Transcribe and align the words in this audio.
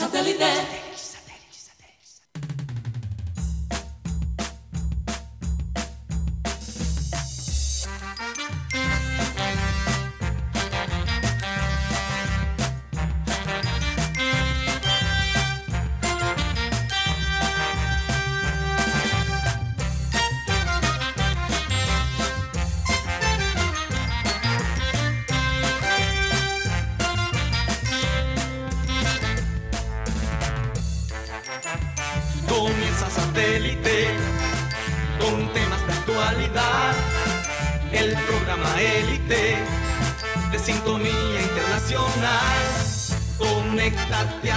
Satellite. 0.00 0.89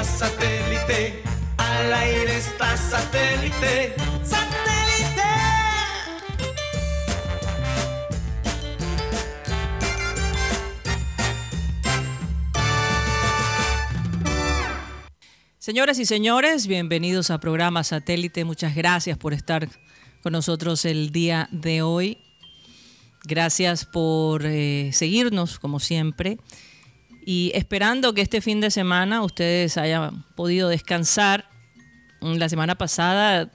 Satélite. 0.04 1.24
Al 1.58 1.94
aire 1.94 2.38
está 2.38 2.76
satélite. 2.76 3.96
¡Satélite! 4.24 5.22
Señoras 15.58 16.00
y 16.00 16.06
señores, 16.06 16.68
bienvenidos 16.68 17.32
a 17.32 17.40
programa 17.40 17.86
Satélite. 17.86 18.44
Muchas 18.44 18.76
gracias 18.76 19.18
por 19.18 19.34
estar 19.34 19.70
con 20.22 20.34
nosotros 20.34 20.84
el 20.84 21.12
día 21.12 21.48
de 21.52 21.82
hoy. 21.82 22.18
Gracias 23.24 23.86
por 23.86 24.46
eh, 24.46 24.90
seguirnos, 24.92 25.58
como 25.58 25.80
siempre. 25.80 26.38
Y 27.26 27.52
esperando 27.56 28.14
que 28.14 28.22
este 28.22 28.42
fin 28.42 28.60
de 28.60 28.72
semana 28.72 29.24
ustedes 29.24 29.78
hayan 29.78 30.24
podido 30.36 30.70
descansar. 30.70 31.50
La 32.22 32.48
semana 32.48 32.76
pasada, 32.76 33.52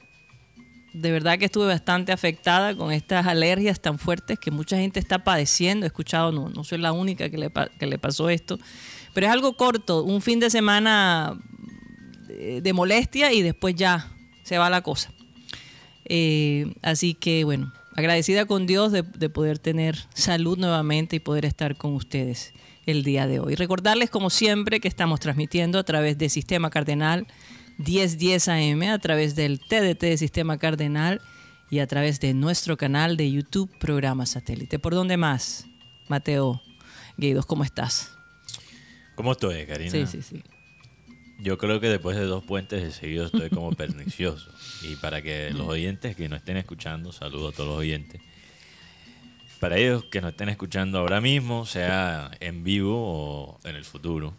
de 0.93 1.11
verdad 1.11 1.39
que 1.39 1.47
estuve 1.47 1.67
bastante 1.67 2.13
afectada 2.13 2.77
con 2.77 2.93
estas 2.93 3.27
alergias 3.27 3.81
tan 3.81 3.99
fuertes 3.99 4.39
que 4.39 4.51
mucha 4.51 4.77
gente 4.77 5.01
está 5.01 5.25
padeciendo. 5.25 5.87
He 5.87 5.89
escuchado, 5.89 6.33
no, 6.33 6.49
no 6.49 6.65
soy 6.65 6.79
la 6.79 6.93
única 6.93 7.31
que 7.31 7.39
le, 7.39 7.51
que 7.79 7.87
le 7.87 7.99
pasó 7.99 8.29
esto. 8.29 8.59
Pero 9.15 9.27
es 9.27 9.33
algo 9.33 9.57
corto, 9.57 10.03
un 10.03 10.21
fin 10.21 10.39
de 10.39 10.51
semana 10.51 11.39
de, 12.27 12.61
de 12.61 12.73
molestia 12.73 13.33
y 13.33 13.43
después 13.43 13.75
ya 13.75 14.11
se 14.45 14.59
va 14.59 14.71
la 14.71 14.83
cosa. 14.83 15.13
Eh, 16.05 16.75
así 16.83 17.15
que 17.15 17.45
bueno, 17.45 17.73
agradecida 17.95 18.47
con 18.47 18.67
Dios 18.67 18.93
de, 18.93 19.03
de 19.03 19.29
poder 19.29 19.59
tener 19.59 19.99
salud 20.15 20.59
nuevamente 20.59 21.17
y 21.17 21.21
poder 21.21 21.45
estar 21.45 21.77
con 21.77 21.95
ustedes 21.95 22.55
el 22.91 23.03
día 23.03 23.27
de 23.27 23.39
hoy. 23.39 23.55
Recordarles 23.55 24.09
como 24.09 24.31
siempre 24.31 24.81
que 24.81 24.89
estamos 24.89 25.21
transmitiendo 25.21 25.79
a 25.79 25.85
través 25.85 26.17
de 26.17 26.29
Sistema 26.31 26.71
Cardenal 26.71 27.27
1010 27.79 28.49
AM, 28.49 28.83
a 28.91 28.99
través 28.99 29.37
del 29.37 29.61
TDT 29.61 30.01
de 30.01 30.17
Sistema 30.17 30.59
Cardenal 30.59 31.21
y 31.71 31.81
a 31.81 31.87
través 31.87 32.19
de 32.19 32.33
nuestro 32.33 32.77
canal 32.77 33.17
de 33.17 33.31
YouTube 33.31 33.71
Programa 33.79 34.25
Satélite. 34.25 34.79
¿Por 34.79 34.95
dónde 34.95 35.17
más? 35.17 35.67
Mateo 36.09 36.63
Guidos, 37.19 37.45
¿cómo 37.45 37.63
estás? 37.63 38.17
¿Cómo 39.15 39.33
estoy, 39.33 39.67
Karina? 39.67 39.91
Sí, 39.91 40.07
sí, 40.07 40.23
sí. 40.23 40.43
Yo 41.41 41.59
creo 41.59 41.81
que 41.81 41.89
después 41.89 42.17
de 42.17 42.25
dos 42.25 42.43
puentes 42.43 42.83
de 42.83 42.91
seguido 42.91 43.27
estoy 43.27 43.51
como 43.51 43.71
pernicioso. 43.77 44.51
Y 44.83 44.97
para 44.97 45.21
que 45.21 45.51
los 45.51 45.69
oyentes 45.69 46.17
que 46.17 46.29
nos 46.29 46.39
estén 46.39 46.57
escuchando, 46.57 47.13
saludo 47.13 47.49
a 47.49 47.53
todos 47.53 47.69
los 47.69 47.79
oyentes. 47.79 48.21
Para 49.61 49.77
ellos 49.77 50.05
que 50.05 50.21
nos 50.21 50.31
estén 50.33 50.49
escuchando 50.49 50.99
ahora 50.99 51.21
mismo, 51.21 51.67
sea 51.67 52.31
en 52.41 52.63
vivo 52.63 52.95
o 52.97 53.59
en 53.65 53.75
el 53.77 53.85
futuro, 53.85 54.35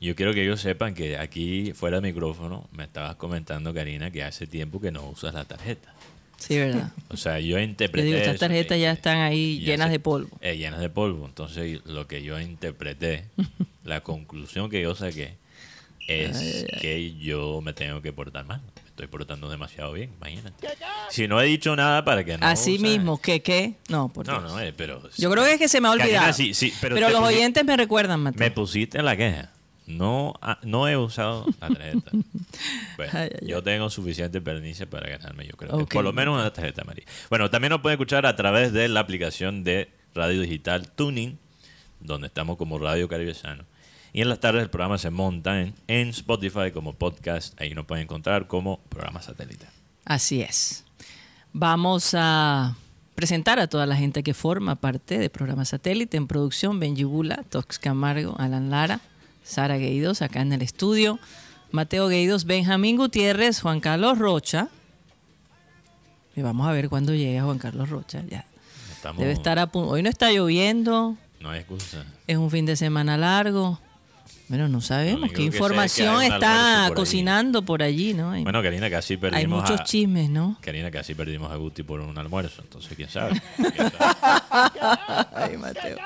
yo 0.00 0.14
quiero 0.14 0.34
que 0.34 0.42
ellos 0.42 0.60
sepan 0.60 0.94
que 0.94 1.16
aquí 1.16 1.72
fuera 1.72 2.00
de 2.00 2.08
micrófono 2.12 2.68
me 2.72 2.84
estabas 2.84 3.16
comentando, 3.16 3.72
Karina, 3.72 4.10
que 4.10 4.22
hace 4.22 4.46
tiempo 4.46 4.80
que 4.80 4.90
no 4.90 5.08
usas 5.08 5.32
la 5.34 5.44
tarjeta. 5.46 5.94
Sí, 6.38 6.58
verdad. 6.58 6.92
O 7.08 7.16
sea, 7.16 7.40
yo 7.40 7.56
Yo 7.56 7.60
interpreté. 7.60 8.06
digo, 8.06 8.18
estas 8.18 8.34
eso, 8.34 8.40
tarjetas 8.40 8.76
que- 8.76 8.80
ya 8.82 8.92
están 8.92 9.18
ahí 9.18 9.60
ya 9.60 9.66
llenas 9.72 9.86
se- 9.86 9.92
de 9.92 10.00
polvo. 10.00 10.36
eh, 10.42 10.58
llenas 10.58 10.80
de 10.80 10.90
polvo. 10.90 11.24
Entonces, 11.24 11.80
lo 11.86 12.06
que 12.06 12.22
yo 12.22 12.38
interpreté, 12.38 13.24
la 13.84 14.02
conclusión 14.02 14.68
que 14.68 14.82
yo 14.82 14.94
saqué, 14.94 15.36
es 16.08 16.66
que 16.80 17.14
yo 17.16 17.60
me 17.62 17.72
tengo 17.72 18.02
que 18.02 18.12
portar 18.12 18.44
mal. 18.44 18.60
Estoy 18.96 19.08
portando 19.08 19.50
demasiado 19.50 19.92
bien, 19.92 20.10
imagínate. 20.16 20.66
Si 21.10 21.28
no 21.28 21.38
he 21.38 21.44
dicho 21.44 21.76
nada 21.76 22.02
para 22.02 22.24
que 22.24 22.38
no. 22.38 22.46
Así 22.46 22.78
mismo, 22.78 23.20
¿qué 23.20 23.42
qué? 23.42 23.74
No, 23.90 24.08
por 24.08 24.26
No, 24.26 24.40
Dios. 24.40 24.52
no, 24.54 24.58
eh, 24.58 24.72
pero. 24.74 25.02
Yo 25.18 25.30
creo 25.30 25.44
que 25.44 25.52
es 25.52 25.58
que 25.58 25.68
se 25.68 25.82
me 25.82 25.88
ha 25.88 25.90
Karina, 25.90 26.06
olvidado. 26.06 26.32
sí, 26.32 26.54
sí, 26.54 26.72
pero 26.80 26.98
los 26.98 27.20
oyentes 27.20 27.62
me 27.62 27.76
recuerdan, 27.76 28.20
Mateo. 28.20 28.40
Me 28.40 28.50
pusiste 28.50 28.96
en 28.98 29.04
la 29.04 29.14
queja. 29.14 29.52
No, 29.86 30.32
no 30.62 30.88
he 30.88 30.96
usado 30.96 31.44
la 31.60 31.68
tarjeta. 31.68 32.10
Bueno, 32.96 33.12
Ay, 33.14 33.28
ay, 33.42 33.46
yo 33.48 33.62
tengo 33.62 33.90
suficiente 33.90 34.40
pernicia 34.40 34.88
para 34.88 35.10
ganarme, 35.10 35.46
yo 35.46 35.54
creo. 35.58 35.76
que 35.86 35.94
por 35.94 36.02
lo 36.02 36.14
menos 36.14 36.34
una 36.40 36.50
tarjeta 36.50 36.80
amarilla. 36.80 37.06
Bueno, 37.28 37.50
también 37.50 37.68
nos 37.70 37.82
pueden 37.82 37.96
escuchar 37.96 38.24
a 38.24 38.34
través 38.34 38.72
de 38.72 38.88
la 38.88 39.00
aplicación 39.00 39.62
de 39.62 39.90
radio 40.14 40.40
digital 40.40 40.90
Tuning, 40.90 41.38
donde 42.00 42.28
estamos 42.28 42.56
como 42.56 42.78
Radio 42.78 43.06
Caribesano. 43.08 43.64
Y 44.16 44.22
en 44.22 44.30
las 44.30 44.40
tardes 44.40 44.62
el 44.62 44.70
programa 44.70 44.96
se 44.96 45.10
monta 45.10 45.60
en, 45.60 45.74
en 45.88 46.08
Spotify 46.08 46.70
como 46.72 46.94
podcast. 46.94 47.52
Ahí 47.60 47.74
nos 47.74 47.84
pueden 47.84 48.04
encontrar 48.04 48.46
como 48.46 48.78
programa 48.88 49.20
satélite. 49.20 49.66
Así 50.06 50.40
es. 50.40 50.84
Vamos 51.52 52.14
a 52.16 52.78
presentar 53.14 53.58
a 53.58 53.66
toda 53.66 53.84
la 53.84 53.94
gente 53.94 54.22
que 54.22 54.32
forma 54.32 54.76
parte 54.76 55.18
de 55.18 55.28
programa 55.28 55.66
satélite 55.66 56.16
en 56.16 56.28
producción. 56.28 56.80
Benji 56.80 57.04
Bula, 57.04 57.44
Tox 57.50 57.78
Camargo, 57.78 58.34
Alan 58.38 58.70
Lara, 58.70 59.00
Sara 59.44 59.76
Gueidos 59.76 60.22
acá 60.22 60.40
en 60.40 60.54
el 60.54 60.62
estudio. 60.62 61.18
Mateo 61.70 62.08
Gueidos, 62.08 62.46
Benjamín 62.46 62.96
Gutiérrez, 62.96 63.60
Juan 63.60 63.80
Carlos 63.80 64.18
Rocha. 64.18 64.68
Y 66.34 66.40
vamos 66.40 66.66
a 66.66 66.72
ver 66.72 66.88
cuándo 66.88 67.14
llega 67.14 67.42
Juan 67.42 67.58
Carlos 67.58 67.90
Rocha. 67.90 68.22
Ya. 68.30 68.46
Estamos, 68.92 69.20
Debe 69.20 69.32
estar 69.32 69.58
a 69.58 69.66
punto. 69.66 69.90
Hoy 69.90 70.02
no 70.02 70.08
está 70.08 70.32
lloviendo, 70.32 71.18
No 71.38 71.50
hay 71.50 71.58
excusa. 71.60 72.02
es 72.26 72.38
un 72.38 72.50
fin 72.50 72.64
de 72.64 72.76
semana 72.76 73.18
largo. 73.18 73.78
Bueno, 74.48 74.68
no 74.68 74.80
sabemos 74.80 75.30
qué 75.30 75.34
es 75.46 75.50
que 75.50 75.56
información 75.56 76.18
hay 76.18 76.28
está 76.28 76.86
allí. 76.86 76.94
cocinando 76.94 77.62
por 77.64 77.82
allí, 77.82 78.14
¿no? 78.14 78.30
Hay, 78.30 78.44
Bueno, 78.44 78.62
Karina, 78.62 78.88
casi 78.88 79.14
hay 79.14 79.18
perdimos 79.18 79.62
muchos 79.62 79.80
a, 79.80 79.84
chismes, 79.84 80.30
¿no? 80.30 80.56
Karina, 80.60 80.90
casi 80.90 81.14
perdimos 81.14 81.50
a 81.50 81.56
Guti 81.56 81.82
por 81.82 82.00
un 82.00 82.16
almuerzo. 82.16 82.62
Entonces, 82.62 82.92
quién 82.94 83.10
sabe. 83.10 83.40
¿Quién 83.56 83.90
sabe? 83.98 85.26
Ay, 85.34 85.56
Mateo. 85.56 85.98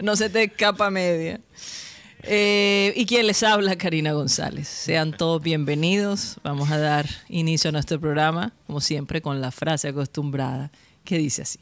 No 0.00 0.14
se 0.14 0.30
te 0.30 0.44
escapa 0.44 0.88
media. 0.90 1.40
Eh, 2.22 2.92
y 2.96 3.06
quien 3.06 3.26
les 3.26 3.42
habla, 3.42 3.76
Karina 3.76 4.12
González. 4.12 4.68
Sean 4.68 5.12
todos 5.12 5.42
bienvenidos. 5.42 6.36
Vamos 6.44 6.70
a 6.70 6.78
dar 6.78 7.06
inicio 7.28 7.70
a 7.70 7.72
nuestro 7.72 7.98
programa, 7.98 8.52
como 8.66 8.80
siempre, 8.80 9.20
con 9.20 9.40
la 9.40 9.50
frase 9.50 9.88
acostumbrada 9.88 10.70
que 11.04 11.18
dice 11.18 11.42
así. 11.42 11.58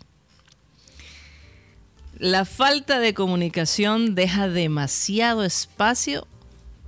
La 2.18 2.44
falta 2.44 2.98
de 2.98 3.14
comunicación 3.14 4.14
deja 4.14 4.48
demasiado 4.48 5.44
espacio 5.44 6.26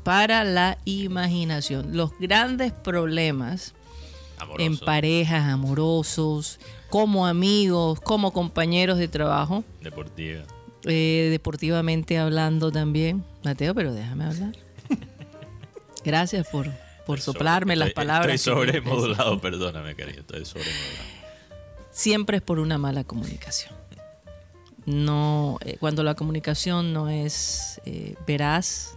para 0.02 0.42
la 0.44 0.78
imaginación. 0.84 1.96
Los 1.96 2.18
grandes 2.18 2.72
problemas 2.72 3.74
en 4.58 4.76
parejas, 4.78 5.44
amorosos, 5.44 6.58
como 6.88 7.26
amigos, 7.26 8.00
como 8.00 8.32
compañeros 8.32 8.98
de 8.98 9.06
trabajo, 9.06 9.62
Deportiva. 9.80 10.42
eh, 10.84 11.28
deportivamente 11.30 12.18
hablando 12.18 12.72
también. 12.72 13.24
Mateo, 13.44 13.74
pero 13.74 13.92
déjame 13.94 14.24
hablar. 14.24 14.52
Gracias 16.04 16.48
por, 16.48 16.68
por 17.06 17.20
soplarme 17.20 17.76
las 17.76 17.92
palabras. 17.92 18.34
Estoy 18.34 18.52
sobremodulado, 18.54 19.40
perdóname, 19.40 19.94
cariño. 19.94 20.20
Estoy 20.20 20.44
sobremodulado. 20.44 21.20
Siempre 21.92 22.38
es 22.38 22.42
por 22.42 22.58
una 22.58 22.78
mala 22.78 23.04
comunicación. 23.04 23.79
No, 24.86 25.58
eh, 25.64 25.76
cuando 25.78 26.02
la 26.02 26.14
comunicación 26.14 26.92
no 26.92 27.08
es 27.08 27.80
eh, 27.84 28.14
veraz, 28.26 28.96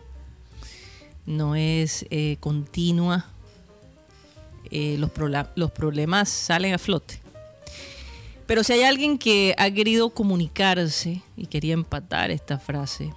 no 1.25 1.55
es 1.55 2.05
eh, 2.09 2.37
continua, 2.39 3.27
los, 4.71 5.11
los 5.55 5.71
problemas 5.71 6.29
salen 6.29 6.73
a 6.73 6.79
flote. 6.79 7.19
Pero 8.47 8.63
si 8.63 8.73
hay 8.73 8.83
alguien 8.83 9.17
que 9.17 9.53
ha 9.57 9.69
querido 9.69 10.09
comunicarse 10.09 11.21
y 11.37 11.45
quería 11.45 11.73
empatar 11.73 12.31
esta 12.31 12.57
frase, 12.57 13.13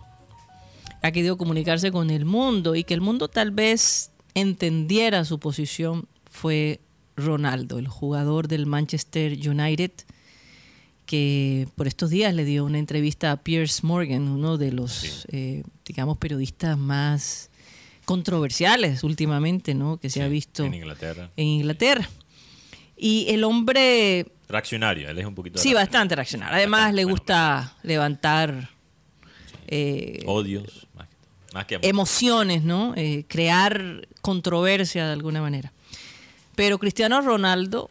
ha 1.02 1.10
querido 1.12 1.36
comunicarse 1.38 1.90
con 1.90 2.10
el 2.10 2.24
mundo 2.24 2.74
y 2.74 2.84
que 2.84 2.94
el 2.94 3.00
mundo 3.00 3.28
tal 3.28 3.52
vez 3.52 4.10
entendiera 4.34 5.24
su 5.24 5.38
posición, 5.38 6.06
fue 6.30 6.80
Ronaldo, 7.16 7.78
el 7.78 7.88
jugador 7.88 8.48
del 8.48 8.66
Manchester 8.66 9.32
United, 9.32 9.92
que 11.06 11.68
por 11.76 11.86
estos 11.86 12.10
días 12.10 12.34
le 12.34 12.44
dio 12.44 12.64
una 12.64 12.78
entrevista 12.78 13.32
a 13.32 13.36
Piers 13.36 13.84
Morgan, 13.84 14.28
uno 14.28 14.58
de 14.58 14.72
los, 14.72 14.92
Sí. 14.92 15.10
eh, 15.28 15.62
digamos, 15.84 16.18
periodistas 16.18 16.76
más 16.76 17.50
controversiales 18.04 19.02
últimamente, 19.04 19.74
¿no? 19.74 19.98
Que 19.98 20.10
se 20.10 20.22
ha 20.22 20.28
visto 20.28 20.64
En 20.64 20.74
Inglaterra. 20.74 21.30
en 21.36 21.46
Inglaterra. 21.46 22.08
Y 22.96 23.26
el 23.30 23.44
hombre, 23.44 24.26
Reaccionario, 24.48 25.08
él 25.10 25.18
es 25.18 25.26
un 25.26 25.34
poquito. 25.34 25.58
sí, 25.58 25.68
reaccionario. 25.70 25.86
bastante 25.86 26.14
reaccionar. 26.16 26.54
Además, 26.54 26.80
Bastante, 26.80 26.96
le 26.96 27.04
bueno, 27.04 27.16
gusta 27.16 27.76
levantar 27.82 28.70
eh, 29.68 30.22
Odios, 30.26 30.86
más 30.94 31.08
que, 31.08 31.14
más 31.54 31.64
que 31.66 31.74
amor. 31.76 31.86
emociones, 31.86 32.62
¿no? 32.62 32.94
Eh, 32.96 33.24
crear 33.28 34.06
controversia 34.20 35.06
de 35.06 35.12
alguna 35.12 35.40
manera. 35.40 35.72
Pero 36.54 36.78
Cristiano 36.78 37.20
Ronaldo 37.20 37.90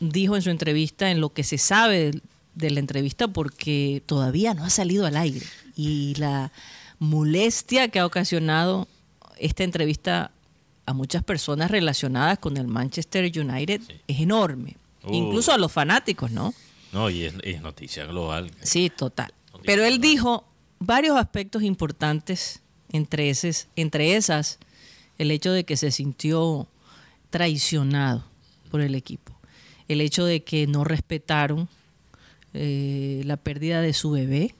dijo 0.00 0.36
en 0.36 0.42
su 0.42 0.50
entrevista, 0.50 1.10
en 1.10 1.20
lo 1.20 1.30
que 1.30 1.44
se 1.44 1.56
sabe 1.58 2.10
de, 2.56 2.70
la 2.70 2.80
entrevista, 2.80 3.28
porque 3.28 4.02
todavía 4.06 4.54
no 4.54 4.64
ha 4.64 4.70
salido 4.70 5.06
al 5.06 5.16
aire. 5.16 5.46
Y 5.76 6.14
la 6.16 6.50
molestia 6.98 7.88
que 7.88 7.98
ha 8.00 8.06
ocasionado 8.06 8.88
esta 9.38 9.62
entrevista 9.64 10.30
a 10.86 10.92
muchas 10.92 11.22
personas 11.22 11.70
relacionadas 11.70 12.38
con 12.38 12.56
el 12.56 12.66
Manchester 12.66 13.24
United 13.24 13.80
es 14.06 14.20
enorme. 14.20 14.76
Uh. 15.04 15.12
Incluso 15.14 15.52
a 15.52 15.58
los 15.58 15.70
fanáticos, 15.72 16.30
¿no? 16.30 16.54
No, 16.92 17.10
y 17.10 17.24
es, 17.24 17.34
es 17.42 17.60
noticia 17.60 18.06
global. 18.06 18.50
Sí, 18.62 18.90
total. 18.90 19.32
Pero 19.64 19.84
él 19.84 20.00
dijo 20.00 20.44
varios 20.78 21.16
aspectos 21.18 21.62
importantes, 21.62 22.62
entre, 22.92 23.30
eses- 23.30 23.66
entre 23.76 24.16
esas, 24.16 24.58
el 25.18 25.30
hecho 25.30 25.50
de 25.52 25.64
que 25.64 25.76
se 25.76 25.90
sintió 25.90 26.68
traicionado 27.30 28.24
por 28.70 28.80
el 28.80 28.94
equipo, 28.94 29.32
el 29.88 30.00
hecho 30.00 30.24
de 30.24 30.42
que 30.44 30.66
no 30.66 30.84
respetaron 30.84 31.68
eh, 32.56 33.22
la 33.24 33.36
pérdida 33.36 33.80
de 33.80 33.92
su 33.92 34.10
bebé, 34.10 34.54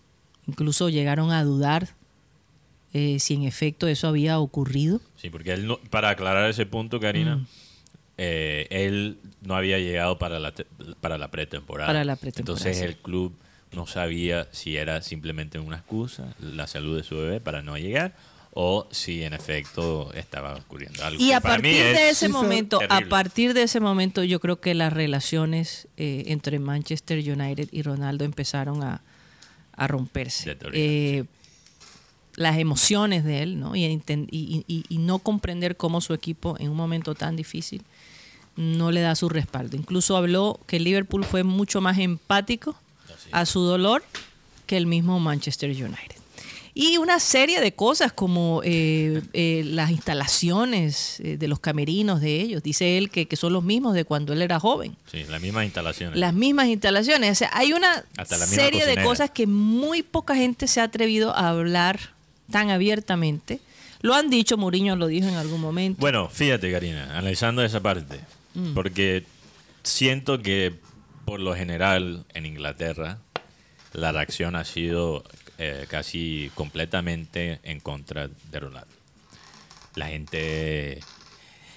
incluso 0.46 0.88
llegaron 0.88 1.32
a 1.32 1.43
dudar 1.44 1.88
eh, 2.93 3.19
si 3.20 3.34
en 3.34 3.43
efecto 3.43 3.88
eso 3.88 4.08
había 4.08 4.38
ocurrido. 4.38 5.00
Sí, 5.16 5.28
porque 5.31 5.52
él 5.52 5.66
no- 5.66 5.78
para 5.90 6.10
aclarar 6.10 6.48
ese 6.48 6.64
punto, 6.66 6.98
Karina, 7.00 7.37
Mm. 7.37 7.46
eh, 8.19 8.66
él 8.70 9.19
no 9.43 9.54
había 9.54 9.78
llegado 9.78 10.19
para 10.19 10.38
la, 10.38 10.54
para 11.00 11.19
la 11.19 11.31
pretemporada. 11.31 11.88
Para 11.88 12.04
la 12.04 12.16
pretemporada, 12.16 12.58
Entonces 12.69 12.78
sí. 12.78 12.84
el 12.84 12.96
club 12.96 13.34
no 13.72 13.87
sabía 13.87 14.49
si 14.52 14.76
era 14.76 15.02
simplemente 15.02 15.58
una 15.58 15.76
excusa, 15.76 16.34
la 16.40 16.66
salud 16.66 16.96
de 16.96 17.02
su 17.04 17.16
bebé 17.16 17.40
para 17.40 17.60
no 17.62 17.76
llegar, 17.76 18.14
o 18.58 18.88
si 18.90 19.22
en 19.22 19.34
efecto 19.34 20.10
estaba 20.14 20.54
ocurriendo 20.54 21.04
algo. 21.04 21.22
Y 21.22 21.32
a 21.32 21.40
partir 21.42 21.72
de 21.84 22.08
es 22.08 22.16
ese 22.22 22.30
momento, 22.30 22.80
a 22.88 23.00
partir 23.02 23.52
de 23.52 23.62
ese 23.64 23.80
momento, 23.80 24.24
yo 24.24 24.40
creo 24.40 24.60
que 24.62 24.74
las 24.74 24.94
relaciones 24.94 25.88
eh, 25.98 26.24
entre 26.28 26.58
Manchester 26.58 27.18
United 27.18 27.68
y 27.70 27.82
Ronaldo 27.82 28.24
empezaron 28.24 28.82
a, 28.82 29.02
a 29.72 29.86
romperse. 29.86 30.56
Eh, 30.72 31.24
las 32.36 32.56
emociones 32.58 33.24
de 33.24 33.42
él, 33.42 33.60
¿no? 33.60 33.76
Y, 33.76 33.82
enten- 33.84 34.26
y- 34.30 34.64
y- 34.66 34.84
y 34.88 34.98
no 34.98 35.18
comprender 35.18 35.76
cómo 35.76 36.00
su 36.00 36.14
equipo 36.14 36.56
en 36.58 36.70
un 36.70 36.76
momento 36.78 37.14
tan 37.14 37.36
difícil 37.36 37.82
no 38.56 38.90
le 38.90 39.02
da 39.02 39.14
su 39.16 39.28
respaldo. 39.28 39.76
Incluso 39.76 40.16
habló 40.16 40.60
que 40.66 40.80
Liverpool 40.80 41.24
fue 41.24 41.44
mucho 41.44 41.82
más 41.82 41.98
empático 41.98 42.74
Así. 43.14 43.28
a 43.32 43.44
su 43.44 43.60
dolor 43.60 44.02
que 44.66 44.78
el 44.78 44.86
mismo 44.86 45.20
Manchester 45.20 45.68
United. 45.70 46.15
Y 46.78 46.99
una 46.99 47.20
serie 47.20 47.62
de 47.62 47.73
cosas 47.73 48.12
como 48.12 48.61
eh, 48.62 49.23
eh, 49.32 49.62
las 49.64 49.90
instalaciones 49.90 51.20
eh, 51.20 51.38
de 51.38 51.49
los 51.49 51.58
camerinos 51.58 52.20
de 52.20 52.38
ellos. 52.43 52.62
Dice 52.62 52.99
él 52.99 53.08
que, 53.11 53.26
que 53.26 53.37
son 53.37 53.55
los 53.55 53.64
mismos 53.64 53.94
de 53.94 54.05
cuando 54.05 54.34
él 54.34 54.43
era 54.43 54.61
joven. 54.61 54.94
Sí, 55.11 55.25
las 55.31 55.40
mismas 55.40 55.64
instalaciones. 55.64 56.19
Las 56.19 56.34
mismas 56.34 56.67
instalaciones. 56.67 57.32
O 57.32 57.34
sea, 57.34 57.50
hay 57.55 57.73
una 57.73 58.05
serie 58.26 58.84
de 58.84 59.02
cosas 59.02 59.31
que 59.31 59.46
muy 59.46 60.02
poca 60.02 60.34
gente 60.37 60.67
se 60.69 60.82
ha 60.82 60.84
atrevido 60.84 61.34
a 61.34 61.49
hablar 61.49 61.99
tan 62.50 62.69
abiertamente. 62.69 63.58
Lo 64.02 64.14
han 64.14 64.28
dicho, 64.28 64.58
Mourinho 64.58 64.96
lo 64.96 65.06
dijo 65.06 65.26
en 65.28 65.37
algún 65.37 65.62
momento. 65.62 65.99
Bueno, 65.99 66.28
fíjate, 66.28 66.70
Karina, 66.70 67.05
analizando 67.17 67.64
esa 67.64 67.81
parte, 67.81 68.20
Mm. 68.52 68.75
porque 68.75 69.25
siento 69.82 70.40
que 70.40 70.75
por 71.25 71.40
lo 71.40 71.55
general 71.55 72.25
en 72.34 72.46
Inglaterra 72.46 73.19
la 73.93 74.12
reacción 74.12 74.56
ha 74.56 74.64
sido 74.64 75.25
eh, 75.58 75.86
casi 75.88 76.50
completamente 76.54 77.60
en 77.62 77.80
contra 77.80 78.28
de 78.50 78.60
Ronaldo. 78.60 78.94
La 79.94 80.08
gente... 80.08 81.00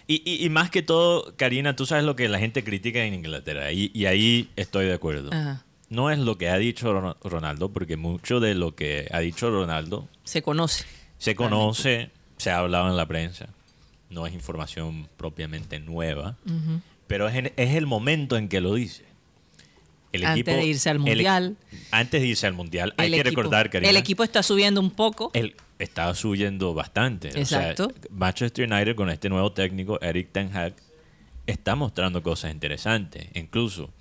Y, 0.08 0.24
y- 0.30 0.44
y 0.46 0.50
más 0.50 0.70
que 0.72 0.82
todo, 0.82 1.34
Karina, 1.38 1.76
tú 1.76 1.86
sabes 1.86 2.04
lo 2.04 2.16
que 2.16 2.28
la 2.30 2.40
gente 2.40 2.64
critica 2.64 3.04
en 3.04 3.14
Inglaterra, 3.14 3.72
y, 3.72 3.92
y 3.94 4.06
ahí 4.08 4.50
estoy 4.56 4.86
de 4.88 4.94
acuerdo. 4.96 5.30
Ajá. 5.32 5.64
No 5.90 6.10
es 6.12 6.18
lo 6.20 6.38
que 6.38 6.50
ha 6.50 6.58
dicho 6.58 6.92
Ron- 6.92 7.16
Ronaldo, 7.24 7.70
porque 7.70 7.96
mucho 7.96 8.40
de 8.40 8.56
lo 8.56 8.76
que 8.76 9.08
ha 9.12 9.20
dicho 9.20 9.50
Ronaldo 9.52 10.08
Se 10.24 10.42
conoce. 10.42 10.86
se 11.20 11.36
conoce, 11.36 12.10
se 12.38 12.50
ha 12.52 12.58
hablado 12.58 12.90
en 12.90 12.98
la 12.98 13.08
prensa, 13.08 13.50
no 14.10 14.26
es 14.26 14.34
información 14.34 15.08
propiamente 15.18 15.80
nueva, 15.80 16.36
pero 17.08 17.28
es, 17.28 17.36
en- 17.36 17.54
es 17.56 17.76
el 17.76 17.86
momento 17.86 18.36
en 18.36 18.50
que 18.50 18.62
lo 18.62 18.74
dice. 18.74 19.06
El 20.12 20.26
Antes 20.26 20.56
de 20.56 20.66
irse 20.66 20.90
al 20.90 20.96
el- 20.98 21.02
Mundial. 21.02 21.58
antes 21.92 22.22
de 22.22 22.28
irse 22.28 22.48
al 22.48 22.54
mundial, 22.54 22.94
hay 22.98 23.08
El 23.14 23.16
que 23.24 23.30
recordar, 23.30 23.70
Karina, 23.70 23.90
El 23.92 23.98
equipo 23.98 24.24
está 24.24 24.42
subiendo 24.42 24.82
un 24.82 24.90
poco. 24.92 25.30
él 25.34 25.56
está 25.78 26.14
subiendo 26.16 26.74
bastante. 26.74 27.30
O 27.30 27.46
sea, 27.46 27.72
Exacto. 27.72 27.92
Manchester 28.10 28.72
United 28.72 28.96
con 28.96 29.10
este 29.10 29.30
nuevo 29.30 29.52
técnico, 29.52 30.02
Eric 30.02 30.30
Ten 30.32 30.56
Hag, 30.56 30.74
está 31.46 31.76
mostrando 31.76 32.24
cosas 32.24 32.52
interesantes. 32.52 33.28
Incluso 33.36 33.92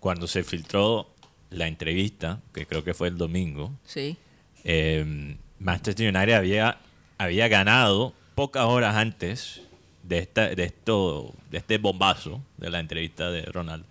cuando 0.00 0.26
se 0.28 0.42
filtró 0.44 1.12
la 1.50 1.66
entrevista, 1.66 2.40
que 2.54 2.64
creo 2.66 2.82
que 2.84 2.94
fue 2.94 3.08
el 3.08 3.18
domingo, 3.18 3.72
Sí. 3.84 4.16
eh, 4.64 5.36
Manchester 5.58 6.14
United 6.14 6.34
había, 6.34 6.78
había 7.18 7.48
ganado 7.48 8.14
pocas 8.34 8.64
horas 8.64 8.96
antes 8.96 9.60
de, 10.02 10.18
esta, 10.18 10.48
de, 10.48 10.64
esto, 10.64 11.34
de 11.50 11.58
este 11.58 11.78
bombazo 11.78 12.40
de 12.56 12.70
la 12.70 12.80
entrevista 12.80 13.30
de 13.30 13.42
Ronald. 13.42 13.84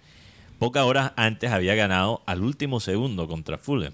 Pocas 0.61 0.83
horas 0.83 1.13
antes 1.15 1.49
había 1.51 1.73
ganado 1.73 2.21
al 2.27 2.43
último 2.43 2.79
segundo 2.79 3.27
contra 3.27 3.57
Fulham. 3.57 3.93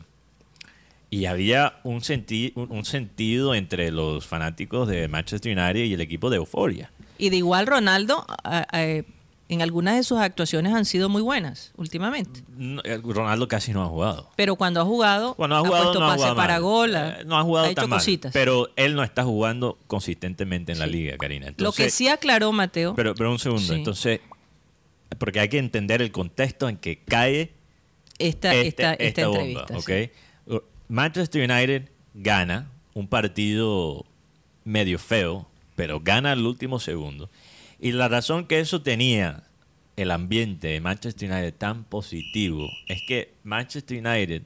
Y 1.09 1.23
había 1.23 1.75
un, 1.85 2.01
senti- 2.01 2.51
un, 2.55 2.69
un 2.69 2.83
sentido 2.83 3.55
entre 3.55 3.89
los 3.89 4.27
fanáticos 4.27 4.85
de 4.89 5.07
Manchester 5.07 5.57
United 5.57 5.85
y 5.85 5.93
el 5.93 6.01
equipo 6.01 6.29
de 6.29 6.35
euforia. 6.35 6.91
Y 7.17 7.29
de 7.29 7.37
igual 7.37 7.67
Ronaldo, 7.67 8.25
en 9.49 9.61
algunas 9.61 9.95
de 9.95 10.03
sus 10.03 10.17
actuaciones 10.19 10.73
han 10.73 10.83
sido 10.83 11.07
muy 11.07 11.21
buenas 11.21 11.71
últimamente. 11.77 12.43
No, 12.57 12.81
eh, 12.83 12.99
Ronaldo 13.01 13.47
casi 13.47 13.71
no 13.71 13.81
ha 13.81 13.87
jugado. 13.87 14.29
Pero 14.35 14.57
cuando 14.57 14.81
ha 14.81 14.83
jugado, 14.83 15.35
Bueno, 15.37 15.55
ha 15.55 15.61
jugado, 15.61 15.83
puesto 15.85 15.99
no 16.01 16.05
ha 16.07 16.09
pase 16.09 16.17
jugado 16.19 16.35
para 16.35 16.59
gol, 16.59 16.95
ha- 16.97 17.21
Eh, 17.21 17.23
no 17.25 17.37
ha 17.37 17.43
jugado 17.43 17.67
ha 17.67 17.69
hecho 17.69 17.75
tan 17.83 17.89
mal, 17.91 17.99
cositas. 17.99 18.33
pero 18.33 18.71
él 18.75 18.93
no 18.93 19.03
está 19.05 19.23
jugando 19.23 19.77
consistentemente 19.87 20.73
en 20.73 20.79
la 20.79 20.85
liga, 20.87 21.15
Karina. 21.17 21.53
Lo 21.55 21.71
que 21.71 21.89
sí 21.89 22.09
aclaró 22.09 22.51
Mateo, 22.51 22.93
Pero, 22.93 23.15
pero 23.15 23.31
un 23.31 23.39
segundo, 23.39 23.63
Sí. 23.65 23.73
entonces, 23.75 24.19
porque 25.19 25.39
hay 25.39 25.49
que 25.49 25.57
entender 25.57 26.01
el 26.01 26.11
contexto 26.11 26.67
en 26.69 26.77
que 26.77 26.99
cae 26.99 27.51
esta, 28.19 28.53
este- 28.53 28.67
esta, 28.67 28.93
esta, 28.93 29.03
esta 29.03 29.27
bomba. 29.27 29.65
Manchester 30.89 31.49
United 31.49 31.89
gana 32.13 32.69
un 32.93 33.07
partido 33.07 34.05
medio 34.63 34.97
feo, 34.99 35.47
pero 35.75 35.99
gana 35.99 36.31
al 36.31 36.45
último 36.45 36.79
segundo. 36.79 37.29
Y 37.79 37.91
la 37.91 38.07
razón 38.07 38.47
que 38.47 38.59
eso 38.59 38.81
tenía 38.81 39.43
el 39.97 40.11
ambiente 40.11 40.67
de 40.67 40.81
Manchester 40.81 41.31
United 41.31 41.53
tan 41.53 41.83
positivo 41.83 42.69
es 42.87 43.01
que 43.07 43.33
Manchester 43.43 43.97
United 44.05 44.43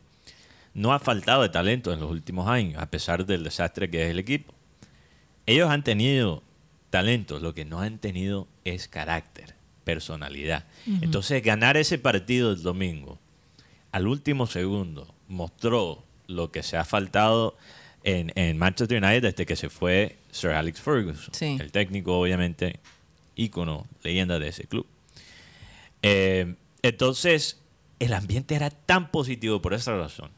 no 0.74 0.94
ha 0.94 1.00
faltado 1.00 1.41
de 1.44 1.50
talento 1.50 1.91
en 1.94 2.00
los 2.00 2.10
últimos 2.10 2.48
años, 2.48 2.82
a 2.82 2.89
pesar 2.89 3.25
del 3.25 3.44
desastre 3.44 3.89
que 3.89 4.03
es 4.06 4.12
el 4.12 4.20
equipo. 4.20 4.53
Ellos 5.46 5.70
han 5.70 5.84
tenido 5.84 6.44
talentos, 6.89 7.41
lo 7.41 7.53
que 7.53 7.65
no 7.65 7.82
han 7.82 8.00
tenido 8.00 8.48
es 8.63 8.88
carácter, 8.88 9.56
personalidad. 9.83 10.65
Entonces, 11.01 11.41
ganar 11.43 11.77
ese 11.77 11.97
partido 11.97 12.51
el 12.51 12.61
domingo 12.63 13.19
al 13.91 14.07
último 14.07 14.47
segundo 14.47 15.13
mostró 15.27 16.03
lo 16.27 16.51
que 16.51 16.63
se 16.63 16.77
ha 16.77 16.85
faltado 16.85 17.57
en, 18.03 18.31
en 18.35 18.57
Manchester 18.57 19.03
United 19.03 19.21
desde 19.21 19.45
que 19.45 19.55
se 19.55 19.69
fue 19.69 20.17
Sir 20.31 20.51
Alex 20.51 20.79
Ferguson, 20.81 21.33
Sí. 21.33 21.57
el 21.59 21.71
técnico, 21.71 22.17
obviamente, 22.19 22.79
ícono, 23.35 23.85
leyenda 24.03 24.39
de 24.39 24.47
ese 24.47 24.63
club. 24.65 24.85
Eh, 26.01 26.55
entonces, 26.81 27.59
el 28.00 28.13
ambiente 28.13 28.55
era 28.55 28.69
tan 28.69 29.11
positivo 29.11 29.61
por 29.61 29.73
esa 29.73 29.95
razón. 29.95 30.31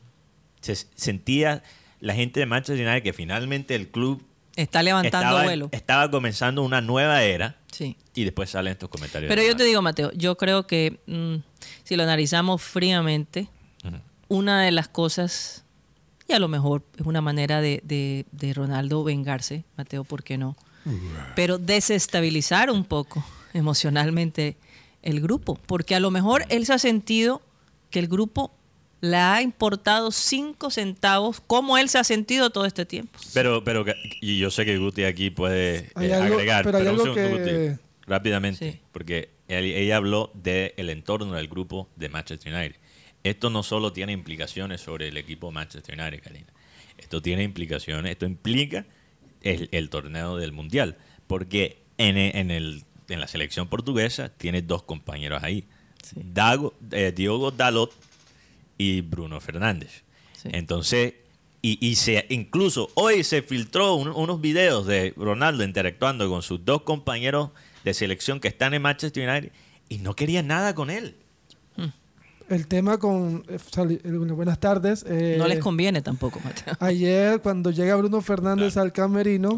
Se 0.62 0.76
sentía 0.76 1.64
la 2.00 2.14
gente 2.14 2.40
de 2.40 2.46
Manchester 2.46 2.86
United 2.86 3.04
que 3.04 3.14
finalmente 3.14 3.76
el 3.76 3.88
club 3.90 4.24
Está 4.56 4.84
levantando 4.84 5.28
estaba, 5.28 5.44
vuelo. 5.44 5.70
estaba 5.72 6.12
comenzando 6.12 6.62
una 6.64 6.80
nueva 6.82 7.24
era 7.24 7.58
Sí. 7.72 7.98
y 8.14 8.24
después 8.24 8.52
salen 8.52 8.74
estos 8.74 8.90
comentarios. 8.90 9.28
Pero 9.30 9.42
yo 9.42 9.56
te 9.56 9.64
digo, 9.64 9.82
Mateo, 9.82 10.12
yo 10.14 10.38
creo 10.38 10.68
que 10.68 11.00
mm, 11.08 11.36
si 11.84 11.96
lo 11.96 12.04
analizamos 12.04 12.62
fríamente, 12.62 13.48
una 14.30 14.62
de 14.64 14.72
las 14.72 14.88
cosas, 14.88 15.64
y 16.28 16.34
a 16.34 16.40
lo 16.40 16.48
mejor 16.48 16.84
es 16.98 17.06
una 17.06 17.22
manera 17.22 17.62
de, 17.62 17.82
de- 17.84 18.26
de 18.32 18.54
Ronaldo 18.54 19.04
vengarse, 19.04 19.64
Mateo, 19.78 20.04
¿por 20.04 20.24
qué 20.24 20.38
no? 20.38 20.56
Pero 21.36 21.58
desestabilizar 21.60 22.70
un 22.70 22.84
poco 22.84 23.24
emocionalmente 23.54 24.58
el 25.02 25.20
grupo, 25.22 25.56
porque 25.66 25.96
a 25.96 26.00
lo 26.00 26.12
mejor 26.12 26.46
él 26.50 26.66
se 26.66 26.74
ha 26.74 26.80
sentido 26.80 27.42
que 27.90 28.00
el 28.00 28.08
grupo 28.08 28.52
le 29.04 29.18
ha 29.18 29.42
importado 29.42 30.12
cinco 30.12 30.70
centavos 30.72 31.42
cómo 31.46 31.78
él 31.78 31.90
se 31.90 31.98
ha 31.98 32.06
sentido 32.06 32.52
todo 32.52 32.66
este 32.66 32.86
tiempo. 32.86 33.20
Pero, 33.34 33.62
pero, 33.66 33.84
y 34.22 34.38
yo 34.40 34.50
sé 34.50 34.64
que 34.64 34.78
Guti 34.78 35.04
aquí 35.04 35.30
puede 35.30 35.90
Hay 35.96 36.08
eh, 36.10 36.14
algo- 36.14 36.36
agregar, 36.36 36.64
pero 36.64 36.78
hay 36.78 36.84
pero, 36.86 36.94
un 36.96 37.02
algo 37.02 37.14
segundo, 37.14 37.44
que- 37.46 37.70
Guti, 37.72 37.82
rápidamente, 38.08 38.72
Sí. 38.72 38.80
porque 38.94 39.30
él- 39.50 39.66
ella 39.66 39.98
habló 39.98 40.32
del 40.34 40.90
entorno 40.90 41.34
del 41.34 41.50
grupo 41.50 41.90
de 41.98 42.08
Manchester 42.08 42.54
United. 42.54 42.78
Esto 43.26 43.50
no 43.50 43.62
solo 43.64 43.92
tiene 43.92 44.14
implicaciones 44.14 44.80
sobre 44.80 45.10
el 45.10 45.18
equipo 45.18 45.52
Manchester 45.52 46.00
United, 46.00 46.22
Karina. 46.24 46.48
Esto 46.98 47.22
tiene 47.22 47.44
implicaciones, 47.44 48.10
esto 48.14 48.26
implica 48.26 48.86
el, 49.42 49.68
el 49.74 49.90
torneo 49.90 50.38
del 50.38 50.54
Mundial, 50.54 50.96
porque 51.28 51.82
en, 51.98 52.16
en 52.18 52.52
el, 52.52 52.84
en 53.10 53.20
la 53.20 53.28
selección 53.28 53.68
portuguesa 53.68 54.30
tiene 54.30 54.62
dos 54.62 54.84
compañeros 54.84 55.44
ahí, 55.44 55.66
Sí. 56.04 56.16
Dago, 56.24 56.74
eh, 56.92 57.12
Diogo 57.16 57.52
Dalot 57.52 57.92
y 58.78 59.02
Bruno 59.02 59.40
Fernández. 59.42 60.04
Sí. 60.42 60.50
Entonces, 60.52 61.14
y, 61.62 61.78
y 61.86 61.96
se, 61.96 62.26
incluso 62.30 62.90
hoy 62.96 63.24
se 63.24 63.42
filtró 63.42 63.96
un- 63.96 64.10
unos 64.10 64.42
videos 64.42 64.86
de 64.86 65.14
Ronaldo 65.16 65.64
interactuando 65.64 66.30
con 66.30 66.42
sus 66.42 66.64
dos 66.66 66.82
compañeros 66.82 67.52
de 67.86 67.94
selección 67.94 68.40
que 68.40 68.48
están 68.50 68.74
en 68.74 68.82
Manchester 68.82 69.30
United 69.30 69.52
y 69.90 69.98
no 70.00 70.16
querían 70.16 70.48
nada 70.48 70.76
con 70.76 70.90
él. 70.90 71.16
El 72.50 72.68
tema 72.68 72.98
con... 73.00 73.46
eh, 73.48 73.58
eh, 74.04 74.10
buenas 74.12 74.60
tardes. 74.60 75.06
eh, 75.08 75.38
No 75.40 75.48
les 75.48 75.60
conviene 75.60 76.02
tampoco, 76.02 76.42
Mateo. 76.44 76.74
Ayer, 76.82 77.40
cuando 77.42 77.72
llega 77.72 77.96
Bruno 77.96 78.22
Fernández 78.22 78.76
al 78.76 78.92
camerino, 78.92 79.56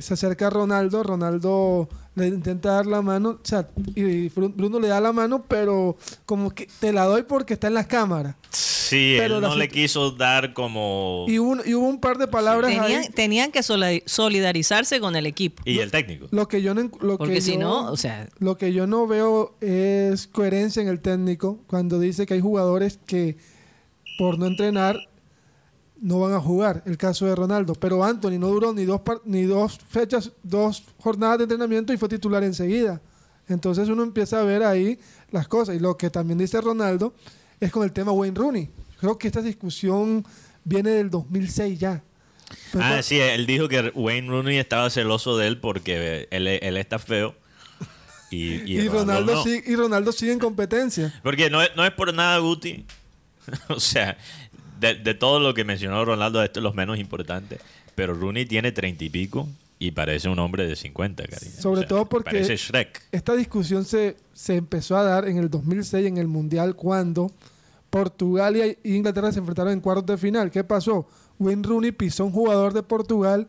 se 0.00 0.14
acerca 0.14 0.46
a 0.46 0.50
Ronaldo, 0.50 1.02
Ronaldo 1.02 1.88
le 2.18 2.28
intenta 2.28 2.72
dar 2.72 2.86
la 2.86 3.00
mano, 3.02 3.30
o 3.30 3.38
sea, 3.42 3.66
y 3.94 4.28
Bru- 4.30 4.52
Bruno 4.54 4.78
le 4.80 4.88
da 4.88 5.00
la 5.00 5.12
mano, 5.12 5.44
pero 5.48 5.96
como 6.26 6.50
que 6.50 6.68
te 6.80 6.92
la 6.92 7.04
doy 7.04 7.22
porque 7.22 7.54
está 7.54 7.68
en 7.68 7.74
las 7.74 7.86
cámaras. 7.86 8.34
Sí, 8.50 9.16
Pero 9.18 9.36
él 9.36 9.42
no 9.42 9.54
le 9.54 9.68
quiso 9.68 10.12
dar 10.12 10.54
como... 10.54 11.26
Y, 11.28 11.38
hubo 11.38 11.50
un- 11.50 11.62
y 11.64 11.74
hubo 11.74 11.86
un 11.86 12.00
par 12.00 12.16
de 12.16 12.26
palabras. 12.26 12.70
Tenían, 12.72 13.12
tenían 13.12 13.52
que 13.52 13.62
solidarizarse 13.62 14.98
con 15.00 15.14
el 15.16 15.26
equipo. 15.26 15.62
Y 15.66 15.78
el 15.80 15.90
técnico. 15.90 16.26
Lo 16.30 16.48
que 16.48 16.62
yo 16.62 16.74
no, 16.74 16.90
lo 17.00 17.18
Porque 17.18 17.34
que 17.34 17.40
si 17.42 17.52
yo- 17.54 17.58
no, 17.60 17.90
o 17.92 17.96
sea, 17.96 18.28
Lo 18.38 18.56
que 18.56 18.72
yo 18.72 18.86
no 18.86 19.06
veo 19.06 19.54
es 19.60 20.26
coherencia 20.26 20.80
en 20.82 20.88
el 20.88 21.00
técnico 21.00 21.60
cuando 21.66 21.98
dice 22.00 22.24
que 22.26 22.34
hay 22.34 22.40
jugadores 22.40 22.98
que 23.06 23.36
por 24.18 24.38
no 24.38 24.46
entrenar 24.46 24.96
no 26.00 26.20
van 26.20 26.32
a 26.32 26.40
jugar. 26.40 26.82
El 26.86 26.96
caso 26.96 27.26
de 27.26 27.34
Ronaldo. 27.34 27.74
Pero 27.74 28.04
Anthony 28.04 28.38
no 28.38 28.48
duró 28.48 28.72
ni 28.72 28.84
dos, 28.84 29.00
ni 29.24 29.44
dos 29.44 29.78
fechas, 29.88 30.32
dos 30.42 30.84
jornadas 30.98 31.38
de 31.38 31.44
entrenamiento 31.44 31.92
y 31.92 31.96
fue 31.96 32.08
titular 32.08 32.42
enseguida. 32.44 33.00
Entonces 33.48 33.88
uno 33.88 34.02
empieza 34.02 34.40
a 34.40 34.44
ver 34.44 34.62
ahí 34.62 34.98
las 35.30 35.48
cosas. 35.48 35.76
Y 35.76 35.80
lo 35.80 35.96
que 35.96 36.10
también 36.10 36.38
dice 36.38 36.60
Ronaldo 36.60 37.14
es 37.60 37.70
con 37.70 37.82
el 37.84 37.92
tema 37.92 38.12
Wayne 38.12 38.36
Rooney. 38.36 38.70
Creo 39.00 39.18
que 39.18 39.28
esta 39.28 39.42
discusión 39.42 40.24
viene 40.64 40.90
del 40.90 41.10
2006 41.10 41.78
ya. 41.78 42.02
Ah, 42.74 43.02
sí, 43.02 43.18
él 43.20 43.46
dijo 43.46 43.68
que 43.68 43.92
Wayne 43.94 44.28
Rooney 44.28 44.58
estaba 44.58 44.88
celoso 44.90 45.36
de 45.36 45.48
él 45.48 45.60
porque 45.60 46.28
él, 46.30 46.46
él 46.46 46.76
está 46.76 46.98
feo. 46.98 47.34
Y, 48.30 48.72
y 48.72 48.80
y, 48.80 48.88
Ronaldo 48.88 49.34
no. 49.34 49.42
sigue, 49.42 49.62
y 49.66 49.76
Ronaldo 49.76 50.12
sigue 50.12 50.32
en 50.32 50.38
competencia. 50.38 51.14
Porque 51.22 51.50
no 51.50 51.60
no 51.76 51.84
es 51.84 51.92
por 51.92 52.12
nada, 52.14 52.38
Guti. 52.38 52.86
o 53.68 53.80
sea, 53.80 54.16
de, 54.80 54.94
de 54.94 55.14
todo 55.14 55.40
lo 55.40 55.54
que 55.54 55.64
mencionó 55.64 56.04
Ronaldo, 56.04 56.42
esto 56.42 56.60
es 56.60 56.64
lo 56.64 56.72
menos 56.72 56.98
importante. 56.98 57.58
Pero 57.94 58.14
Rooney 58.14 58.46
tiene 58.46 58.72
treinta 58.72 59.04
y 59.04 59.10
pico 59.10 59.48
y 59.80 59.90
parece 59.92 60.28
un 60.28 60.38
hombre 60.38 60.66
de 60.66 60.76
50, 60.76 61.24
cariño. 61.26 61.52
Sobre 61.60 61.84
todo 61.86 62.08
porque- 62.08 62.30
Parece 62.30 62.56
Shrek. 62.56 63.02
Esta 63.12 63.34
discusión 63.34 63.84
se, 63.84 64.16
se 64.32 64.56
empezó 64.56 64.96
a 64.96 65.02
dar 65.04 65.28
en 65.28 65.36
el 65.38 65.50
2006 65.50 66.06
en 66.06 66.16
el 66.18 66.26
Mundial 66.28 66.74
cuando 66.76 67.30
Portugal 67.90 68.56
y 68.56 68.94
Inglaterra 68.96 69.32
se 69.32 69.38
enfrentaron 69.38 69.72
en 69.72 69.80
cuartos 69.80 70.06
de 70.06 70.18
final. 70.18 70.50
¿Qué 70.50 70.62
pasó? 70.64 71.08
Wayne 71.38 71.62
Rooney 71.66 71.92
pisó 71.92 72.24
un 72.24 72.32
jugador 72.32 72.72
de 72.72 72.82
Portugal. 72.82 73.46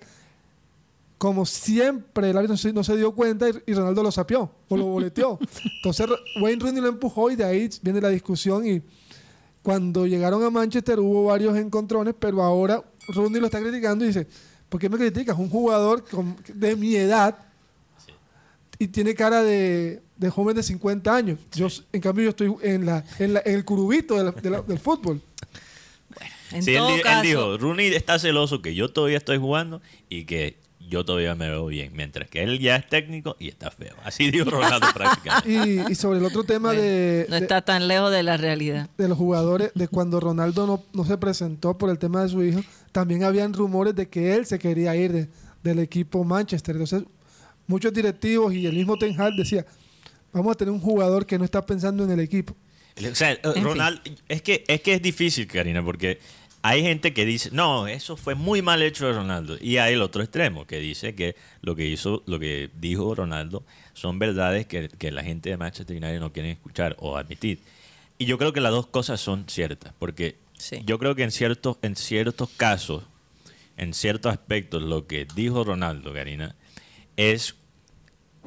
Como 1.18 1.46
siempre, 1.46 2.30
el 2.30 2.38
árbitro 2.38 2.54
no 2.54 2.58
se, 2.58 2.72
no 2.74 2.84
se 2.84 2.96
dio 2.96 3.12
cuenta 3.14 3.50
y, 3.50 3.54
y 3.68 3.74
Ronaldo 3.74 4.02
lo 4.04 4.12
sapió 4.12 4.50
o 4.70 4.78
lo 4.78 4.86
boleteó. 4.86 5.38
Entonces 5.78 6.08
Wayne 6.42 6.62
Rooney 6.64 6.82
lo 6.82 6.88
empujó 6.88 7.30
y 7.30 7.36
de 7.36 7.44
ahí 7.44 7.70
viene 7.82 8.00
la 8.00 8.08
discusión. 8.10 8.66
Y 8.66 8.82
cuando 9.70 10.08
llegaron 10.08 10.44
a 10.44 10.50
Manchester 10.50 11.00
hubo 11.00 11.26
varios 11.26 11.56
encontrones, 11.56 12.16
pero 12.18 12.42
ahora 12.42 12.84
Rooney 13.10 13.40
lo 13.40 13.46
está 13.46 13.62
criticando 13.62 14.04
y 14.04 14.08
dice: 14.08 14.26
¿Por 14.68 14.82
qué 14.82 14.90
me 14.90 14.98
criticas? 14.98 15.38
Un 15.38 15.48
jugador 15.48 16.04
con- 16.10 16.36
de 16.52 16.76
mi 16.76 16.96
edad 16.96 17.38
y 18.80 18.88
tiene 18.88 19.14
cara 19.14 19.44
de, 19.44 20.02
de 20.18 20.30
joven 20.32 20.56
de 20.56 20.64
50 20.64 21.16
años. 21.16 21.38
Yo, 21.54 21.68
en 21.94 22.02
cambio, 22.02 22.24
yo 22.24 22.30
estoy 22.32 22.52
en, 22.64 22.88
la, 22.88 23.06
en, 23.20 23.36
la- 23.36 23.44
en 23.46 23.54
el 23.54 23.64
curubito 23.64 24.16
de 24.18 24.24
la- 24.24 24.32
de 24.32 24.50
la- 24.50 24.62
del 24.64 24.80
fútbol. 24.80 25.22
en 26.52 26.64
Sí, 26.64 26.72
él, 26.72 26.78
todo 26.80 26.96
él 26.96 27.02
caso, 27.04 27.22
dijo, 27.22 27.58
Rooney 27.60 27.94
está 27.94 28.18
celoso 28.18 28.64
que 28.64 28.74
yo 28.74 28.90
todavía 28.90 29.18
estoy 29.20 29.38
jugando 29.38 29.84
y 30.10 30.26
que 30.26 30.58
yo 30.90 31.06
todavía 31.06 31.36
me 31.36 31.50
veo 31.50 31.68
bien, 31.68 31.92
mientras 31.94 32.30
que 32.30 32.44
él 32.44 32.60
ya 32.60 32.76
es 32.76 32.88
técnico 32.88 33.36
y 33.40 33.48
está 33.48 33.70
feo. 33.72 33.96
Así 34.04 34.30
dijo 34.32 34.50
Ronaldo 34.50 34.88
prácticamente. 34.94 35.50
Y, 35.88 35.92
y 35.92 35.96
sobre 35.96 36.20
el 36.20 36.26
otro 36.26 36.44
tema 36.44 36.70
bueno, 36.70 36.82
de, 36.82 37.26
no 37.30 37.36
de- 37.36 37.42
está 37.42 37.62
tan 37.62 37.88
lejos 37.88 38.12
de 38.12 38.24
la 38.24 38.38
realidad. 38.38 38.90
de 38.98 39.08
los 39.08 39.18
jugadores, 39.18 39.72
de 39.76 39.88
cuando 39.88 40.20
Ronaldo 40.20 40.66
no, 40.68 40.84
no 40.94 41.06
se 41.06 41.18
presentó 41.18 41.78
por 41.78 41.90
el 41.90 42.00
tema 42.00 42.24
de 42.24 42.30
su 42.30 42.44
hijo, 42.44 42.62
también 42.92 43.24
habían 43.24 43.54
rumores 43.54 43.96
de 43.96 44.10
que 44.10 44.36
él 44.36 44.46
se 44.46 44.58
quería 44.60 44.96
ir 44.96 45.12
de- 45.14 45.30
del 45.64 45.80
equipo 45.80 46.24
Manchester. 46.24 46.76
Entonces, 46.76 47.04
muchos 47.68 47.94
directivos 47.94 48.54
y 48.54 48.66
el 48.66 48.76
mismo 48.76 48.98
Ten 48.98 49.20
Hag 49.22 49.34
decía, 49.36 49.66
vamos 50.34 50.54
a 50.54 50.56
tener 50.56 50.72
un 50.74 50.80
jugador 50.80 51.26
que 51.26 51.38
no 51.38 51.46
está 51.46 51.66
pensando 51.66 52.04
en 52.04 52.12
el 52.12 52.20
equipo. 52.20 52.56
O 53.00 53.16
sea, 53.16 53.38
fin. 53.54 54.16
Es 54.28 54.42
que, 54.42 54.64
es 54.68 54.82
que 54.82 54.94
es 54.96 55.02
difícil, 55.02 55.48
Karina, 55.48 55.84
porque 55.84 56.20
hay 56.62 56.82
gente 56.82 57.14
que 57.14 57.26
dice, 57.26 57.50
no, 57.54 57.88
eso 57.88 58.18
fue 58.18 58.36
muy 58.36 58.62
mal 58.62 58.82
hecho 58.82 59.08
de 59.08 59.14
Ronaldo. 59.14 59.58
Y 59.62 59.78
hay 59.78 59.94
el 59.94 60.02
otro 60.02 60.22
extremo 60.22 60.66
que 60.68 60.80
dice 60.80 61.16
que 61.16 61.36
lo 61.62 61.76
que 61.76 61.86
hizo, 61.88 62.24
lo 62.26 62.40
que 62.40 62.70
dijo 62.76 63.16
Ronaldo 63.16 63.64
son 63.94 64.20
verdades 64.20 64.66
que, 64.68 64.90
que 64.90 65.12
la 65.12 65.24
gente 65.24 65.50
de 65.50 65.58
Manchester 65.58 65.96
United 65.96 66.20
no 66.20 66.34
quiere 66.34 66.52
escuchar 66.52 66.96
o 67.00 67.18
admitir. 67.18 67.60
Y 68.18 68.26
yo 68.26 68.38
creo 68.38 68.52
que 68.52 68.60
las 68.62 68.72
dos 68.72 68.88
cosas 68.88 69.22
son 69.22 69.46
ciertas, 69.48 69.94
porque 69.98 70.36
Sí. 70.58 70.82
yo 70.86 71.00
creo 71.00 71.16
que 71.16 71.24
en 71.24 71.32
ciertos, 71.32 71.78
en 71.82 71.96
ciertos 71.96 72.50
casos, 72.58 73.04
en 73.78 73.94
ciertos 73.94 74.34
aspectos, 74.34 74.84
lo 74.84 75.08
que 75.08 75.26
dijo 75.34 75.64
Ronaldo, 75.64 76.12
Karina, 76.14 76.56
es 77.16 77.56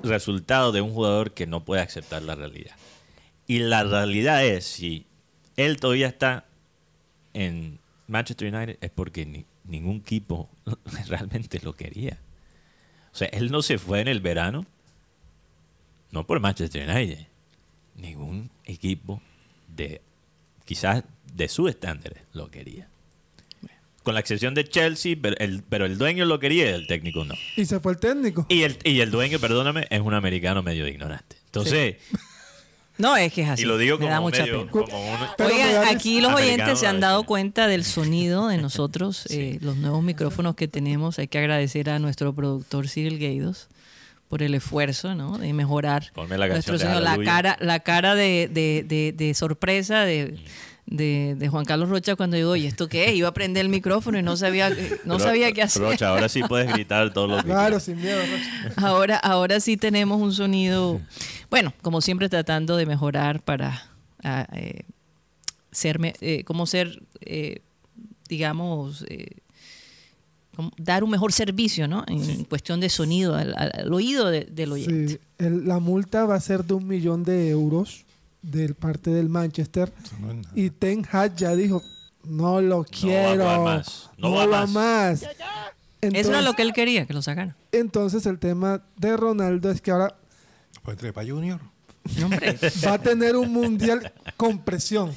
resultado 0.02 0.72
de 0.72 0.82
un 0.82 0.92
jugador 0.92 1.32
que 1.32 1.46
no 1.46 1.64
puede 1.64 1.80
aceptar 1.80 2.22
la 2.22 2.34
realidad. 2.34 2.76
Y 3.46 3.60
la 3.60 3.84
realidad 3.84 4.44
es, 4.44 4.66
si 4.66 5.06
él 5.56 5.78
todavía 5.78 6.08
está 6.08 6.44
en 7.32 7.78
Manchester 8.12 8.54
United, 8.54 8.78
es 8.80 8.90
porque 8.90 9.26
ni- 9.26 9.46
ningún 9.64 9.96
equipo 9.96 10.48
realmente 11.08 11.58
lo 11.62 11.74
quería. 11.74 12.18
O 13.12 13.16
sea, 13.16 13.28
él 13.28 13.50
no 13.50 13.62
se 13.62 13.78
fue 13.78 14.00
en 14.00 14.08
el 14.08 14.20
verano, 14.20 14.64
no 16.10 16.26
por 16.26 16.40
Manchester 16.40 16.88
United. 16.88 17.26
Ningún 17.96 18.50
equipo 18.64 19.20
de, 19.68 20.00
quizás 20.64 21.04
de 21.34 21.48
su 21.48 21.68
estándar 21.68 22.14
lo 22.32 22.50
quería. 22.50 22.88
Con 24.02 24.14
la 24.14 24.20
excepción 24.20 24.54
de 24.54 24.64
Chelsea, 24.64 25.14
pero 25.20 25.36
el, 25.38 25.62
pero 25.62 25.86
el 25.86 25.96
dueño 25.96 26.24
lo 26.24 26.40
quería 26.40 26.70
y 26.70 26.74
el 26.74 26.86
técnico 26.88 27.24
no. 27.24 27.34
Y 27.56 27.66
se 27.66 27.78
fue 27.80 27.92
el 27.92 27.98
técnico. 27.98 28.46
Y 28.48 28.62
el, 28.62 28.78
y 28.82 28.98
el 29.00 29.10
dueño, 29.12 29.38
perdóname, 29.38 29.86
es 29.90 30.00
un 30.00 30.14
americano 30.14 30.62
medio 30.62 30.88
ignorante. 30.88 31.36
Entonces, 31.46 31.96
No, 33.02 33.16
es 33.16 33.32
que 33.32 33.42
es 33.42 33.48
así. 33.50 33.62
y 33.62 33.64
lo 33.66 33.76
digo 33.78 33.98
me 33.98 34.06
da 34.06 34.16
como 34.16 34.28
mucha 34.28 34.42
medio, 34.44 34.60
pena. 34.60 34.70
como 34.70 35.12
un- 35.12 35.46
Oigan, 35.46 35.84
aquí 35.88 36.20
los 36.20 36.30
Americano 36.32 36.36
oyentes 36.62 36.78
se 36.78 36.86
han 36.86 37.00
dado 37.00 37.24
cuenta 37.24 37.66
del 37.66 37.84
sonido 37.84 38.48
de 38.48 38.58
nosotros, 38.58 39.26
eh, 39.30 39.58
los 39.60 39.76
nuevos 39.76 40.02
micrófonos 40.02 40.54
que 40.54 40.68
tenemos. 40.68 41.18
Hay 41.18 41.28
que 41.28 41.38
agradecer 41.38 41.90
a 41.90 41.98
nuestro 41.98 42.32
productor 42.34 42.88
Cyril 42.88 43.18
Gaidos 43.18 43.68
por 44.28 44.42
el 44.42 44.54
esfuerzo 44.54 45.14
¿no? 45.14 45.36
de 45.36 45.52
mejorar 45.52 46.10
Ponme 46.14 46.38
la 46.38 46.48
canción 46.48 46.74
nuestro 46.76 46.78
de 46.78 46.78
sonido. 46.84 47.00
La 47.00 47.10
Hallelujah. 47.10 47.30
cara, 47.32 47.56
la 47.60 47.80
cara 47.80 48.14
de, 48.14 48.48
de- 48.50 48.82
de- 48.88 49.12
de 49.12 49.34
sorpresa 49.34 50.04
de, 50.06 50.38
de- 50.86 51.36
de 51.38 51.48
Juan 51.48 51.64
Carlos 51.64 51.88
Rocha 51.88 52.16
cuando 52.16 52.36
digo, 52.36 52.50
oye, 52.50 52.66
¿esto 52.66 52.88
qué 52.88 53.06
es? 53.06 53.14
Iba 53.14 53.28
a 53.28 53.34
prender 53.34 53.62
el 53.64 53.68
micrófono 53.70 54.18
y 54.18 54.22
no 54.22 54.36
sabía, 54.36 54.70
no 55.04 55.18
Ro- 55.18 55.24
sabía 55.24 55.52
qué 55.52 55.62
hacer. 55.62 55.82
Rocha, 55.82 56.08
ahora 56.08 56.28
sí 56.28 56.42
puedes 56.48 56.70
gritar 56.72 57.12
todo 57.12 57.28
lo 57.28 57.36
que 57.38 57.44
Claro, 57.44 57.80
sin 57.80 57.96
miedo. 58.00 58.18
Rocha. 58.20 58.74
Ahora, 58.86 59.16
ahora 59.16 59.60
sí 59.60 59.76
tenemos 59.76 60.20
un 60.20 60.32
sonido, 60.32 61.00
bueno, 61.50 61.72
como 61.82 62.00
siempre 62.00 62.28
tratando 62.28 62.76
de 62.76 62.86
mejorar 62.86 63.42
para 63.42 63.90
ah, 64.24 64.46
eh, 64.54 64.82
ser, 65.70 65.98
me- 65.98 66.14
eh, 66.20 66.44
como 66.44 66.66
ser, 66.66 67.02
eh, 67.20 67.60
digamos, 68.28 69.04
eh, 69.08 69.26
como 70.54 70.70
dar 70.76 71.02
un 71.02 71.10
mejor 71.10 71.32
servicio, 71.32 71.88
¿no? 71.88 72.04
En 72.08 72.44
cuestión 72.44 72.78
de 72.80 72.90
sonido 72.90 73.34
al, 73.36 73.54
al- 73.56 73.72
al 73.74 73.92
oído 73.92 74.28
de- 74.30 74.44
del 74.44 74.72
oyente. 74.72 75.14
Sí, 75.14 75.18
el- 75.38 75.66
la 75.66 75.78
multa 75.78 76.26
va 76.26 76.34
a 76.34 76.40
ser 76.40 76.64
de 76.64 76.74
un 76.74 76.86
millón 76.86 77.24
de 77.24 77.48
euros 77.50 78.04
de 78.42 78.74
parte 78.74 79.10
del 79.10 79.28
Manchester. 79.28 79.92
No. 80.20 80.42
Y 80.54 80.70
Ten 80.70 81.06
Hag 81.10 81.36
ya 81.36 81.54
dijo, 81.54 81.82
no 82.24 82.60
lo 82.60 82.84
quiero. 82.84 83.44
va 83.44 83.58
más, 83.60 84.10
no 84.18 84.30
No, 84.30 84.34
va 84.36 84.46
va 84.46 84.60
más". 84.66 84.70
más. 84.70 85.22
Eso 85.22 85.30
Entonces, 86.00 86.28
era 86.30 86.42
lo 86.42 86.54
que 86.54 86.62
él 86.62 86.72
quería, 86.72 87.06
que 87.06 87.12
lo 87.14 87.22
sacaran. 87.22 87.54
entonces 87.70 88.26
el 88.26 88.38
tema 88.40 88.82
de 88.96 89.16
Ronaldo 89.16 89.70
es 89.70 89.80
que 89.80 89.92
ahora 89.92 90.16
¿No 90.74 90.80
Pues, 90.82 91.28
Junior? 91.28 91.60
No, 92.18 92.26
hombre. 92.26 92.58
va 92.84 92.94
a 92.94 92.98
tener 92.98 93.36
un 93.36 93.52
mundial 93.52 94.12
con 94.36 94.58
presión. 94.64 95.12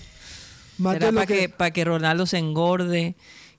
No. 0.77 0.91
Entonces, 0.91 1.09
entonces 1.09 1.13
para 1.15 1.25
que, 1.25 1.37
que- 1.39 1.49
para 1.49 1.71
que 1.71 1.85
Ronaldo 1.85 2.25
se 2.27 2.37
engorde. 2.37 3.15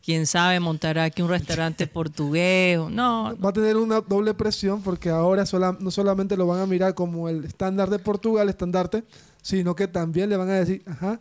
Quién 0.07 0.25
sabe, 0.27 0.61
montará 0.61 1.03
aquí 1.05 1.21
un 1.21 1.29
restaurante 1.29 1.87
portugués. 1.99 2.79
o- 2.79 2.89
No, 2.89 3.37
Va 3.45 3.51
a 3.51 3.53
tener 3.53 3.77
una 3.77 4.01
doble 4.01 4.33
presión 4.35 4.81
porque 4.83 5.11
ahora 5.11 5.45
sola- 5.47 5.77
no 5.81 5.91
solamente 5.91 6.37
lo 6.37 6.47
van 6.47 6.61
a 6.61 6.67
mirar 6.67 6.95
como 6.95 7.29
el 7.29 7.45
estándar 7.45 7.91
de 7.91 7.99
Portugal, 7.99 8.49
estandarte, 8.49 9.03
sino 9.43 9.75
que 9.75 9.89
también 9.89 10.31
le 10.31 10.37
van 10.37 10.49
a 10.49 10.55
decir, 10.55 10.83
ajá, 10.87 11.19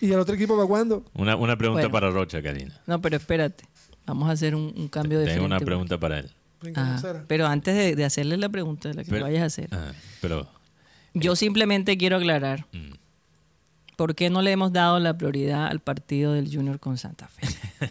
¿y 0.00 0.10
el 0.10 0.18
otro 0.18 0.34
equipo 0.34 0.56
para 0.56 0.66
cuándo? 0.66 1.04
Una, 1.14 1.36
una 1.36 1.56
pregunta 1.58 1.82
Bueno. 1.82 1.92
para 1.92 2.10
Rocha, 2.10 2.42
Karina. 2.42 2.80
no, 2.86 3.00
pero 3.02 3.16
espérate. 3.18 3.64
Vamos 4.06 4.28
a 4.30 4.32
hacer 4.32 4.54
un, 4.54 4.72
un 4.76 4.88
cambio 4.88 5.18
de 5.18 5.26
Tengo 5.26 5.44
una 5.44 5.56
frente. 5.56 5.66
pregunta 5.66 6.00
para 6.00 6.18
él. 6.20 6.30
Ajá. 6.74 7.24
Pero 7.28 7.46
antes 7.46 7.74
de, 7.76 7.94
de 7.94 8.04
hacerle 8.06 8.38
la 8.38 8.48
pregunta, 8.48 8.90
la 8.94 9.04
que 9.04 9.10
Pero- 9.10 9.26
vayas 9.26 9.42
a 9.42 9.46
hacer, 9.46 9.68
Ajá, 9.70 9.92
pero. 10.22 10.48
yo 11.12 11.36
simplemente 11.36 11.98
quiero 11.98 12.16
aclarar 12.16 12.66
mm, 12.72 12.92
por 13.96 14.14
qué 14.14 14.30
no 14.30 14.42
le 14.42 14.52
hemos 14.52 14.72
dado 14.72 14.98
la 15.00 15.16
prioridad 15.16 15.66
al 15.66 15.80
partido 15.80 16.32
del 16.32 16.54
Junior 16.54 16.78
con 16.80 16.98
Santa 16.98 17.28
Fe. 17.28 17.46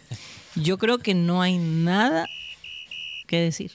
Yo 0.56 0.78
creo 0.78 0.98
que 0.98 1.14
no 1.14 1.42
hay 1.42 1.58
nada 1.58 2.26
que 3.26 3.40
decir, 3.40 3.72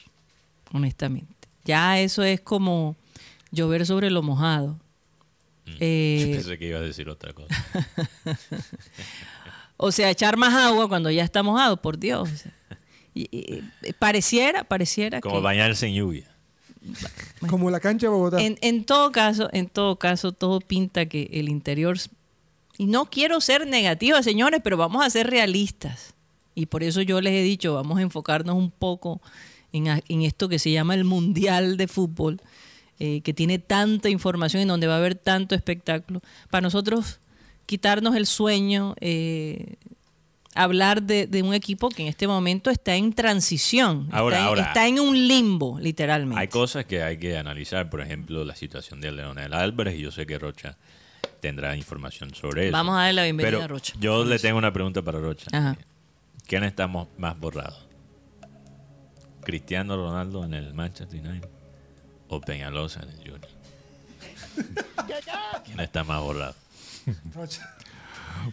honestamente. 0.71 1.33
Ya 1.65 1.99
eso 1.99 2.23
es 2.23 2.39
como 2.41 2.95
llover 3.51 3.85
sobre 3.85 4.09
lo 4.09 4.21
mojado. 4.21 4.79
mm. 5.65 5.71
Eh, 5.79 6.31
Pensé 6.35 6.57
que 6.57 6.67
iba 6.67 6.77
a 6.79 6.81
decir 6.81 7.09
otra 7.09 7.33
cosa. 7.33 7.53
O 9.81 9.93
sea, 9.93 10.09
echar 10.09 10.35
más 10.35 10.53
agua 10.53 10.89
cuando 10.89 11.09
ya 11.09 11.23
está 11.23 11.41
mojado, 11.41 11.81
por 11.81 11.97
Dios. 11.97 12.29
O 12.29 12.35
sea, 12.35 12.51
y- 13.13 13.63
pareciera, 13.97 14.65
pareciera 14.65 15.21
Como 15.21 15.35
que... 15.35 15.41
bañarse 15.41 15.87
en 15.87 15.93
lluvia. 15.93 16.29
Como 17.49 17.69
la 17.71 17.79
cancha 17.79 18.07
de 18.07 18.11
Bogotá. 18.11 18.41
En, 18.41 18.57
en 18.61 18.83
todo 18.83 19.11
caso, 19.13 19.49
en 19.53 19.67
todo 19.67 19.95
caso, 19.97 20.33
todo 20.33 20.59
pinta 20.59 21.05
que 21.05 21.29
el 21.31 21.47
interior 21.47 21.97
y 22.79 22.85
no 22.85 23.09
quiero 23.09 23.41
ser 23.41 23.67
negativa, 23.67 24.23
señores, 24.23 24.61
pero 24.63 24.77
vamos 24.77 25.05
a 25.05 25.09
ser 25.09 25.29
realistas. 25.29 26.15
Y 26.55 26.67
por 26.67 26.81
eso 26.81 27.01
yo 27.01 27.19
les 27.19 27.33
he 27.33 27.43
dicho, 27.43 27.73
vamos 27.73 27.99
a 27.99 28.01
enfocarnos 28.01 28.55
un 28.55 28.71
poco 28.71 29.21
en, 29.73 29.87
en 29.87 30.21
esto 30.21 30.47
que 30.47 30.59
se 30.59 30.71
llama 30.71 30.95
el 30.95 31.03
Mundial 31.03 31.75
de 31.75 31.89
Fútbol, 31.89 32.39
eh, 32.97 33.19
que 33.19 33.33
tiene 33.33 33.59
tanta 33.59 34.07
información, 34.07 34.61
en 34.61 34.69
donde 34.69 34.87
va 34.87 34.93
a 34.93 34.97
haber 34.99 35.15
tanto 35.15 35.55
espectáculo. 35.55 36.21
Para 36.49 36.61
nosotros 36.61 37.19
quitarnos 37.65 38.15
el 38.15 38.25
sueño, 38.25 38.95
eh, 39.01 39.75
hablar 40.55 41.03
de, 41.03 41.27
de 41.27 41.43
un 41.43 41.53
equipo 41.53 41.89
que 41.89 42.03
en 42.03 42.07
este 42.07 42.29
momento 42.29 42.69
está 42.69 42.95
en 42.95 43.11
transición, 43.11 44.07
Ahora, 44.13 44.37
está, 44.37 44.41
en, 44.41 44.47
ahora. 44.47 44.61
está 44.63 44.87
en 44.87 45.01
un 45.01 45.27
limbo, 45.27 45.77
literalmente. 45.81 46.39
Hay 46.39 46.47
cosas 46.47 46.85
que 46.85 47.03
hay 47.03 47.17
que 47.17 47.37
analizar, 47.37 47.89
por 47.89 47.99
ejemplo, 47.99 48.45
la 48.45 48.55
situación 48.55 49.01
de 49.01 49.11
Leonel 49.11 49.51
Álvarez, 49.53 49.95
y 49.99 50.03
yo 50.03 50.11
sé 50.11 50.25
que 50.25 50.39
Rocha 50.39 50.77
tendrá 51.39 51.75
información 51.75 52.33
sobre 52.35 52.67
eso. 52.67 52.73
Vamos 52.73 52.93
a 52.95 52.99
darle 53.03 53.13
la 53.13 53.23
bienvenida 53.23 53.51
Pero 53.51 53.63
a 53.63 53.67
Rocha. 53.67 53.93
Yo 53.99 54.23
le 54.25 54.39
tengo 54.39 54.57
una 54.57 54.73
pregunta 54.73 55.01
para 55.01 55.19
Rocha. 55.19 55.47
Ajá. 55.53 55.77
¿Quién 56.47 56.63
está 56.63 56.87
mo- 56.87 57.09
más 57.17 57.39
borrado? 57.39 57.77
¿Cristiano 59.43 59.95
Ronaldo 59.95 60.43
en 60.43 60.53
el 60.53 60.73
Manchester 60.73 61.19
United 61.19 61.49
o 62.27 62.41
Peñalosa 62.41 63.01
en 63.03 63.09
el 63.09 63.17
Junior? 63.17 63.47
¿Quién 65.65 65.79
está 65.79 66.03
más 66.03 66.19
borrado? 66.21 66.55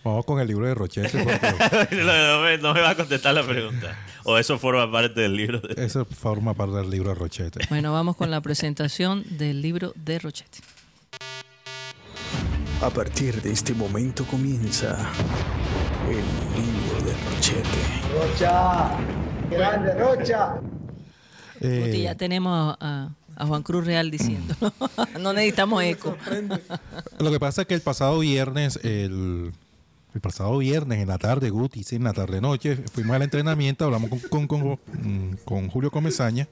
Vamos 0.03 0.25
con 0.25 0.41
el 0.41 0.49
libro 0.49 0.67
de 0.67 0.75
Rochete. 0.75 1.23
porque 1.23 1.97
no, 2.03 2.41
me, 2.43 2.59
no 2.59 2.75
me 2.75 2.81
va 2.81 2.91
a 2.91 2.95
contestar 2.97 3.35
la 3.35 3.45
pregunta. 3.47 3.97
O 4.25 4.37
eso 4.39 4.59
forma 4.59 4.91
parte 4.91 5.21
del 5.21 5.37
libro. 5.37 5.61
de- 5.61 5.85
Eso 5.85 6.05
forma 6.05 6.55
parte 6.55 6.77
del 6.77 6.91
libro 6.91 7.11
de 7.11 7.15
Rochete. 7.15 7.61
Bueno, 7.69 7.93
vamos 7.93 8.17
con 8.17 8.31
la 8.31 8.41
presentación 8.41 9.25
del 9.39 9.61
libro 9.63 9.93
de 9.97 10.19
Rochette. 10.19 10.59
A 12.83 12.91
partir 12.91 13.41
de 13.41 13.53
este 13.53 13.73
momento 13.73 14.25
comienza 14.27 15.11
el 16.09 16.17
libro 16.17 17.07
de 17.07 17.17
Rochete. 17.25 17.69
Rocha, 18.13 18.91
grande 19.51 19.95
Rocha. 19.95 20.61
Eh, 21.61 21.85
Guti, 21.87 22.03
ya 22.03 22.15
tenemos 22.15 22.77
a, 22.79 23.11
a 23.35 23.47
Juan 23.47 23.63
Cruz 23.63 23.87
Real 23.87 24.11
diciendo. 24.11 24.55
no 25.21 25.33
necesitamos 25.33 25.83
eco. 25.85 26.17
Lo 27.19 27.31
que 27.31 27.41
pasa 27.41 27.63
es 27.63 27.69
que 27.69 27.75
el 27.75 27.81
pasado 27.81 28.19
viernes, 28.19 28.79
el, 28.83 29.53
el 30.15 30.21
pasado 30.21 30.59
viernes 30.59 31.01
en 31.01 31.09
la 31.09 31.17
tarde, 31.17 31.49
Guti, 31.49 31.83
sí, 31.83 31.97
en 31.97 32.05
la 32.05 32.13
tarde 32.13 32.43
noche, 32.43 32.77
fuimos 32.93 33.17
al 33.17 33.23
entrenamiento, 33.23 33.87
hablamos 33.87 34.11
con, 34.29 34.47
con, 34.47 34.77
con, 34.77 35.39
con 35.47 35.69
Julio 35.69 35.91
Comesaña 35.91 36.47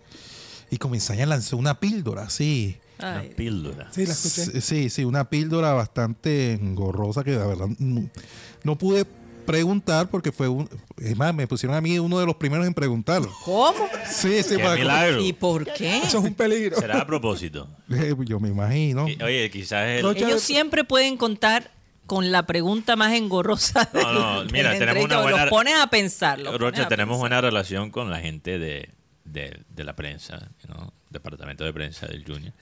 y 0.70 0.78
Comesaña 0.78 1.26
lanzó 1.26 1.58
una 1.58 1.78
píldora, 1.78 2.30
sí. 2.30 2.78
Una 2.98 3.22
píldora. 3.36 3.88
Sí, 3.92 4.06
la 4.06 4.12
escuché. 4.12 4.88
Sí, 4.90 5.04
una 5.04 5.28
píldora 5.28 5.72
bastante 5.72 6.52
engorrosa 6.52 7.24
que 7.24 7.32
la 7.32 7.46
verdad 7.46 7.66
no, 7.78 8.08
no 8.62 8.76
pude 8.78 9.04
preguntar 9.44 10.08
porque 10.08 10.32
fue 10.32 10.48
un... 10.48 10.68
Es 10.96 11.16
más, 11.16 11.34
me 11.34 11.46
pusieron 11.46 11.76
a 11.76 11.80
mí 11.80 11.98
uno 11.98 12.18
de 12.18 12.24
los 12.24 12.36
primeros 12.36 12.66
en 12.66 12.72
preguntarlo. 12.72 13.30
¿Cómo? 13.44 13.74
Sí, 14.10 14.42
sí, 14.42 14.56
¡Qué 14.56 14.62
para- 14.62 14.76
milagro! 14.76 15.20
¿Y 15.22 15.32
por 15.34 15.64
qué? 15.72 15.98
Eso 15.98 16.18
es 16.18 16.24
un 16.24 16.34
peligro. 16.34 16.76
¿Será 16.80 17.00
a 17.00 17.06
propósito? 17.06 17.68
Eh, 17.90 18.14
Yo 18.24 18.40
me 18.40 18.48
imagino. 18.48 19.06
Y- 19.08 19.22
Oye, 19.22 19.50
quizás 19.50 19.86
el... 19.86 20.06
Ellos 20.16 20.40
siempre 20.42 20.84
pueden 20.84 21.16
contar 21.18 21.70
con 22.06 22.32
la 22.32 22.46
pregunta 22.46 22.96
más 22.96 23.12
engorrosa. 23.14 23.90
No, 23.92 24.12
no, 24.12 24.40
del- 24.44 24.52
mira, 24.52 24.70
del 24.70 24.78
tenemos 24.78 25.04
una 25.04 25.20
buena- 25.22 25.40
Los 25.42 25.50
pones 25.50 25.74
a 25.78 25.88
pensar. 25.88 26.38
los 26.38 26.52
pones 26.52 26.60
Rocha, 26.60 26.82
a 26.84 26.88
tenemos 26.88 27.14
pensar. 27.14 27.20
buena 27.20 27.40
relación 27.42 27.90
con 27.90 28.10
la 28.10 28.20
gente 28.20 28.58
de, 28.58 28.90
de, 29.24 29.60
de 29.68 29.84
la 29.84 29.94
prensa, 29.96 30.50
¿no? 30.68 30.92
Departamento 31.10 31.64
de 31.64 31.72
prensa 31.72 32.06
del 32.06 32.24
Junior. 32.24 32.52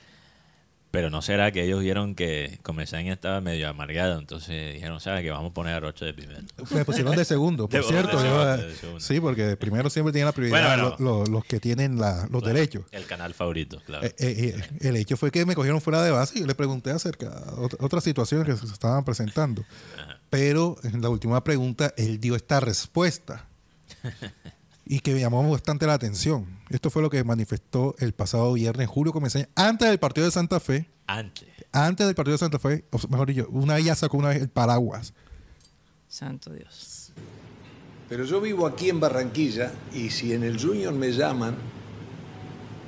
Pero 0.92 1.08
no 1.10 1.22
será 1.22 1.50
que 1.50 1.64
ellos 1.64 1.80
vieron 1.80 2.14
que 2.14 2.58
Comesaña 2.62 3.14
estaba 3.14 3.40
medio 3.40 3.66
amargado, 3.68 4.18
entonces 4.20 4.74
dijeron, 4.74 5.00
¿sabes 5.00 5.22
que 5.22 5.30
Vamos 5.30 5.50
a 5.50 5.54
poner 5.54 5.74
a 5.74 5.80
Rocha 5.80 6.04
de 6.04 6.12
primero. 6.14 6.42
Me 6.70 6.84
pusieron 6.84 7.16
de 7.16 7.24
segundo, 7.24 7.66
por 7.68 7.80
De- 7.80 7.86
cierto. 7.88 8.18
de 8.18 8.28
yo, 8.28 8.38
segundo, 8.44 8.56
de 8.68 8.74
segundo. 8.76 9.00
sí, 9.00 9.18
porque 9.18 9.56
primero 9.56 9.88
siempre 9.90 10.12
tienen 10.12 10.26
la 10.26 10.32
prioridad 10.32 10.94
Bueno, 10.98 11.24
los 11.26 11.44
que 11.46 11.58
tienen 11.60 11.98
la- 11.98 12.28
los 12.30 12.44
derechos. 12.44 12.84
El 12.92 13.06
canal 13.06 13.32
favorito, 13.34 13.80
claro. 13.86 14.04
Eh, 14.06 14.14
eh, 14.18 14.54
eh, 14.80 14.88
el 14.88 14.96
hecho 14.96 15.16
fue 15.16 15.30
que 15.30 15.44
me 15.46 15.54
cogieron 15.54 15.80
fuera 15.80 16.02
de 16.02 16.10
base 16.10 16.36
y 16.36 16.40
yo 16.42 16.46
le 16.46 16.54
pregunté 16.54 16.90
acerca 16.90 17.30
de 17.30 17.36
ot- 17.56 17.76
otras 17.80 18.04
situaciones 18.04 18.46
que 18.46 18.54
se 18.66 18.72
estaban 18.72 19.02
presentando. 19.04 19.64
Pero 20.28 20.76
en 20.84 21.00
la 21.00 21.08
última 21.08 21.42
pregunta 21.42 21.94
él 21.96 22.20
dio 22.20 22.36
esta 22.36 22.60
respuesta 22.60 23.46
y 24.84 25.00
que 25.00 25.14
me 25.14 25.20
llamó 25.20 25.48
bastante 25.50 25.86
la 25.86 25.94
atención. 25.94 26.46
Esto 26.70 26.90
fue 26.90 27.02
lo 27.02 27.10
que 27.10 27.22
manifestó 27.24 27.94
el 27.98 28.12
pasado 28.12 28.52
viernes 28.52 28.88
Julio 28.88 29.12
Comesaña 29.12 29.48
antes 29.54 29.88
del 29.88 29.98
partido 29.98 30.26
de 30.26 30.30
Santa 30.30 30.60
Fe. 30.60 30.88
Antes. 31.06 31.48
Antes 31.72 32.06
del 32.06 32.14
partido 32.14 32.32
de 32.32 32.38
Santa 32.38 32.58
Fe, 32.58 32.84
o 32.90 33.08
mejor 33.08 33.28
dicho, 33.28 33.48
una 33.50 33.74
vez 33.74 33.84
ya 33.84 33.94
sacó 33.94 34.16
una 34.16 34.28
vez 34.28 34.42
el 34.42 34.48
paraguas. 34.48 35.14
Santo 36.08 36.52
Dios. 36.52 37.12
Pero 38.08 38.24
yo 38.24 38.40
vivo 38.40 38.66
aquí 38.66 38.90
en 38.90 39.00
Barranquilla 39.00 39.72
y 39.94 40.10
si 40.10 40.34
en 40.34 40.44
el 40.44 40.60
Junior 40.60 40.92
me 40.92 41.12
llaman, 41.12 41.56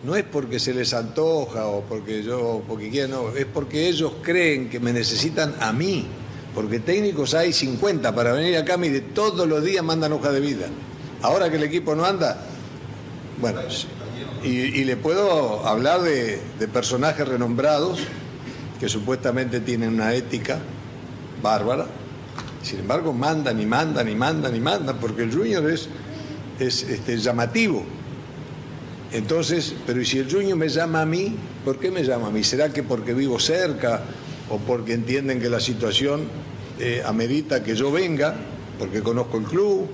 no 0.04 0.16
es 0.16 0.24
porque 0.24 0.59
se 0.59 0.74
les 0.74 0.92
antoja 0.92 1.66
o 1.66 1.83
porque 1.83 2.22
yo, 2.22 2.62
porque 2.68 2.90
quieren, 2.90 3.12
no, 3.12 3.30
es 3.30 3.46
porque 3.46 3.88
ellos 3.88 4.12
creen 4.22 4.68
que 4.68 4.78
me 4.80 4.92
necesitan 4.92 5.54
a 5.61 5.72
mí. 5.72 6.07
Porque 6.54 6.78
técnicos 6.78 7.35
hay 7.35 7.52
50 7.52 8.14
para 8.14 8.33
venir 8.33 8.57
acá, 8.57 8.76
mire, 8.76 9.00
todos 9.00 9.48
los 9.48 9.64
días 9.64 9.83
mandan 9.83 10.12
hoja 10.12 10.30
de 10.30 10.40
vida. 10.40 10.66
Ahora 11.24 11.48
que 11.48 11.56
el 11.56 11.62
equipo 11.62 11.94
no 11.94 12.04
anda, 12.04 12.37
bueno, 13.40 13.60
y, 14.42 14.48
y 14.48 14.84
le 14.84 14.98
puedo 14.98 15.66
hablar 15.66 16.02
de, 16.02 16.38
personajes 16.70 17.26
renombrados 17.26 17.98
que 18.78 18.90
supuestamente 18.90 19.60
tienen 19.60 19.94
una 19.94 20.12
ética 20.12 20.58
bárbara, 21.42 21.87
sin 22.62 22.80
embargo, 22.80 23.14
mandan 23.14 23.58
y 23.58 23.64
mandan 23.64 24.06
y 24.06 24.14
mandan 24.14 24.54
y 24.54 24.60
mandan, 24.60 24.98
porque 24.98 25.22
el 25.22 25.32
Junior 25.32 25.70
es, 25.70 25.88
es 26.58 26.82
este, 26.82 27.16
llamativo. 27.16 27.82
Entonces, 29.10 29.74
pero 29.87 30.02
¿y 30.02 30.04
si 30.04 30.18
el 30.18 30.30
Junior 30.30 30.58
me 30.58 30.68
llama 30.68 31.00
a 31.00 31.06
mí? 31.06 31.34
¿Por 31.64 31.78
qué 31.78 31.90
me 31.90 32.04
llama 32.04 32.26
a 32.26 32.30
mí? 32.30 32.44
¿Será 32.44 32.70
que 32.70 32.82
porque 32.82 33.14
vivo 33.14 33.40
cerca 33.40 34.02
o 34.50 34.58
porque 34.58 34.92
entienden 34.92 35.40
que 35.40 35.48
la 35.48 35.60
situación 35.60 36.28
eh, 36.78 37.02
amerita 37.06 37.64
que 37.64 37.74
yo 37.74 37.90
venga, 37.90 38.34
porque 38.78 39.00
conozco 39.00 39.38
el 39.38 39.44
club? 39.44 39.88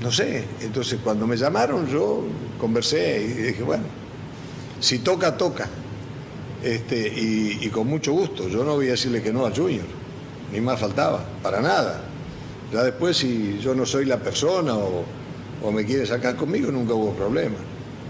No 0.00 0.10
sé. 0.12 0.44
Entonces, 0.60 0.98
cuando 1.02 1.26
me 1.26 1.36
llamaron, 1.36 1.86
yo 1.88 2.24
conversé 2.58 3.22
y 3.22 3.42
dije, 3.42 3.62
bueno, 3.62 3.84
si 4.80 4.98
toca, 4.98 5.36
toca. 5.36 5.68
Este, 6.62 7.08
y, 7.08 7.58
y 7.62 7.68
con 7.68 7.86
mucho 7.86 8.12
gusto. 8.12 8.48
Yo 8.48 8.64
no 8.64 8.74
voy 8.74 8.88
a 8.88 8.92
decirle 8.92 9.22
que 9.22 9.32
no 9.32 9.44
al 9.46 9.54
Junior, 9.54 9.84
ni 10.52 10.60
más 10.60 10.80
faltaba, 10.80 11.24
para 11.42 11.60
nada. 11.60 12.02
Ya 12.72 12.82
después, 12.82 13.16
si 13.16 13.58
yo 13.62 13.74
no 13.74 13.86
soy 13.86 14.04
la 14.06 14.18
persona 14.18 14.74
o, 14.74 15.04
o 15.62 15.72
me 15.72 15.84
quiere 15.84 16.06
sacar 16.06 16.36
conmigo, 16.36 16.70
nunca 16.72 16.94
hubo 16.94 17.12
problema. 17.12 17.56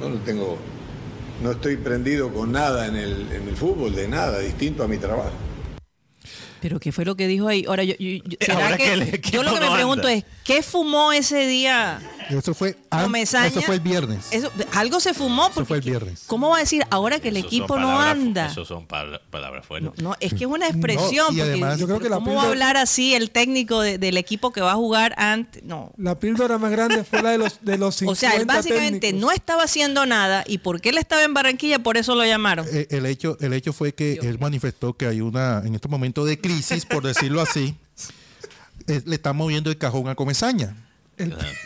No, 0.01 0.09
no 0.09 0.17
tengo, 0.21 0.57
no 1.43 1.51
estoy 1.53 1.77
prendido 1.77 2.33
con 2.33 2.53
nada 2.53 2.87
en 2.87 2.97
el, 2.97 3.31
en 3.33 3.49
el 3.49 3.57
fútbol, 3.57 3.95
de 3.95 4.09
nada, 4.09 4.39
distinto 4.41 4.83
a 4.85 4.89
mi 4.89 4.99
trabajo. 4.99 5.31
Pero 6.61 6.81
¿qué 6.81 6.93
fue 6.93 7.05
lo 7.05 7.15
que 7.15 7.27
dijo 7.27 7.47
ahí? 7.49 7.67
Ahora, 7.69 7.85
yo, 7.85 7.95
yo- 7.99 8.23
yo- 8.25 8.39
¿será 8.41 8.65
Ahora 8.65 8.77
que- 8.79 8.85
que 8.85 8.93
el 8.95 9.03
equipo 9.03 9.37
yo 9.37 9.43
lo 9.43 9.53
que 9.53 9.61
me 9.61 9.71
pregunto 9.71 10.09
es, 10.09 10.25
¿qué 10.45 10.63
fumó 10.63 11.13
ese 11.13 11.47
día 11.47 12.01
Eso 12.31 12.55
fue, 12.55 12.77
eso 12.91 13.61
fue 13.63 13.75
el 13.75 13.81
viernes. 13.81 14.27
Eso- 14.31 14.51
algo 14.73 14.99
se 15.01 15.13
fumó 15.13 15.51
porque 15.53 15.67
fue 15.69 15.77
el 15.79 15.83
viernes. 15.83 16.25
¿Cómo 16.27 16.51
va 16.51 16.57
a 16.57 16.61
decir 16.61 16.83
ahora 16.91 17.19
que 17.21 17.29
el 17.29 17.37
equipo 17.37 17.77
no 17.79 17.87
palabras- 17.89 18.11
anda? 18.13 18.47
Esos 18.47 18.67
son 18.69 18.87
pal- 18.87 19.21
palabras 19.31 19.67
fuertes. 19.67 20.03
no, 20.03 20.15
es 20.21 20.33
que 20.33 20.45
es 20.45 20.51
una 20.51 20.69
expresión. 20.69 21.27
No, 21.29 21.33
y 21.33 21.37
porque 21.39 21.43
además- 21.43 21.79
Yo 21.79 21.87
creo 21.87 22.01
que 22.01 22.09
la 22.09 22.17
¿Cómo 22.17 22.35
va 22.35 22.45
a 22.45 22.47
hablar 22.49 22.77
así 22.77 23.15
el 23.15 23.31
técnico 23.31 23.81
de- 23.81 23.99
del 23.99 24.17
equipo 24.17 24.53
que 24.53 24.61
va 24.63 24.73
a 24.73 24.77
jugar 24.77 25.15
antes? 25.19 25.63
No. 25.65 25.93
La 25.99 26.19
píldora 26.19 26.57
más 26.59 26.71
grande 26.71 27.05
fue 27.05 27.21
la 27.23 27.31
de 27.31 27.39
los, 27.39 27.59
de 27.63 27.77
los 27.79 27.95
50 27.97 28.13
O 28.13 28.15
sea, 28.15 28.39
él 28.41 28.47
básicamente 28.47 29.01
técnicos. 29.01 29.21
no 29.29 29.33
estaba 29.33 29.65
haciendo 29.65 30.07
nada 30.07 30.45
y 30.47 30.59
porque 30.59 30.91
él 30.91 30.99
estaba 30.99 31.23
en 31.25 31.35
Barranquilla, 31.35 31.79
por 31.81 31.97
eso 31.97 32.15
lo 32.15 32.25
llamaron. 32.25 32.67
Eh, 32.73 32.87
el 32.91 33.07
hecho 33.07 33.37
el 33.41 33.53
hecho 33.53 33.73
fue 33.73 33.95
que 33.95 34.15
él 34.23 34.39
manifestó 34.39 34.95
que 34.95 35.07
hay 35.07 35.21
una 35.21 35.63
en 35.65 35.75
este 35.75 35.89
momento 35.89 36.25
de 36.25 36.41
crisis 36.41 36.87
por 36.87 37.03
decirlo 37.05 37.41
así 37.43 37.75
eh, 38.87 39.03
le 39.05 39.15
están 39.17 39.37
moviendo 39.37 39.71
el 39.71 39.79
cajón 39.79 40.09
a 40.09 40.15
Comesaña 40.15 40.77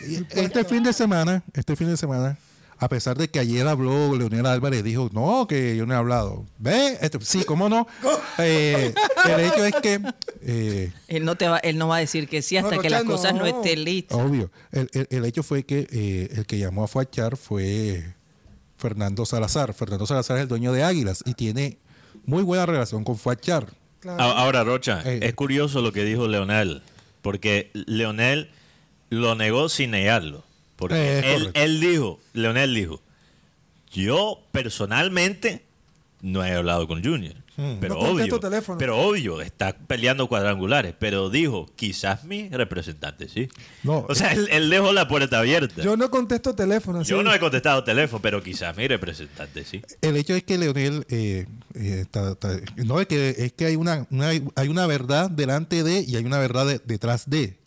Y 0.07 0.15
este 0.39 0.63
fin 0.63 0.83
de 0.83 0.93
semana 0.93 1.43
este 1.53 1.75
fin 1.75 1.87
de 1.87 1.97
semana 1.97 2.37
a 2.81 2.87
pesar 2.87 3.17
de 3.17 3.27
que 3.29 3.39
ayer 3.39 3.67
habló 3.67 4.15
Leonel 4.15 4.45
Álvarez 4.45 4.83
dijo 4.83 5.09
no 5.11 5.47
que 5.47 5.75
yo 5.75 5.85
no 5.85 5.93
he 5.93 5.97
hablado 5.97 6.45
ve 6.59 6.97
Esto- 7.01 7.19
sí 7.21 7.43
cómo 7.43 7.67
no 7.67 7.87
Eh, 8.37 8.93
el 9.25 9.39
hecho 9.41 9.65
es 9.65 9.75
que 9.81 9.99
eh, 10.41 10.93
Él 11.09 11.25
no 11.25 11.35
te 11.35 11.47
va, 11.49 11.57
él 11.57 11.77
no 11.77 11.89
va 11.89 11.97
a 11.97 11.99
decir 11.99 12.29
que 12.29 12.41
sí 12.41 12.55
hasta 12.55 12.75
No, 12.75 12.81
que 12.81 12.89
las 12.89 13.03
cosas 13.03 13.33
no 13.33 13.39
no. 13.39 13.45
estén 13.47 13.83
listas. 13.83 14.17
Obvio. 14.17 14.49
El, 14.71 14.89
el- 14.93 15.07
el 15.09 15.25
hecho 15.25 15.43
fue 15.43 15.63
que 15.63 15.87
eh, 15.91 16.29
el 16.37 16.45
que 16.45 16.57
llamó 16.57 16.85
a 16.85 16.87
Fuachar 16.87 17.35
fue 17.35 18.13
Fernando 18.77 19.25
Salazar. 19.25 19.73
Fernando 19.73 20.05
Salazar 20.07 20.37
es 20.37 20.43
el 20.43 20.47
dueño 20.47 20.71
de 20.71 20.83
Águilas 20.83 21.21
y 21.25 21.33
tiene 21.33 21.79
muy 22.25 22.43
buena 22.43 22.65
relación 22.65 23.03
con 23.03 23.17
Fuachar. 23.17 23.67
Claro. 23.99 24.21
Ahora, 24.21 24.63
Rocha, 24.63 25.01
Eh. 25.03 25.19
es 25.23 25.33
curioso 25.33 25.81
lo 25.81 25.91
que 25.91 26.05
dijo 26.05 26.29
Leonel, 26.29 26.81
porque 27.21 27.71
Leonel 27.73 28.49
lo 29.09 29.35
negó 29.35 29.69
sin 29.69 29.91
negarlo. 29.91 30.43
Porque 30.75 30.95
Eh, 31.19 31.35
él, 31.35 31.51
él 31.53 31.79
dijo, 31.79 32.19
Leonel 32.33 32.73
dijo, 32.73 33.01
yo 33.91 34.41
personalmente 34.51 35.63
no 36.21 36.43
he 36.43 36.53
hablado 36.53 36.87
con 36.87 37.03
Junior. 37.03 37.35
Pero 37.81 37.95
No 37.95 37.99
contesto 38.01 38.35
obvio, 38.37 38.49
teléfono. 38.49 38.77
pero 38.77 38.97
obvio, 38.99 39.41
está 39.41 39.75
peleando 39.75 40.27
cuadrangulares. 40.27 40.93
Pero 40.97 41.29
dijo, 41.29 41.65
quizás 41.75 42.23
mi 42.23 42.47
representante, 42.49 43.27
sí. 43.27 43.49
No, 43.83 44.05
o 44.07 44.15
sea, 44.15 44.31
él, 44.33 44.47
él 44.51 44.69
dejó 44.69 44.93
la 44.93 45.07
puerta 45.07 45.39
abierta. 45.39 45.81
Yo 45.81 45.97
no 45.97 46.09
contesto 46.09 46.55
teléfono. 46.55 47.03
Yo 47.03 47.21
no 47.23 47.33
he 47.33 47.39
contestado 47.39 47.83
teléfono, 47.83 48.21
pero 48.21 48.41
quizás 48.41 48.75
mi 48.77 48.87
representante, 48.87 49.65
sí. 49.65 49.81
El 50.01 50.15
hecho 50.17 50.33
es 50.35 50.43
que 50.43 50.57
Leonel 50.57 51.05
eh, 51.09 51.45
eh, 51.75 51.99
está- 52.01 52.31
está- 52.31 52.59
no 52.77 53.01
es 53.01 53.07
que 53.07 53.29
es 53.37 53.53
que 53.53 53.65
hay 53.65 53.75
una, 53.75 54.07
una- 54.11 54.29
hay 54.29 54.67
una 54.69 54.87
verdad 54.87 55.29
delante 55.29 55.83
de 55.83 56.01
y 56.01 56.15
hay 56.15 56.25
una 56.25 56.39
verdad 56.39 56.65
de- 56.67 56.81
detrás 56.85 57.29
de. 57.29 57.57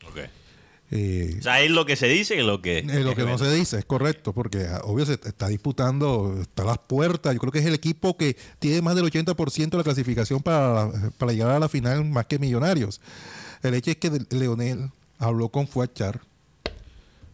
Eh, 0.95 1.37
O 1.39 1.43
sea, 1.43 1.63
es 1.63 1.71
lo 1.71 1.87
que 1.87 1.97
se 1.97 2.07
dice 2.07 2.37
y 2.37 2.43
lo 2.43 2.61
que... 2.61 2.81
Eh, 2.81 3.01
lo 3.01 3.15
que 3.15 3.25
no 3.25 3.39
se 3.39 3.51
dice 3.51 3.79
es 3.79 3.85
correcto, 3.87 4.35
porque 4.35 4.67
ah, 4.67 4.83
obvio 4.85 5.07
se 5.07 5.15
está 5.15 5.49
disputando, 5.49 6.39
está 6.41 6.65
a 6.65 6.67
las 6.67 6.79
puertas. 6.79 7.33
Yo 7.33 7.41
creo 7.41 7.51
que 7.51 7.61
es 7.61 7.67
el 7.67 7.73
equipo 7.73 8.19
que 8.19 8.37
tiene 8.59 8.83
más 8.83 8.95
del 8.95 9.07
80% 9.07 9.71
de 9.71 9.77
la 9.79 9.85
clasificación 9.85 10.43
para, 10.43 10.91
para 11.17 11.33
llegar 11.33 11.53
a 11.53 11.59
la 11.59 11.71
final, 11.71 12.05
más 12.05 12.27
que 12.27 12.39
Millonarios. 12.39 13.01
El 13.63 13.73
hecho 13.73 13.91
es 13.91 13.97
que 13.97 14.11
Leonel 14.31 14.91
habló 15.19 15.49
con 15.49 15.67
Fuachar. 15.67 16.21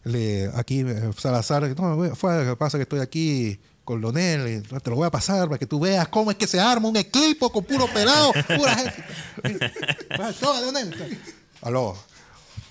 Le, 0.05 0.49
aquí 0.55 0.79
eh, 0.79 1.11
Salazar, 1.17 1.75
no, 1.77 2.15
fue, 2.15 2.55
pasa 2.55 2.77
que 2.77 2.83
estoy 2.83 3.01
aquí 3.01 3.59
con 3.83 3.99
Leonel, 3.99 4.47
eh, 4.47 4.63
te 4.81 4.89
lo 4.89 4.95
voy 4.95 5.07
a 5.07 5.11
pasar 5.11 5.47
para 5.47 5.57
que 5.57 5.65
tú 5.65 5.81
veas 5.81 6.07
cómo 6.07 6.31
es 6.31 6.37
que 6.37 6.47
se 6.47 6.59
arma 6.59 6.87
un 6.87 6.95
equipo 6.95 7.51
con 7.51 7.65
puro 7.65 7.87
pelado, 7.87 8.31
pura 8.55 8.75
gente. 8.75 9.03
Va, 10.19 10.31
toma, 10.31 10.61
Leonel. 10.61 11.19
Aló. 11.61 11.97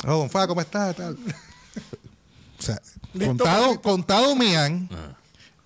Don 0.05 0.31
Fa, 0.31 0.47
¿cómo 0.47 0.61
estás? 0.61 0.97
Tal. 0.97 1.17
O 2.59 2.63
sea, 2.63 2.81
contado, 3.17 3.81
contado 3.81 4.35
Mian, 4.35 4.89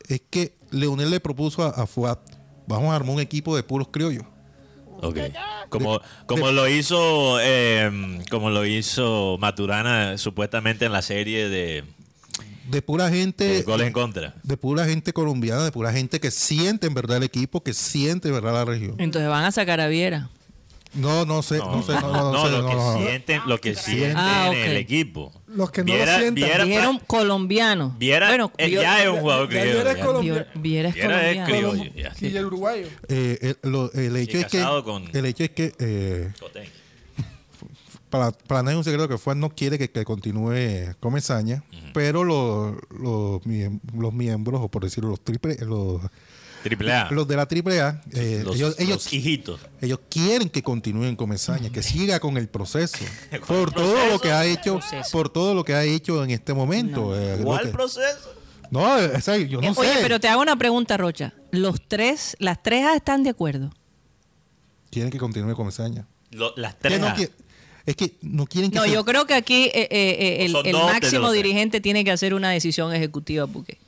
es 0.09 0.21
que 0.29 0.53
Leonel 0.71 1.09
le 1.11 1.21
propuso 1.21 1.63
a, 1.65 1.69
a 1.71 1.87
Fuad, 1.87 2.19
vamos 2.67 2.93
a 2.93 2.97
armar 2.97 3.15
un 3.15 3.21
equipo 3.21 3.57
de 3.57 3.63
puros 3.63 3.89
criollos. 3.91 4.25
Ok. 5.01 5.17
Como, 5.71 6.03
como 6.27 6.51
lo 6.51 6.69
hizo 6.69 7.39
eh, 7.41 8.21
como 8.31 8.51
lo 8.51 8.67
hizo 8.67 9.39
Maturana 9.41 10.19
supuestamente 10.19 10.85
en 10.85 10.93
la 10.93 11.01
serie 11.01 11.49
de, 11.49 11.85
De 12.69 12.83
pura 12.83 13.09
de 13.09 13.17
gente, 13.19 13.63
goles 13.63 13.87
en 13.87 13.93
contra. 13.95 14.35
de 14.43 14.57
pura 14.59 14.85
gente 14.85 15.15
colombiana, 15.15 15.65
de 15.65 15.73
pura 15.73 15.93
gente 15.95 16.21
que 16.21 16.31
siente 16.31 16.87
en 16.89 16.93
verdad 16.93 17.17
el 17.17 17.23
equipo, 17.23 17.63
que 17.63 17.73
siente 17.73 18.29
en 18.29 18.35
verdad 18.35 18.53
la 18.53 18.65
región. 18.67 18.97
Entonces 18.99 19.31
van 19.31 19.45
a 19.47 19.51
sacar 19.51 19.81
a 19.81 19.89
Viera. 19.89 20.29
No, 20.95 21.25
no 21.25 21.43
sé, 21.43 21.57
no, 21.59 21.83
sé, 21.83 21.93
no, 21.95 22.01
no, 22.13 22.33
no 22.33 22.45
sé, 22.45 22.51
lo 22.53 22.63
no, 22.63 22.69
que 22.69 22.75
no, 22.75 22.93
no. 22.93 22.99
sienten, 23.07 23.41
lo 23.47 23.59
que 23.59 23.75
sienten 23.75 24.15
Ah, 24.17 24.51
en 24.53 24.71
el 24.71 24.77
equipo. 24.77 25.33
Los 25.47 25.71
que 25.71 25.83
no 25.83 25.89
lo 25.89 25.95
Viera, 25.95 26.15
sientan. 26.19 26.35
Viera, 26.35 26.65
Dijeron 26.65 26.99
colombiano. 27.07 27.95
Viera- 27.99 28.29
bueno, 28.29 28.53
eh, 28.59 28.67
Viera- 28.67 28.83
ya 28.83 29.03
es 29.03 29.09
un 29.09 29.21
jugador 29.21 29.49
criollo. 29.49 29.73
Viera 29.73 29.93
es 29.93 30.05
colombiano. 30.05 30.45
Viera 30.55 30.89
es 30.91 30.95
Viera 30.95 31.31
es 31.31 31.49
colombiano. 31.49 31.85
criollo. 31.87 32.11
Y 32.21 32.37
el 32.37 32.45
uruguayo. 32.45 32.87
Eh, 33.09 33.57
el, 33.63 33.71
lo- 33.71 33.93
el 33.93 34.17
hecho 34.17 34.37
es 34.39 34.47
que 34.47 34.63
con- 34.85 35.09
el 35.17 35.25
hecho 35.25 35.45
es 35.45 35.51
que 35.51 35.73
eh, 35.79 36.31
para, 38.11 38.31
para 38.33 38.63
nadie 38.63 38.75
es 38.75 38.79
un 38.79 38.85
secreto 38.85 39.09
que 39.09 39.17
Fuad 39.17 39.37
no 39.37 39.49
quiere 39.55 39.79
que, 39.79 39.91
que 39.91 40.05
continúe 40.05 40.53
Comesaña, 41.01 41.65
pero 41.95 42.25
los, 42.25 42.75
los, 42.91 43.41
los 43.97 44.13
miembros, 44.13 44.61
o 44.63 44.69
por 44.69 44.85
decirlo, 44.85 45.09
los 45.11 45.21
triple, 45.25 45.57
los, 45.61 46.03
Triple 46.63 46.93
A. 46.93 47.09
los 47.11 47.27
de 47.27 47.37
la 47.37 47.47
triple 47.47 47.81
A, 47.81 48.01
eh, 48.13 48.43
los, 48.45 48.57
ellos, 48.57 48.77
ellos, 48.79 49.05
los 49.05 49.13
hijitos. 49.13 49.61
ellos 49.81 49.99
quieren 50.09 50.49
que 50.49 50.63
continúen 50.63 51.17
Comesaña, 51.17 51.71
que 51.71 51.83
siga 51.83 52.21
con 52.21 52.37
el 52.37 52.49
proceso, 52.49 52.99
por 53.49 53.69
el 53.69 53.75
todo 53.75 54.07
lo 54.11 54.19
que 54.21 54.31
ha 54.33 54.45
hecho, 54.47 54.79
Proceso. 54.79 55.11
por 55.13 55.29
todo 55.31 55.55
lo 55.55 55.65
que 55.65 55.75
ha 55.75 55.85
hecho 55.85 56.23
en 56.25 56.31
este 56.31 56.55
momento. 56.55 57.19
eh, 57.19 57.37
lo 57.39 57.45
¿Cuál 57.45 57.63
que- 57.67 57.69
proceso? 57.69 58.35
no, 58.71 58.99
eh, 58.99 59.13
o 59.17 59.21
sea, 59.21 59.37
yo 59.39 59.61
no 59.61 59.67
Eh, 59.69 59.75
Oye, 59.77 59.93
sé. 59.95 59.99
pero 60.03 60.21
te 60.21 60.29
hago 60.29 60.41
una 60.43 60.57
pregunta, 60.57 60.97
Rocha. 60.97 61.35
Los 61.51 61.81
tres, 61.89 62.37
las 62.39 62.63
tres 62.63 62.85
A 62.87 62.95
están 62.97 63.23
de 63.25 63.31
acuerdo. 63.31 63.71
Quieren 64.91 65.11
que 65.11 65.19
continúe 65.19 65.55
Comesaña. 65.55 66.07
Lo- 66.31 66.53
las 66.57 66.75
Que 66.75 66.81
tres 66.89 67.01
no 67.01 67.09
A. 67.09 67.17
qui- 67.17 67.31
es 67.85 67.97
que 67.97 68.17
no 68.23 68.47
quieren 68.47 68.71
que 68.71 68.77
No, 68.79 68.85
se- 68.85 68.93
yo 68.93 69.05
creo 69.05 69.27
que 69.27 69.35
aquí 69.35 69.65
eh, 69.65 69.73
eh, 69.75 69.89
eh, 69.91 70.45
el, 70.47 70.55
el 70.65 70.73
máximo 70.75 71.33
dirigente 71.33 71.81
tiene 71.81 72.05
que 72.05 72.11
hacer 72.13 72.33
una 72.35 72.51
decisión 72.51 72.95
ejecutiva 72.95 73.47
porque 73.47 73.79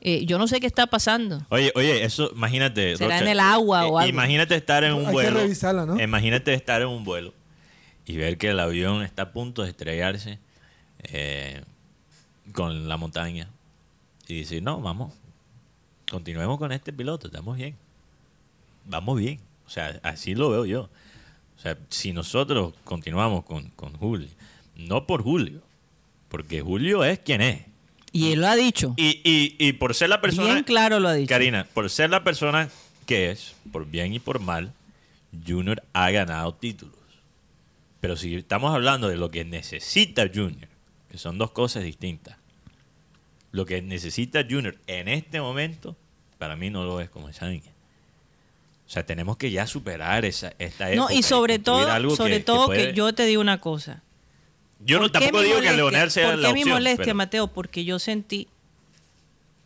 eh, 0.00 0.24
yo 0.26 0.38
no 0.38 0.48
sé 0.48 0.60
qué 0.60 0.66
está 0.66 0.86
pasando. 0.86 1.44
Oye, 1.48 1.72
oye, 1.74 2.04
eso, 2.04 2.30
imagínate. 2.34 2.96
¿Será 2.96 3.16
Rocha, 3.16 3.22
en 3.24 3.28
el 3.28 3.40
agua 3.40 3.86
o 3.86 4.00
eh, 4.00 4.04
algo? 4.04 4.08
Imagínate 4.08 4.54
estar 4.54 4.84
en 4.84 4.92
un 4.92 5.00
Hay 5.00 5.06
que 5.06 5.12
vuelo. 5.12 5.40
revisarla, 5.40 5.86
¿no? 5.86 6.00
Imagínate 6.00 6.54
estar 6.54 6.82
en 6.82 6.88
un 6.88 7.04
vuelo 7.04 7.34
y 8.06 8.16
ver 8.16 8.38
que 8.38 8.48
el 8.50 8.60
avión 8.60 9.02
está 9.02 9.22
a 9.22 9.32
punto 9.32 9.62
de 9.62 9.70
estrellarse 9.70 10.38
eh, 11.02 11.62
con 12.52 12.88
la 12.88 12.96
montaña 12.96 13.48
y 14.28 14.40
decir, 14.40 14.62
no, 14.62 14.80
vamos, 14.80 15.12
continuemos 16.10 16.58
con 16.58 16.72
este 16.72 16.92
piloto, 16.92 17.26
estamos 17.26 17.56
bien. 17.56 17.76
Vamos 18.84 19.18
bien. 19.18 19.40
O 19.66 19.70
sea, 19.70 19.98
así 20.02 20.34
lo 20.34 20.50
veo 20.50 20.64
yo. 20.64 20.88
O 21.56 21.60
sea, 21.60 21.76
si 21.88 22.12
nosotros 22.12 22.74
continuamos 22.84 23.44
con, 23.44 23.70
con 23.70 23.92
Julio, 23.94 24.28
no 24.76 25.06
por 25.06 25.22
Julio, 25.22 25.62
porque 26.28 26.60
Julio 26.60 27.02
es 27.04 27.18
quien 27.18 27.40
es. 27.40 27.62
Y 28.16 28.32
él 28.32 28.40
lo 28.40 28.46
ha 28.48 28.56
dicho. 28.56 28.94
Y, 28.96 29.20
y, 29.24 29.56
y 29.58 29.72
por 29.74 29.94
ser 29.94 30.08
la 30.08 30.20
persona... 30.20 30.52
Bien 30.52 30.64
claro 30.64 31.00
lo 31.00 31.08
ha 31.08 31.14
dicho. 31.14 31.28
Karina, 31.28 31.66
por 31.74 31.90
ser 31.90 32.10
la 32.10 32.24
persona 32.24 32.68
que 33.04 33.30
es, 33.30 33.54
por 33.72 33.86
bien 33.86 34.14
y 34.14 34.18
por 34.18 34.40
mal, 34.40 34.72
Junior 35.46 35.82
ha 35.92 36.10
ganado 36.10 36.54
títulos. 36.54 36.94
Pero 38.00 38.16
si 38.16 38.34
estamos 38.36 38.74
hablando 38.74 39.08
de 39.08 39.16
lo 39.16 39.30
que 39.30 39.44
necesita 39.44 40.28
Junior, 40.32 40.68
que 41.10 41.18
son 41.18 41.38
dos 41.38 41.50
cosas 41.50 41.82
distintas, 41.82 42.36
lo 43.52 43.66
que 43.66 43.82
necesita 43.82 44.44
Junior 44.48 44.76
en 44.86 45.08
este 45.08 45.40
momento, 45.40 45.96
para 46.38 46.56
mí 46.56 46.70
no 46.70 46.84
lo 46.84 47.00
es 47.00 47.10
como 47.10 47.28
esa 47.28 47.48
niña. 47.48 47.70
O 48.86 48.90
sea, 48.90 49.04
tenemos 49.04 49.36
que 49.36 49.50
ya 49.50 49.66
superar 49.66 50.24
esa, 50.24 50.52
esta 50.58 50.90
época. 50.90 51.08
No, 51.12 51.18
y 51.18 51.22
sobre 51.22 51.58
todo, 51.58 51.90
algo 51.90 52.14
sobre 52.14 52.38
que- 52.38 52.44
todo 52.44 52.68
que 52.68 52.88
que, 52.88 52.92
yo 52.94 53.12
te 53.14 53.24
digo 53.26 53.40
una 53.40 53.60
cosa. 53.60 54.02
Yo 54.80 54.98
no, 54.98 55.04
¿Por 55.04 55.12
qué 55.12 55.18
tampoco 55.26 55.38
mi 55.38 55.44
digo 55.44 55.56
que 55.60 55.66
molestia? 55.66 55.76
Leonel 55.76 56.10
sea 56.10 56.30
¿Por 56.30 56.38
la 56.38 56.48
qué 56.48 56.54
mi 56.54 56.60
opción, 56.62 56.74
molestia, 56.78 57.04
pero- 57.04 57.14
Mateo? 57.16 57.46
Porque 57.48 57.84
yo 57.84 57.98
sentí 57.98 58.48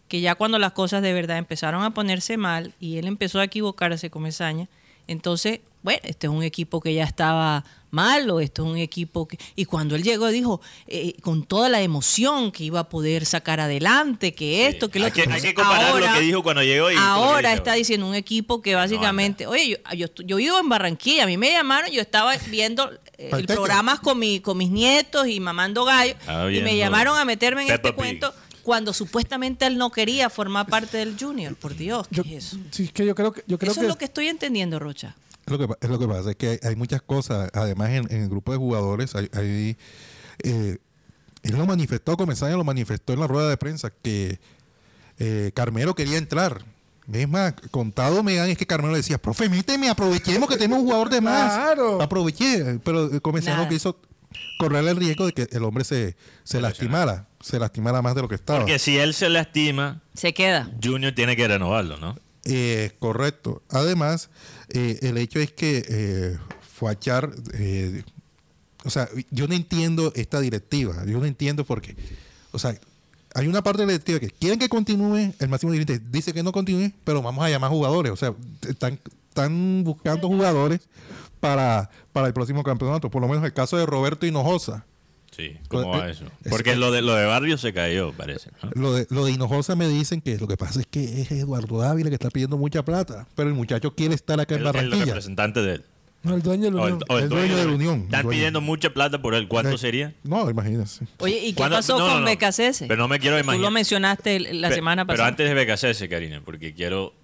que 0.09 0.21
ya 0.21 0.35
cuando 0.35 0.59
las 0.59 0.73
cosas 0.73 1.03
de 1.03 1.13
verdad 1.13 1.39
empezaron 1.39 1.83
a 1.85 1.91
ponerse 1.91 2.37
mal 2.37 2.75
y 2.81 2.99
él 2.99 3.07
empezó 3.07 3.39
a 3.41 3.45
equivocarse 3.45 4.11
con 4.11 4.23
Mesaña, 4.23 4.69
entonces, 5.07 5.61
bueno, 5.83 6.01
este 6.05 6.27
es 6.27 6.33
un 6.33 6.43
equipo 6.43 6.81
que 6.81 6.93
ya 6.95 7.05
estaba 7.05 7.65
mal 7.91 8.31
o 8.31 8.39
esto 8.39 8.65
es 8.65 8.71
un 8.71 8.77
equipo 8.77 9.27
que... 9.27 9.37
Y 9.57 9.65
cuando 9.65 9.97
él 9.97 10.03
llegó 10.05 10.29
dijo, 10.29 10.61
eh, 10.87 11.15
con 11.23 11.43
toda 11.45 11.69
la 11.69 11.81
emoción 11.83 12.53
que 12.53 12.63
iba 12.65 12.81
a 12.81 12.89
poder 12.89 13.27
sacar 13.27 13.59
adelante, 13.59 14.33
que 14.33 14.69
esto, 14.69 14.91
que 14.91 15.01
lo 15.01 15.07
hay 15.07 15.11
que, 15.13 15.23
otro. 15.23 15.35
hay 15.35 15.41
que 15.41 15.55
comparar 15.55 15.91
Ahora- 15.91 16.07
lo 16.09 16.15
que 16.15 16.21
dijo 16.21 16.43
cuando 16.43 16.63
llegó 16.63 16.91
y 16.93 16.97
Ahora 16.97 17.53
está 17.53 17.73
diciendo 17.75 18.07
un 18.07 18.15
equipo 18.15 18.63
que 18.63 18.75
básicamente, 18.77 19.47
oye, 19.47 19.81
yo, 19.97 20.07
yo, 20.07 20.07
yo 20.25 20.37
vivo 20.37 20.59
en 20.61 20.69
Barranquilla, 20.69 21.25
a 21.25 21.27
mí 21.27 21.37
me 21.37 21.51
llamaron, 21.51 21.91
yo 21.91 22.01
estaba 22.01 22.37
viendo 22.49 22.91
eh, 22.93 22.99
el 23.25 23.31
Falteca. 23.31 23.55
programa 23.55 24.01
con, 24.01 24.19
mi, 24.21 24.39
con 24.41 24.57
mis 24.57 24.71
nietos 24.71 25.27
y 25.27 25.41
mamando 25.41 25.85
gallo, 25.85 26.15
y 26.53 26.61
me 26.61 26.77
llamaron 26.77 27.19
a 27.19 27.25
meterme 27.25 27.63
en 27.63 27.69
Peppa 27.69 27.89
este 27.89 27.93
Pig. 27.93 27.97
cuento 27.97 28.35
cuando 28.63 28.93
supuestamente 28.93 29.67
él 29.67 29.79
no 29.79 29.91
quería 29.91 30.31
formar 30.31 30.67
parte 30.67 30.99
del 30.99 31.17
Junior. 31.19 31.57
Por 31.57 31.75
Dios, 31.75 32.07
¿qué 32.09 32.17
Yo, 32.17 32.23
es 32.23 32.45
eso? 32.45 32.59
sí, 32.71 32.85
es 32.85 32.93
que 32.93 33.05
yo 33.05 33.15
creo 33.17 33.33
que, 33.33 33.43
yo 33.49 33.59
creo 33.59 33.73
Eso 33.73 33.81
que, 33.81 33.87
es 33.87 33.89
lo 33.93 33.99
que 33.99 34.05
estoy 34.05 34.29
entendiendo, 34.29 34.79
Rocha. 34.79 35.17
Es 35.55 35.59
lo 35.61 35.67
que, 35.69 35.75
es 35.81 35.91
lo 35.91 35.99
que 35.99 36.07
pasa, 36.09 36.31
es 36.31 36.37
que 36.37 36.49
hay, 36.49 36.59
hay 36.63 36.77
muchas 36.77 37.03
cosas. 37.03 37.51
Además, 37.53 37.91
en, 37.91 38.11
en 38.13 38.23
el 38.23 38.29
grupo 38.29 38.53
de 38.53 38.59
jugadores 38.59 39.15
hay, 39.15 39.29
hay, 39.33 39.77
eh, 40.43 40.79
él 41.43 41.57
lo 41.57 41.67
manifestó, 41.67 42.17
Comesaña 42.17 42.57
lo 42.57 42.65
manifestó 42.65 43.13
en 43.13 43.21
la 43.21 43.27
rueda 43.27 43.49
de 43.49 43.57
prensa, 43.57 43.91
que 43.91 44.39
eh, 45.19 45.51
Carmelo 45.55 45.95
quería 45.95 46.19
entrar. 46.19 46.65
Es 47.13 47.29
más, 47.29 47.55
contado 47.73 48.23
me 48.23 48.37
dan 48.37 48.51
es 48.51 48.57
que 48.59 48.67
Carmelo 48.67 48.95
decía, 48.95 49.19
profe, 49.19 49.49
méteme, 49.49 49.89
aprovechemos 49.89 50.49
que 50.49 50.57
tenemos 50.57 50.79
un 50.79 50.85
jugador 50.85 51.11
de 51.11 51.21
más. 51.21 51.53
Claro. 51.55 52.01
Aproveché, 52.01 52.79
pero 52.85 53.21
Comesaña 53.21 53.57
Nada. 53.57 53.65
no 53.67 53.71
quiso 53.71 53.97
correr 54.61 54.87
el 54.87 54.97
riesgo 54.97 55.27
de 55.27 55.33
que 55.33 55.49
el 55.51 55.65
hombre 55.65 55.83
se, 55.83 56.15
se 56.45 56.61
lastimara, 56.61 57.27
se 57.41 57.59
lastimara 57.59 58.01
más 58.01 58.15
de 58.15 58.23
lo 58.23 58.29
que 58.29 58.37
estaba. 58.37 58.61
Porque 58.61 58.79
si 58.79 58.97
él 58.97 59.15
se 59.15 59.29
lastima, 59.29 60.03
Se 60.15 60.33
queda. 60.35 60.71
Junior 60.81 61.13
tiene 61.13 61.35
que 61.35 61.49
renovarlo, 61.49 61.97
¿no? 61.97 62.17
Eh, 62.45 62.93
correcto. 62.99 63.63
Además, 63.69 64.31
eh, 64.69 64.99
el 65.03 65.19
hecho 65.19 65.41
es 65.41 65.53
que 65.53 65.85
eh, 65.89 66.39
Fuachar, 66.61 67.31
eh, 67.55 68.03
o 68.85 68.91
sea, 68.91 69.09
yo 69.31 69.47
no 69.47 69.55
entiendo 69.55 70.13
esta 70.15 70.41
directiva. 70.41 71.05
Yo 71.07 71.19
no 71.19 71.27
entiendo 71.27 71.65
por 71.65 71.83
qué. 71.83 71.97
O 72.53 72.59
sea, 72.59 72.79
hay 73.35 73.47
una 73.47 73.63
parte 73.63 73.83
de 73.83 73.87
la 73.87 73.93
directiva 73.93 74.19
que 74.19 74.31
quieren 74.31 74.59
que 74.59 74.69
continúe, 74.69 75.35
el 75.39 75.49
máximo 75.49 75.73
dirigente 75.73 76.05
dice 76.11 76.33
que 76.33 76.43
no 76.43 76.53
continúe, 76.53 76.93
pero 77.05 77.23
vamos 77.23 77.45
a 77.45 77.51
llamar 77.51 77.71
jugadores. 77.71 78.13
O 78.13 78.17
sea, 78.17 78.35
están, 78.67 78.99
buscando 79.85 80.29
jugadores 80.29 80.81
para, 81.39 81.91
para 82.13 82.27
el 82.27 82.33
próximo 82.33 82.63
campeonato. 82.63 83.11
Por 83.11 83.23
lo 83.23 83.29
menos 83.29 83.45
el 83.45 83.53
caso 83.53 83.77
de 83.77 83.87
Roberto 83.87 84.27
Hinojosa. 84.27 84.85
Sí, 85.31 85.57
¿cómo 85.69 85.95
Eh, 85.95 85.99
va 85.99 86.11
eso? 86.11 86.25
es- 86.45 86.51
Porque 86.51 86.75
lo 86.77 86.91
de, 86.91 87.03
lo 87.03 87.15
de 87.15 87.25
Barrio 87.25 87.57
se 87.57 87.73
cayó, 87.73 88.13
parece. 88.13 88.51
¿no? 88.63 88.71
Lo 88.75 88.93
de, 88.95 89.07
lo 89.11 89.25
de 89.25 89.33
Hinojosa 89.33 89.77
me 89.77 89.89
dicen 89.89 90.21
que 90.21 90.37
lo 90.39 90.49
que 90.49 90.57
pasa 90.57 90.81
es 90.81 90.87
que 90.87 91.23
es 91.23 91.31
Eduardo 91.31 91.79
Dávila 91.79 92.09
que 92.11 92.15
está 92.17 92.31
pidiendo 92.31 92.59
mucha 92.59 92.85
plata, 92.85 93.27
pero 93.37 93.49
el 93.49 93.55
muchacho 93.55 93.95
quiere 93.95 94.15
estar 94.15 94.39
acá 94.41 94.55
en 94.57 94.63
El, 94.63 94.67
el 94.67 94.73
Barranquilla. 94.73 95.05
representante 95.07 95.63
de 95.63 95.75
él. 95.75 95.85
No, 96.23 96.35
el 96.35 96.43
dueño 96.43 96.65
del 96.65 96.75
O 96.75 96.79
el, 96.87 96.93
Unión. 96.95 97.03
o 97.09 97.17
el 97.17 97.23
El 97.25 97.29
dueño 97.31 97.57
de 97.57 97.65
la 97.65 97.73
Unión, 97.73 98.01
Están 98.03 98.29
pidiendo 98.29 98.61
mucha 98.61 98.93
plata 98.93 99.23
por 99.23 99.35
él. 99.35 99.49
¿Cuánto 99.49 99.77
Eh, 99.77 99.79
sería? 99.79 100.13
No, 100.23 100.51
imagínese. 100.51 101.07
Oye, 101.19 101.39
¿y 101.47 101.55
qué 101.55 101.63
pasó 101.63 101.99
No, 101.99 102.07
con 102.07 102.25
no. 102.25 102.31
Pero 102.89 102.97
no 102.97 103.09
me 103.09 103.19
quiero 103.21 103.37
Tú 103.39 103.45
imaginar. 103.45 103.65
lo 103.65 103.71
mencionaste 103.71 104.37
el- 104.37 104.61
la 104.61 104.69
Pe- 104.69 104.75
semana 104.75 105.07
Pero 105.07 105.15
pasada. 105.17 105.29
antes 105.29 105.49
de 105.49 105.55
BKC, 105.55 106.09
Karina, 106.11 106.43
porque 106.45 106.75
quiero 106.75 107.15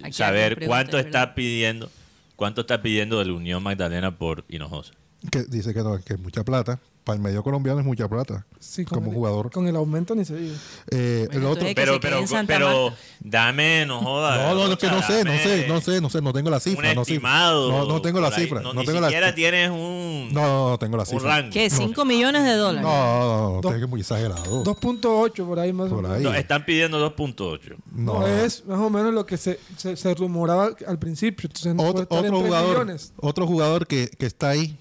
Aquí 0.00 0.12
saber 0.12 0.64
cuánto 0.66 0.96
es 0.98 1.06
está 1.06 1.20
verdad. 1.20 1.34
pidiendo 1.34 1.90
cuánto 2.36 2.60
está 2.60 2.82
pidiendo 2.82 3.18
de 3.18 3.24
la 3.24 3.32
Unión 3.32 3.62
Magdalena 3.64 4.16
por 4.16 4.44
Hinojosa. 4.48 4.92
Que 5.30 5.42
dice 5.44 5.74
que 5.74 5.82
no, 5.82 5.98
que 6.04 6.12
es 6.14 6.20
mucha 6.20 6.44
plata. 6.44 6.78
Para 7.06 7.18
el 7.18 7.22
medio 7.22 7.40
colombiano 7.44 7.78
es 7.78 7.86
mucha 7.86 8.08
plata. 8.08 8.44
Sí, 8.58 8.84
como 8.84 9.06
el- 9.10 9.14
jugador. 9.14 9.52
Con 9.52 9.68
el 9.68 9.76
aumento 9.76 10.16
ni 10.16 10.24
se 10.24 10.34
diga. 10.34 10.56
Eh, 10.90 11.28
el 11.30 11.44
otro. 11.46 11.64
Pero, 11.72 12.00
pero, 12.00 12.18
pero 12.48 12.92
dame, 13.20 13.86
no 13.86 14.00
jodas. 14.00 14.40
No, 14.40 14.54
no, 14.56 14.66
no, 14.66 14.72
es 14.72 14.78
que 14.80 14.88
no 14.88 15.00
sé, 15.02 15.22
no 15.22 15.32
sé, 15.38 15.68
no 15.68 15.80
sé, 15.80 16.00
no 16.00 16.10
sé, 16.10 16.20
no 16.20 16.32
tengo 16.32 16.50
la 16.50 16.58
cifra. 16.58 16.88
Un 16.88 16.94
no, 16.96 17.02
estimado. 17.02 17.70
no, 17.70 17.84
no 17.86 18.02
tengo 18.02 18.20
la 18.20 18.26
ahí. 18.26 18.34
cifra. 18.42 18.60
No, 18.60 18.72
No, 18.74 18.80
ni 18.80 18.86
tengo 18.86 19.00
la 19.00 19.06
siquiera 19.06 19.32
tienes 19.36 19.70
un, 19.70 20.30
No, 20.32 20.42
no, 20.42 20.70
no 20.70 20.78
tengo 20.80 20.96
la 20.96 21.04
cifra. 21.06 21.48
¿Qué? 21.48 21.70
¿5 21.70 22.04
millones 22.04 22.42
de 22.42 22.54
dólares? 22.54 22.82
No, 22.82 22.88
no, 22.90 23.28
no, 23.28 23.52
no, 23.54 23.60
Dos- 23.60 23.72
es 23.72 23.78
que 23.78 23.84
es 23.84 23.88
muy 23.90 24.00
exagerado. 24.00 24.64
2.8 24.64 25.46
por 25.46 25.60
ahí 25.60 25.72
más 25.72 25.86
o 25.86 25.90
Por 25.94 26.02
menos. 26.02 26.16
ahí. 26.18 26.24
No, 26.24 26.34
están 26.34 26.64
pidiendo 26.64 26.98
2.8. 26.98 27.76
No, 27.94 28.18
No. 28.18 28.26
es 28.26 28.66
más 28.66 28.80
o 28.80 28.90
menos 28.90 29.14
lo 29.14 29.24
que 29.26 29.36
se, 29.36 29.60
se, 29.76 29.96
se 29.96 30.12
rumoraba 30.16 30.70
al 30.88 30.98
principio. 30.98 31.48
Entonces 31.48 31.72
otro, 31.78 32.02
otro 32.02 32.18
3 32.18 32.32
jugador, 32.32 32.96
otro 33.18 33.46
jugador 33.46 33.86
que, 33.86 34.08
que 34.18 34.26
está 34.26 34.48
ahí 34.48 34.76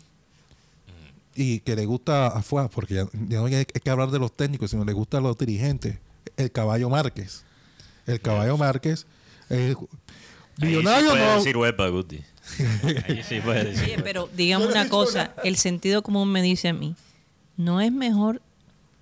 y 1.36 1.60
que 1.60 1.76
le 1.76 1.86
gusta 1.86 2.28
afuera, 2.28 2.70
porque 2.70 2.94
ya, 2.96 3.06
ya 3.28 3.40
no 3.40 3.46
hay 3.46 3.66
que 3.66 3.90
hablar 3.90 4.10
de 4.12 4.20
los 4.20 4.32
técnicos, 4.36 4.72
sino 4.72 4.86
le 4.86 4.94
gusta 4.94 5.18
a 5.18 5.22
los 5.22 5.38
dirigentes, 5.38 5.98
el 6.38 6.52
caballo 6.52 6.90
Márquez. 6.90 7.44
El 8.08 8.22
caballo 8.22 8.58
Márquez. 8.58 9.06
eh, 9.50 9.76
Ahí 10.62 10.68
millonario 10.68 11.10
sí 11.12 11.16
puede 11.18 11.26
no. 11.32 11.36
decir 11.38 11.58
huepa, 11.58 11.88
Guti. 11.90 12.22
Ahí 13.10 13.24
sí 13.28 13.42
puede 13.42 13.66
decir. 13.66 13.84
Oye, 13.84 14.02
pero 14.04 14.30
dígame 14.36 14.68
una 14.68 14.88
cosa, 14.90 15.34
el 15.44 15.58
sentido 15.58 16.02
común 16.04 16.32
me 16.32 16.42
dice 16.42 16.70
a 16.70 16.74
mí, 16.74 16.96
¿no 17.58 17.82
es 17.82 17.92
mejor 17.92 18.42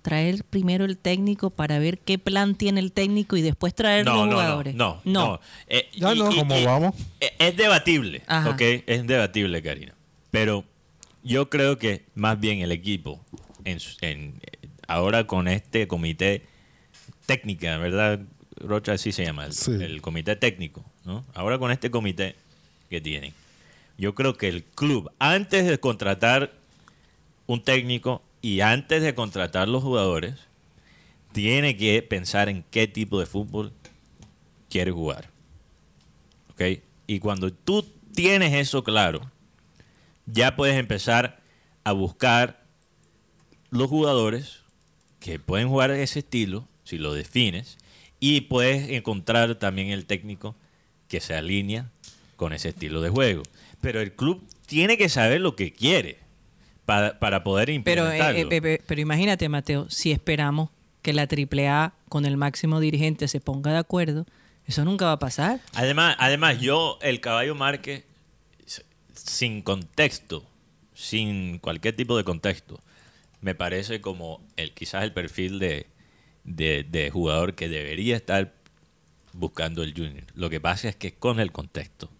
traer 0.02 0.44
primero 0.44 0.84
el 0.84 0.98
técnico 0.98 1.50
para 1.50 1.78
ver 1.78 1.98
qué 1.98 2.18
plan 2.18 2.56
tiene 2.56 2.80
el 2.80 2.92
técnico 2.92 3.36
y 3.36 3.42
después 3.42 3.74
traer 3.74 4.04
No, 4.04 4.12
los 4.16 4.20
no, 4.20 4.26
no, 4.26 4.32
jugadores? 4.32 4.74
no, 4.74 5.00
no. 5.04 5.40
Eh, 5.68 5.88
Ya 5.96 6.14
no. 6.14 6.28
¿Cómo 6.34 6.62
vamos? 6.64 6.94
eh, 7.20 7.32
Es 7.38 7.56
debatible, 7.56 8.22
Ajá. 8.26 8.50
¿ok? 8.50 8.60
Es 8.86 9.06
debatible, 9.06 9.62
Karina. 9.62 9.94
Pero 10.30 10.64
yo 11.24 11.48
creo 11.50 11.78
que 11.78 12.04
más 12.14 12.38
bien 12.38 12.60
el 12.60 12.70
equipo, 12.72 13.20
en, 13.64 13.78
en- 14.02 14.40
ahora 14.86 15.26
con 15.26 15.48
este 15.48 15.88
comité 15.88 16.42
técnica, 17.26 17.76
¿verdad? 17.78 18.20
Rocha 18.56 18.92
así 18.92 19.10
se 19.12 19.24
llama, 19.24 19.46
el, 19.46 19.52
Sí. 19.52 19.72
el 19.72 20.00
comité 20.02 20.36
técnico, 20.36 20.84
¿no? 21.04 21.24
Ahora 21.34 21.58
con 21.58 21.70
este 21.72 21.90
comité 21.90 22.36
que 22.90 23.00
tienen, 23.00 23.32
yo 23.98 24.14
creo 24.14 24.34
que 24.36 24.48
el 24.48 24.62
club, 24.64 25.10
antes 25.18 25.66
de 25.66 25.78
contratar 25.78 26.52
un 27.46 27.62
técnico 27.62 28.22
y 28.42 28.60
antes 28.60 29.02
de 29.02 29.14
contratar 29.14 29.68
los 29.68 29.82
jugadores, 29.82 30.34
tiene 31.32 31.76
que 31.76 32.00
pensar 32.02 32.48
en 32.48 32.62
qué 32.70 32.86
tipo 32.86 33.18
de 33.18 33.26
fútbol 33.26 33.72
quiere 34.70 34.90
jugar. 34.92 35.30
¿Ok? 36.50 36.80
Y 37.06 37.18
cuando 37.18 37.52
tú 37.52 37.84
tienes 38.14 38.52
eso 38.54 38.84
claro, 38.84 39.30
ya 40.26 40.56
puedes 40.56 40.76
empezar 40.78 41.40
a 41.84 41.92
buscar 41.92 42.62
los 43.70 43.88
jugadores 43.88 44.60
que 45.20 45.38
pueden 45.38 45.68
jugar 45.68 45.90
ese 45.90 46.20
estilo, 46.20 46.66
si 46.84 46.98
lo 46.98 47.12
defines, 47.14 47.78
y 48.20 48.42
puedes 48.42 48.90
encontrar 48.90 49.54
también 49.56 49.88
el 49.88 50.06
técnico 50.06 50.54
que 51.08 51.20
se 51.20 51.34
alinea 51.34 51.90
con 52.36 52.52
ese 52.52 52.70
estilo 52.70 53.00
de 53.00 53.10
juego. 53.10 53.42
Pero 53.80 54.00
el 54.00 54.12
club 54.12 54.42
tiene 54.66 54.96
que 54.96 55.08
saber 55.08 55.40
lo 55.40 55.56
que 55.56 55.72
quiere 55.72 56.18
para, 56.86 57.18
para 57.18 57.44
poder 57.44 57.66
Pero, 57.84 58.10
eh, 58.10 58.16
implementarlo. 58.18 58.50
eh, 58.52 58.60
pe- 58.62 58.82
pero 58.86 59.00
imagínate, 59.00 59.48
Mateo, 59.48 59.88
si 59.90 60.12
esperamos 60.12 60.70
que 61.02 61.12
la 61.12 61.26
AAA 61.26 61.92
con 62.08 62.24
el 62.24 62.36
máximo 62.36 62.80
dirigente 62.80 63.28
se 63.28 63.40
ponga 63.40 63.72
de 63.72 63.78
acuerdo, 63.78 64.26
eso 64.66 64.84
nunca 64.84 65.06
va 65.06 65.12
a 65.12 65.18
pasar. 65.18 65.60
Además, 65.74 66.16
además, 66.18 66.60
yo, 66.60 66.98
el 67.02 67.20
caballo 67.20 67.54
Márquez, 67.54 68.04
sin 69.14 69.62
contexto, 69.62 70.44
sin 70.94 71.58
cualquier 71.58 71.96
tipo 71.96 72.16
de 72.16 72.24
contexto, 72.24 72.80
me 73.40 73.54
parece 73.54 74.00
como 74.00 74.40
el 74.56 74.72
quizás 74.72 75.04
el 75.04 75.12
perfil 75.12 75.58
de, 75.58 75.86
de- 76.44 77.10
jugador 77.10 77.54
que 77.54 77.68
debería 77.68 78.16
estar 78.16 78.54
buscando 79.32 79.82
el 79.82 79.92
Junior. 79.94 80.24
Lo 80.34 80.48
que 80.50 80.60
pasa 80.60 80.88
es 80.88 80.96
que 80.96 81.14
con 81.14 81.40
el 81.40 81.52
contexto 81.52 82.10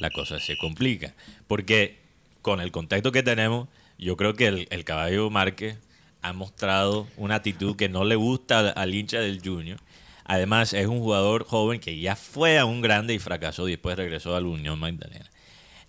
la 0.00 0.10
cosa 0.10 0.40
se 0.40 0.56
complica. 0.56 1.14
Porque 1.46 2.00
con 2.40 2.60
el 2.60 2.72
contexto 2.72 3.12
que 3.12 3.22
tenemos, 3.22 3.68
yo 3.98 4.16
creo 4.16 4.34
que 4.34 4.46
el, 4.46 4.66
el 4.70 4.84
caballo 4.84 5.30
Márquez 5.30 5.78
ha 6.22 6.32
mostrado 6.32 7.06
una 7.16 7.36
actitud 7.36 7.76
que 7.76 7.88
no 7.88 8.04
le 8.04 8.16
gusta 8.16 8.60
al, 8.60 8.72
al 8.76 8.94
hincha 8.94 9.20
del 9.20 9.40
Junior. 9.42 9.78
Además, 10.24 10.72
es 10.72 10.86
un 10.86 11.00
jugador 11.00 11.44
joven 11.44 11.80
que 11.80 11.98
ya 12.00 12.16
fue 12.16 12.58
a 12.58 12.64
un 12.64 12.80
grande 12.80 13.12
y 13.14 13.18
fracasó 13.18 13.68
y 13.68 13.72
después 13.72 13.96
regresó 13.96 14.34
a 14.34 14.40
la 14.40 14.46
Unión 14.46 14.78
Magdalena. 14.78 15.28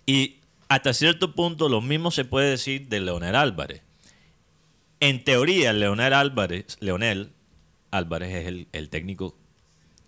Y 0.06 0.36
hasta 0.74 0.92
cierto 0.94 1.34
punto 1.34 1.68
lo 1.68 1.80
mismo 1.80 2.10
se 2.10 2.24
puede 2.24 2.50
decir 2.50 2.88
de 2.88 3.00
Leonel 3.00 3.34
Álvarez. 3.36 3.82
En 5.00 5.22
teoría, 5.24 5.72
Leonel 5.72 6.12
Álvarez, 6.12 6.76
Leonel 6.80 7.32
Álvarez 7.90 8.34
es 8.34 8.46
el, 8.46 8.68
el 8.72 8.88
técnico, 8.88 9.36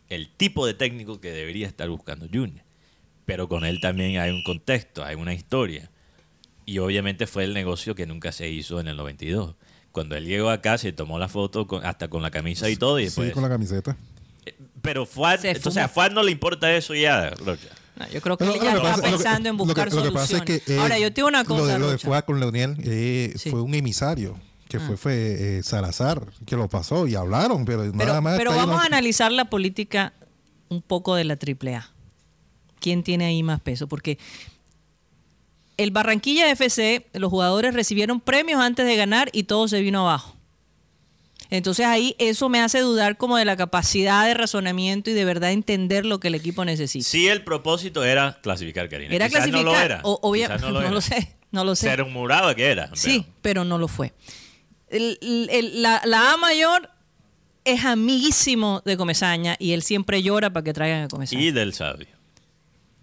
el 0.09 0.29
tipo 0.29 0.67
de 0.67 0.75
técnico 0.75 1.21
que 1.21 1.31
debería 1.33 1.67
estar 1.67 1.89
buscando 1.89 2.27
Junior. 2.33 2.65
Pero 3.27 3.49
con 3.49 3.65
él 3.65 3.81
también 3.81 4.19
hay 4.21 4.31
un 4.31 4.43
contexto, 4.45 5.05
hay 5.05 5.17
una 5.17 5.35
historia. 5.35 5.91
Y 6.65 6.79
obviamente 6.79 7.27
fue 7.27 7.45
el 7.45 7.55
negocio 7.55 7.95
que 7.95 8.07
nunca 8.07 8.33
se 8.33 8.49
hizo 8.49 8.81
en 8.81 8.89
el 8.89 8.97
92. 8.97 9.55
Cuando 9.93 10.17
él 10.17 10.25
llegó 10.27 10.51
acá, 10.51 10.79
se 10.79 10.93
tomó 10.93 11.19
la 11.19 11.29
foto 11.29 11.67
con- 11.67 11.85
hasta 11.85 12.09
con 12.09 12.23
la 12.23 12.31
camisa 12.31 12.69
y 12.71 12.77
todo. 12.77 12.99
Y 13.01 13.05
después, 13.05 13.29
Sí, 13.29 13.35
con 13.35 13.43
la 13.43 13.49
camiseta. 13.49 13.97
Pero 14.83 15.07
Fuad, 15.07 15.41
Se 15.41 15.61
o 15.65 15.71
sea, 15.71 15.89
Fuad 15.89 16.13
no 16.13 16.23
le 16.23 16.31
importa 16.31 16.75
eso 16.75 16.95
ya, 16.95 17.31
Rocha. 17.31 17.69
No, 17.97 18.07
yo 18.11 18.21
creo 18.21 18.37
que 18.37 18.45
Lo- 18.45 18.53
él 18.55 18.59
lo 18.59 18.65
ya 18.65 18.71
está 18.73 18.83
pasa- 18.83 18.97
lo 18.97 19.03
que- 19.03 19.11
pensando 19.11 19.49
en 19.49 19.57
lo 19.57 19.65
que- 19.65 19.67
buscar 19.69 19.93
lo 19.93 20.03
que 20.03 20.11
pasa 20.13 20.23
es 20.25 20.29
soluciones. 20.39 20.63
que, 20.65 20.75
eh, 20.75 20.79
Ahora, 20.81 20.99
yo 20.99 21.09
te 21.11 21.15
digo 21.15 21.29
una 21.29 21.43
Lo 21.43 21.49
cosa, 21.49 21.73
de, 21.73 21.79
lo 21.79 21.91
de. 21.91 21.99
Fuad 21.99 22.25
con 22.25 22.41
Leonel 22.41 22.77
eh, 22.85 23.33
Sí. 23.37 23.51
fue 23.51 23.63
un 23.63 23.75
emisario, 23.75 24.39
que 24.69 24.77
Ah. 24.77 24.81
fue, 24.87 24.97
fue 24.99 25.59
eh, 25.59 25.63
Salazar, 25.63 26.27
que 26.45 26.57
lo 26.57 26.69
pasó 26.69 27.07
y 27.07 27.15
hablaron, 27.15 27.65
pero, 27.65 27.85
nada 27.93 28.21
más. 28.21 28.37
pero 28.37 28.51
está 28.51 28.65
vamos 28.67 28.77
no- 28.77 28.83
a 28.83 28.87
analizar 28.87 29.33
la 29.33 29.47
política 29.47 30.13
un 30.69 30.83
poco 30.83 31.15
de 31.15 31.25
la 31.25 31.37
AAA. 31.37 31.91
¿Quién 32.81 33.03
tiene 33.03 33.25
ahí 33.25 33.43
más 33.43 33.61
peso? 33.61 33.87
Porque 33.89 34.19
el 35.79 35.91
Barranquilla 35.91 36.51
FC, 36.51 37.07
los 37.15 37.31
jugadores 37.31 37.75
recibieron 37.75 38.21
premios 38.21 38.61
antes 38.61 38.87
de 38.87 38.97
ganar 38.97 39.31
y 39.33 39.45
todo 39.45 39.69
se 39.69 39.81
vino 39.81 40.01
abajo. 40.03 40.36
Entonces 41.51 41.87
ahí 41.87 42.15
eso 42.19 42.49
me 42.49 42.61
hace 42.61 42.81
dudar 42.81 43.17
como 43.17 43.37
de 43.37 43.45
la 43.45 43.57
capacidad 43.57 44.27
de 44.27 44.35
razonamiento 44.35 45.11
y 45.11 45.13
de 45.15 45.25
verdad 45.25 45.53
entender 45.53 46.05
lo 46.07 46.19
que 46.21 46.29
el 46.29 46.35
equipo 46.35 46.65
necesita. 46.65 47.09
Sí, 47.09 47.29
el 47.29 47.45
propósito 47.45 48.05
era 48.05 48.39
clasificar, 48.43 48.89
Karina. 48.89 49.15
era 49.15 49.29
Quizás 49.29 49.45
clasificar. 49.45 49.65
No 49.65 49.73
lo 49.73 49.79
era. 49.81 50.01
o- 50.03 50.21
obvia- 50.23 50.49
no, 50.59 50.71
lo, 50.73 50.81
era. 50.83 51.01
sé, 51.01 51.37
no 51.53 51.65
lo 51.65 51.77
sé. 51.77 51.89
Se 51.89 51.97
rumoraba 51.97 52.55
que 52.55 52.67
era. 52.67 52.91
Sí, 52.95 53.25
pero 53.43 53.65
no 53.65 53.79
lo 53.79 53.89
fue. 53.89 54.13
El- 54.89 55.19
el- 55.51 55.83
la, 55.83 56.03
la 56.05 56.33
A 56.33 56.37
mayor 56.37 56.91
es 57.65 57.85
amiguísimo 57.85 58.83
de 58.85 58.97
Comesaña 58.97 59.57
y 59.59 59.73
él 59.73 59.83
siempre 59.83 60.23
llora 60.23 60.53
para 60.53 60.63
que 60.65 60.73
traigan 60.73 61.03
a 61.05 61.09
Comesaña. 61.09 61.43
Y 61.43 61.51
del 61.51 61.75
sabio. 61.75 62.07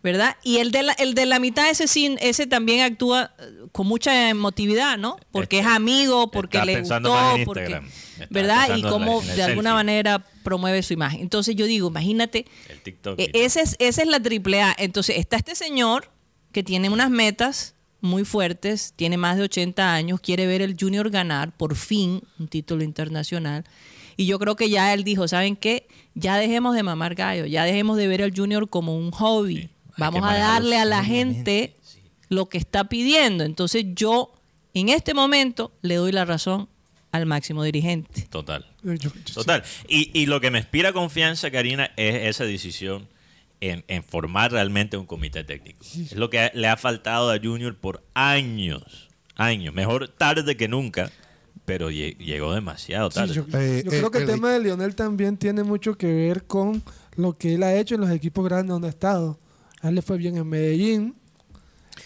¿Verdad? 0.04 0.36
Y 0.44 0.58
el 0.58 0.72
de 0.72 0.84
la, 0.84 0.92
el 0.94 1.14
de 1.16 1.26
la 1.26 1.40
mitad, 1.40 1.70
ese 1.70 1.88
sí, 1.88 2.16
ese 2.20 2.46
también 2.46 2.82
actúa 2.82 3.34
eh, 3.40 3.44
con 3.72 3.88
mucha 3.88 4.30
emotividad, 4.30 4.98
¿no? 4.98 5.18
Porque 5.32 5.60
es 5.60 5.64
Está- 5.66 5.76
amigo, 5.76 6.30
porque 6.30 6.64
le 6.66 6.82
gustó, 6.82 7.36
porque, 7.46 7.82
¿verdad? 8.30 8.76
Y 8.76 8.82
cómo 8.84 9.22
de 9.22 9.44
alguna 9.44 9.74
manera 9.74 10.26
promueve 10.44 10.84
su 10.84 10.94
imagen. 10.94 11.22
Entonces 11.22 11.56
yo 11.56 11.66
digo, 11.66 11.88
imagínate, 11.88 12.46
El 12.68 12.82
TikTok. 12.82 13.20
eh, 13.20 13.32
ese 13.34 13.62
es, 13.62 13.78
esa 13.80 14.02
es 14.02 14.08
la 14.10 14.20
triple 14.20 14.62
A. 14.62 14.76
Entonces 14.78 15.18
está 15.18 15.38
este 15.38 15.56
señor 15.56 16.12
que 16.52 16.64
tiene 16.64 16.90
unas 16.90 17.10
metas 17.10 17.74
muy 18.02 18.26
fuertes, 18.26 18.92
tiene 18.98 19.16
más 19.16 19.38
de 19.38 19.44
80 19.44 19.94
años, 19.94 20.20
quiere 20.20 20.46
ver 20.46 20.62
el 20.62 20.76
Junior 20.78 21.10
ganar 21.10 21.56
por 21.56 21.78
fin 21.78 22.22
un 22.38 22.50
título 22.50 22.84
internacional. 22.84 23.64
Y 24.18 24.26
yo 24.26 24.38
creo 24.38 24.58
que 24.58 24.70
ya 24.70 24.94
él 24.94 25.06
dijo, 25.06 25.28
¿saben 25.30 25.56
qué? 25.56 25.88
Ya 26.14 26.36
dejemos 26.38 26.76
de 26.76 26.84
mamar 26.84 27.16
gallo, 27.16 27.46
ya 27.46 27.64
dejemos 27.64 27.96
de 27.98 28.08
ver 28.08 28.22
al 28.22 28.34
Junior 28.36 28.70
como 28.70 28.98
un 28.98 29.10
hobby. 29.12 29.70
Vamos 29.98 30.24
a 30.24 30.38
darle 30.38 30.78
a 30.78 30.86
la 30.86 31.04
gente 31.04 31.76
lo 32.30 32.48
que 32.50 32.58
está 32.58 32.86
pidiendo. 32.90 33.44
Entonces 33.44 33.86
yo, 33.96 34.34
en 34.74 34.90
este 34.90 35.14
momento, 35.14 35.72
le 35.82 35.96
doy 35.96 36.12
la 36.12 36.26
razón 36.26 36.68
al 37.12 37.26
máximo 37.28 37.64
dirigente. 37.64 38.24
Total. 38.30 38.66
Eh, 38.86 38.98
Total. 39.34 39.64
Y, 39.88 40.10
y 40.20 40.26
lo 40.26 40.42
que 40.42 40.50
me 40.50 40.58
inspira 40.60 40.94
confianza, 40.94 41.52
Karina, 41.52 41.92
es 41.96 42.28
esa 42.36 42.44
decisión 42.46 43.08
en, 43.62 43.84
en 43.88 44.04
formar 44.04 44.52
realmente 44.52 44.98
un 44.98 45.06
comité 45.06 45.44
técnico. 45.44 45.86
Es 45.86 46.16
lo 46.16 46.30
que 46.30 46.50
le 46.56 46.68
ha 46.68 46.76
faltado 46.76 47.32
a 47.32 47.38
Junior 47.40 47.76
por 47.78 48.04
años. 48.16 49.10
Años. 49.36 49.74
Mejor 49.74 50.08
tarde 50.10 50.58
que 50.58 50.68
nunca, 50.68 51.12
pero 51.66 51.90
lle- 51.92 52.18
llegó 52.18 52.54
demasiado 52.54 53.10
Sí, 53.12 53.16
tarde. 53.16 53.34
yo, 53.36 53.46
Eh, 53.54 53.82
yo 53.86 53.92
creo 53.92 54.08
eh, 54.08 54.12
que 54.12 54.18
el 54.18 54.24
el- 54.24 54.30
tema 54.30 54.52
de 54.52 54.60
Lionel 54.60 54.96
también 54.96 55.38
tiene 55.38 55.64
mucho 55.64 55.96
que 55.98 56.08
ver 56.08 56.46
con 56.46 56.84
lo 57.16 57.38
que 57.38 57.54
él 57.56 57.64
ha 57.64 57.76
hecho 57.76 57.96
en 57.96 58.02
los 58.02 58.10
equipos 58.12 58.44
grandes 58.46 58.70
donde 58.70 58.88
ha 58.88 58.92
estado. 58.92 59.40
A 59.84 59.90
él 59.90 59.96
le 59.96 60.02
fue 60.02 60.18
bien 60.18 60.36
en 60.38 60.48
Medellín. 60.48 61.16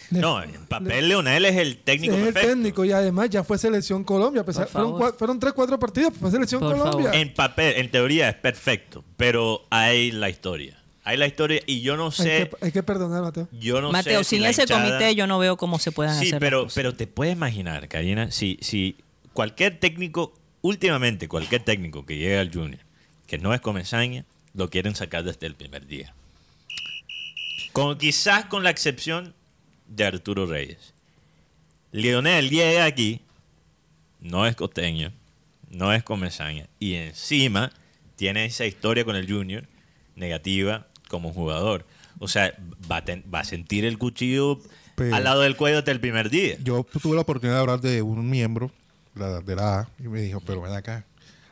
Le- 0.10 0.20
no, 0.20 0.44
en 0.44 0.66
papel 0.66 1.08
Leonel 1.08 1.46
es 1.46 1.56
el 1.56 1.78
técnico 1.78 2.14
es 2.16 2.28
el 2.28 2.34
técnico 2.34 2.84
y 2.84 2.92
además 2.92 3.30
ya 3.30 3.44
fue 3.44 3.58
selección 3.58 4.04
Colombia. 4.04 4.44
pesar- 4.44 4.68
fueron, 4.68 4.92
favor. 4.92 5.14
cua- 5.14 5.18
fueron 5.18 5.40
tres, 5.40 5.54
cuatro 5.54 5.80
partidos, 5.80 6.14
fue 6.20 6.30
selección 6.32 6.60
Por 6.60 6.72
Colombia. 6.78 7.04
favor. 7.12 7.16
En 7.16 7.34
papel, 7.34 7.76
en 7.78 7.90
teoría 7.92 8.28
es 8.30 8.36
perfecto, 8.36 9.04
pero 9.16 9.66
hay 9.70 10.12
la 10.12 10.30
historia. 10.30 10.78
Hay 11.06 11.16
la 11.16 11.26
historia 11.28 11.62
y 11.66 11.80
yo 11.82 11.96
no 11.96 12.08
hay, 12.08 12.12
sé, 12.12 12.50
que, 12.50 12.66
hay 12.66 12.72
que 12.74 12.84
perdonar, 12.84 13.22
Mateo. 13.22 13.48
yo 13.54 13.80
no 13.80 13.92
Mateo, 13.94 14.24
sé 14.26 14.30
si 14.30 14.36
sin 14.38 14.46
ese 14.46 14.64
hinchada- 14.64 14.84
comité 14.84 15.16
yo 15.16 15.26
no 15.26 15.40
veo 15.40 15.56
cómo 15.56 15.80
se 15.80 15.94
puedan 15.94 16.20
Sí, 16.20 16.28
hacer 16.28 16.40
pero, 16.40 16.58
las 16.58 16.66
cosas. 16.66 16.76
pero 16.76 16.96
te 16.96 17.08
puedes 17.08 17.34
imaginar, 17.34 17.88
Karina, 17.88 18.30
si, 18.32 18.58
si 18.62 18.98
cualquier 19.32 19.80
técnico, 19.80 20.34
últimamente 20.62 21.30
cualquier 21.30 21.64
técnico 21.64 22.06
que 22.06 22.18
llegue 22.18 22.38
al 22.40 22.52
Junior, 22.54 22.82
que 23.26 23.38
no 23.38 23.54
es 23.54 23.62
Comesaña, 23.62 24.26
lo 24.54 24.70
quieren 24.70 24.96
sacar 24.96 25.24
desde 25.24 25.48
el 25.48 25.56
primer 25.56 25.88
día. 25.88 26.14
Con, 27.78 27.98
quizás 27.98 28.46
con 28.46 28.64
la 28.64 28.70
excepción 28.70 29.34
de 29.88 30.06
Arturo 30.06 30.46
Reyes. 30.46 30.94
Lionel 31.92 32.50
llega 32.50 32.86
aquí, 32.86 33.22
no 34.20 34.46
es 34.46 34.56
costeño, 34.56 35.12
no 35.70 35.94
es 35.94 36.04
Comesaña, 36.04 36.68
y 36.80 36.96
encima 36.96 37.72
tiene 38.16 38.46
esa 38.46 38.66
historia 38.66 39.06
con 39.06 39.16
el 39.16 39.32
Junior 39.32 39.66
negativa 40.16 40.88
como 41.08 41.32
jugador. 41.34 41.86
O 42.20 42.28
sea, 42.28 42.54
va 42.92 42.98
a, 42.98 43.06
ten- 43.06 43.24
va 43.34 43.42
a 43.42 43.44
sentir 43.44 43.86
el 43.86 43.98
cuchillo 43.98 44.60
Pero- 44.96 45.16
al 45.16 45.24
lado 45.24 45.42
del 45.42 45.56
cuello 45.56 45.78
hasta 45.80 45.92
el 45.92 46.00
primer 46.00 46.30
día. 46.30 46.58
Yo 46.64 46.84
tuve 47.02 47.16
la 47.16 47.22
oportunidad 47.22 47.58
de 47.58 47.62
hablar 47.62 47.82
de 47.82 48.02
un 48.02 48.28
miembro 48.30 48.72
la- 49.16 49.40
de 49.42 49.56
la 49.56 49.80
A 49.82 49.90
y 50.00 50.08
me 50.08 50.22
dijo, 50.22 50.42
pero 50.42 50.62
ven 50.62 50.74
acá, 50.74 51.06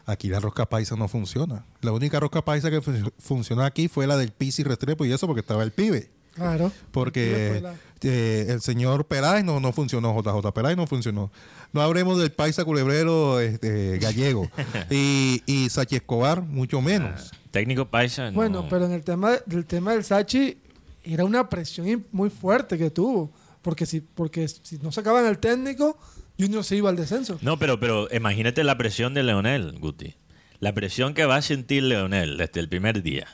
aquí 0.07 0.27
la 0.27 0.39
rosca 0.39 0.65
paisa 0.67 0.95
no 0.95 1.07
funciona. 1.07 1.63
La 1.81 1.91
única 1.91 2.19
rosca 2.19 2.43
paisa 2.43 2.69
que 2.71 2.81
fu- 2.81 3.11
funcionó 3.19 3.63
aquí 3.63 3.87
fue 3.87 4.07
la 4.07 4.17
del 4.17 4.31
Pisi 4.31 4.63
Restrepo 4.63 5.05
y 5.05 5.13
eso 5.13 5.27
porque 5.27 5.41
estaba 5.41 5.63
el 5.63 5.71
pibe. 5.71 6.09
Claro. 6.35 6.71
Porque 6.91 7.59
la- 7.63 7.73
eh, 8.03 8.45
el 8.49 8.61
señor 8.61 9.05
Peláez 9.07 9.43
no, 9.43 9.59
no 9.59 9.71
funcionó, 9.71 10.13
JJ 10.21 10.51
Peláez 10.53 10.77
no 10.77 10.85
funcionó. 10.85 11.31
No 11.73 11.81
hablemos 11.81 12.19
del 12.19 12.31
paisa 12.31 12.63
culebrero 12.63 13.39
este, 13.39 13.97
gallego. 13.99 14.49
y, 14.91 15.41
y 15.47 15.69
Sachi 15.69 15.95
Escobar, 15.95 16.41
mucho 16.41 16.81
menos. 16.81 17.31
Técnico 17.51 17.85
paisa, 17.85 18.29
no. 18.29 18.35
Bueno, 18.35 18.67
pero 18.69 18.85
en 18.85 18.91
el 18.91 19.03
tema 19.03 19.37
del 19.45 19.65
tema 19.65 19.93
del 19.93 20.03
Sachi 20.03 20.57
era 21.03 21.23
una 21.23 21.49
presión 21.49 22.05
muy 22.11 22.29
fuerte 22.29 22.77
que 22.77 22.91
tuvo, 22.91 23.31
porque 23.61 23.85
si 23.85 24.01
porque 24.01 24.47
si 24.47 24.77
no 24.79 24.91
sacaban 24.91 25.25
el 25.25 25.37
técnico, 25.39 25.97
Junior 26.37 26.63
se 26.63 26.75
iba 26.75 26.89
al 26.89 26.95
descenso. 26.97 27.39
No, 27.41 27.57
pero, 27.57 27.79
pero 27.79 28.07
imagínate 28.13 28.63
la 28.63 28.77
presión 28.77 29.13
de 29.13 29.23
Leonel, 29.23 29.79
Guti. 29.79 30.15
La 30.59 30.73
presión 30.73 31.13
que 31.13 31.25
va 31.25 31.37
a 31.37 31.41
sentir 31.41 31.83
Leonel 31.83 32.37
desde 32.37 32.59
el 32.59 32.67
primer 32.69 33.01
día. 33.03 33.27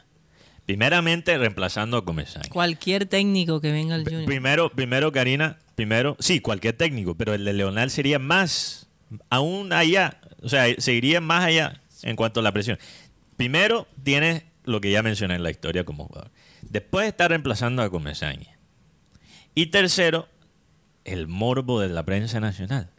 Primeramente 0.71 1.37
reemplazando 1.37 1.97
a 1.97 2.05
Comesaña. 2.05 2.47
Cualquier 2.47 3.05
técnico 3.05 3.59
que 3.59 3.73
venga 3.73 3.93
al 3.93 4.05
Junior. 4.05 4.23
Primero, 4.23 4.69
primero, 4.69 5.11
Karina, 5.11 5.59
primero, 5.75 6.15
sí, 6.21 6.39
cualquier 6.39 6.77
técnico, 6.77 7.13
pero 7.13 7.33
el 7.33 7.43
de 7.43 7.51
Leonel 7.51 7.89
sería 7.91 8.19
más, 8.19 8.87
aún 9.29 9.73
allá, 9.73 10.21
o 10.41 10.47
sea, 10.47 10.73
seguiría 10.77 11.19
más 11.19 11.43
allá 11.43 11.81
en 12.03 12.15
cuanto 12.15 12.39
a 12.39 12.43
la 12.43 12.53
presión. 12.53 12.79
Primero, 13.35 13.85
tienes 14.01 14.43
lo 14.63 14.79
que 14.79 14.91
ya 14.91 15.03
mencioné 15.03 15.35
en 15.35 15.43
la 15.43 15.51
historia 15.51 15.83
como 15.83 16.07
jugador. 16.07 16.31
Después 16.61 17.05
estar 17.05 17.31
reemplazando 17.31 17.81
a 17.81 17.89
Comesaña. 17.89 18.57
Y 19.53 19.65
tercero, 19.65 20.29
el 21.03 21.27
morbo 21.27 21.81
de 21.81 21.89
la 21.89 22.05
prensa 22.05 22.39
nacional. 22.39 22.91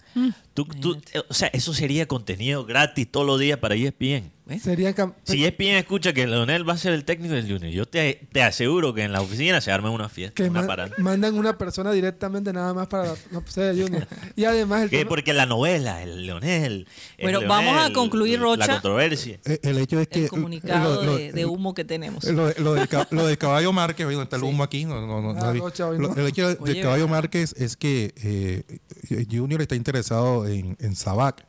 Tú- 0.54 0.64
tú- 0.66 1.00
eh, 1.14 1.22
o 1.28 1.32
sea, 1.34 1.48
eso 1.48 1.72
sería 1.72 2.06
contenido 2.06 2.64
gratis 2.66 3.08
todos 3.10 3.26
los 3.26 3.40
días 3.40 3.58
para 3.58 3.74
E 3.74 3.84
ESPN. 3.86 4.30
¿ves? 4.44 4.60
Sería 4.62 4.92
Si 5.22 5.44
ESPN 5.44 5.76
escucha 5.78 6.12
que 6.12 6.26
Leonel 6.26 6.68
va 6.68 6.74
a 6.74 6.76
ser 6.76 6.92
el 6.92 7.04
técnico 7.04 7.32
del 7.32 7.44
Junior, 7.44 7.70
yo 7.72 7.86
te, 7.86 8.26
te 8.32 8.42
aseguro 8.42 8.92
que 8.92 9.02
en 9.04 9.12
la 9.12 9.22
oficina 9.22 9.60
se 9.62 9.70
arma 9.72 9.88
una 9.90 10.08
fiesta, 10.10 10.34
que 10.34 10.50
una 10.50 10.60
ma- 10.62 10.66
parada. 10.66 10.90
mandan 10.98 11.36
una 11.38 11.56
persona 11.56 11.90
directamente 11.92 12.52
nada 12.52 12.74
más 12.74 12.88
para 12.88 13.04
la 13.12 13.14
no, 13.30 13.42
sede 13.46 13.74
de 13.74 13.82
Junior. 13.82 14.06
Y 14.36 14.44
además 14.44 14.82
el 14.82 14.90
tema- 14.90 15.08
porque 15.08 15.32
la 15.32 15.46
novela, 15.46 16.02
el 16.02 16.26
Leonel. 16.26 16.86
el 17.16 17.22
Bueno, 17.22 17.40
Leonel, 17.40 17.48
vamos 17.48 17.82
a 17.86 17.92
concluir, 17.94 18.38
La 18.40 18.44
Rocha. 18.44 18.72
controversia. 18.74 19.38
Eh, 19.46 19.58
El 19.62 19.78
hecho 19.78 20.00
es 20.00 20.08
que... 20.08 20.24
el 20.24 20.28
comunicado 20.28 20.96
lo- 20.96 21.12
lo- 21.12 21.16
de, 21.16 21.32
de 21.32 21.46
humo 21.46 21.72
que 21.72 21.84
tenemos. 21.86 22.24
Lo, 22.24 22.50
lo 22.58 22.74
del, 22.74 22.88
ca- 22.88 23.08
lo 23.10 23.26
del 23.26 23.38
caballo 23.38 23.72
Márquez, 23.72 24.04
oye, 24.06 24.16
¿dónde 24.16 24.24
está 24.24 24.36
el 24.36 24.42
humo 24.42 24.64
aquí? 24.64 24.84
No, 24.84 25.00
no, 25.06 25.22
no, 25.22 25.40
Ah. 25.40 25.52
Rocha, 25.54 25.88
el 25.88 26.26
hecho 26.26 26.48
del 26.48 26.58
Oye, 26.60 26.82
caballo. 26.82 27.08
Márquez 27.08 27.54
es 27.56 27.76
que 27.76 28.12
eh, 28.22 29.26
Junior 29.30 29.62
está 29.62 29.76
interesado 29.76 30.41
en, 30.46 30.76
en 30.80 30.94
Sabac. 30.96 31.46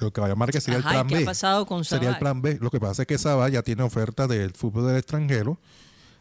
El 0.00 0.12
caballo 0.12 0.36
Márquez 0.36 0.62
sería 0.62 0.80
Ajá, 0.80 0.90
el 0.90 0.94
¿y 0.94 0.98
plan 0.98 1.08
qué 1.08 1.14
B. 1.16 1.22
ha 1.22 1.26
pasado 1.26 1.66
con 1.66 1.84
Sería 1.84 2.10
el 2.10 2.18
plan 2.18 2.42
B. 2.42 2.58
Lo 2.60 2.70
que 2.70 2.78
pasa 2.80 3.02
es 3.02 3.08
que 3.08 3.16
Sabac 3.18 3.50
ya 3.52 3.62
tiene 3.62 3.82
oferta 3.82 4.26
del 4.26 4.52
fútbol 4.52 4.86
del 4.88 4.96
extranjero. 4.98 5.58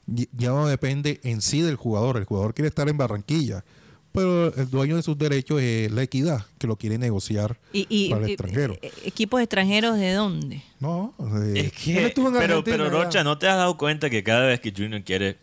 Y- 0.07 0.29
Ya 0.33 0.49
no 0.49 0.65
depende 0.67 1.19
en 1.23 1.41
sí 1.41 1.61
del 1.61 1.75
jugador. 1.75 2.17
El 2.17 2.25
jugador 2.25 2.53
quiere 2.53 2.69
estar 2.69 2.87
en 2.87 2.97
Barranquilla. 2.97 3.65
Pero 4.13 4.55
el 4.55 4.69
dueño 4.69 4.95
de 4.95 5.01
sus 5.03 5.17
derechos 5.17 5.61
es 5.61 5.91
la 5.91 6.01
equidad, 6.03 6.45
que 6.57 6.67
lo 6.67 6.77
quiere 6.77 6.97
negociar 6.97 7.59
¿Y, 7.73 7.85
y- 7.89 8.09
para 8.11 8.23
el 8.23 8.29
y- 8.29 8.33
extranjero. 8.33 8.77
eh, 8.81 8.93
equipos 9.03 9.41
extranjeros 9.41 9.97
de 9.97 10.13
dónde? 10.13 10.63
No, 10.79 11.13
eh, 11.43 11.63
Es 11.65 11.73
que, 11.73 11.97
Él 11.97 12.05
estuvo 12.05 12.29
en 12.29 12.63
pero, 12.63 12.89
Rocha. 12.89 13.25
¿no 13.25 13.37
te 13.37 13.49
has 13.49 13.57
dado 13.57 13.77
cuenta 13.77 14.09
que 14.09 14.23
cada 14.23 14.45
vez 14.45 14.61
que 14.61 14.71
Junior 14.71 15.03
quiere 15.03 15.37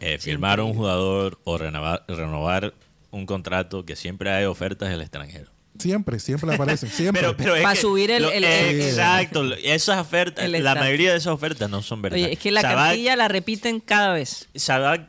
eh, 0.00 0.18
firmar 0.18 0.58
a 0.58 0.64
un 0.64 0.74
jugador 0.74 1.38
o 1.44 1.56
renovar, 1.58 2.04
renovar 2.08 2.74
un 3.12 3.24
contrato, 3.24 3.84
que 3.84 3.94
siempre 3.94 4.32
hay 4.32 4.46
ofertas 4.46 4.88
del 4.88 5.00
extranjero? 5.00 5.51
Siempre, 5.82 6.18
siempre 6.18 6.54
aparecen. 6.54 6.88
Siempre. 6.92 7.20
Pero, 7.22 7.36
pero 7.36 7.56
es 7.56 7.62
Para 7.62 7.74
que 7.74 7.80
subir 7.80 8.10
el- 8.10 8.22
lo- 8.22 8.30
el- 8.30 8.44
el- 8.44 8.80
exacto, 8.80 9.52
esas 9.54 9.98
ofertas, 9.98 10.44
el 10.44 10.52
la 10.52 10.58
estatus. 10.58 10.80
mayoría 10.82 11.10
de 11.12 11.18
esas 11.18 11.32
ofertas 11.32 11.68
no 11.70 11.82
son 11.82 12.00
verdad. 12.02 12.16
Oye, 12.18 12.32
es 12.32 12.38
que 12.38 12.50
la 12.50 12.62
Sabac- 12.62 12.74
cartilla 12.86 13.16
la 13.16 13.28
repiten 13.28 13.80
cada 13.80 14.12
vez. 14.14 14.48
Sabac, 14.54 15.08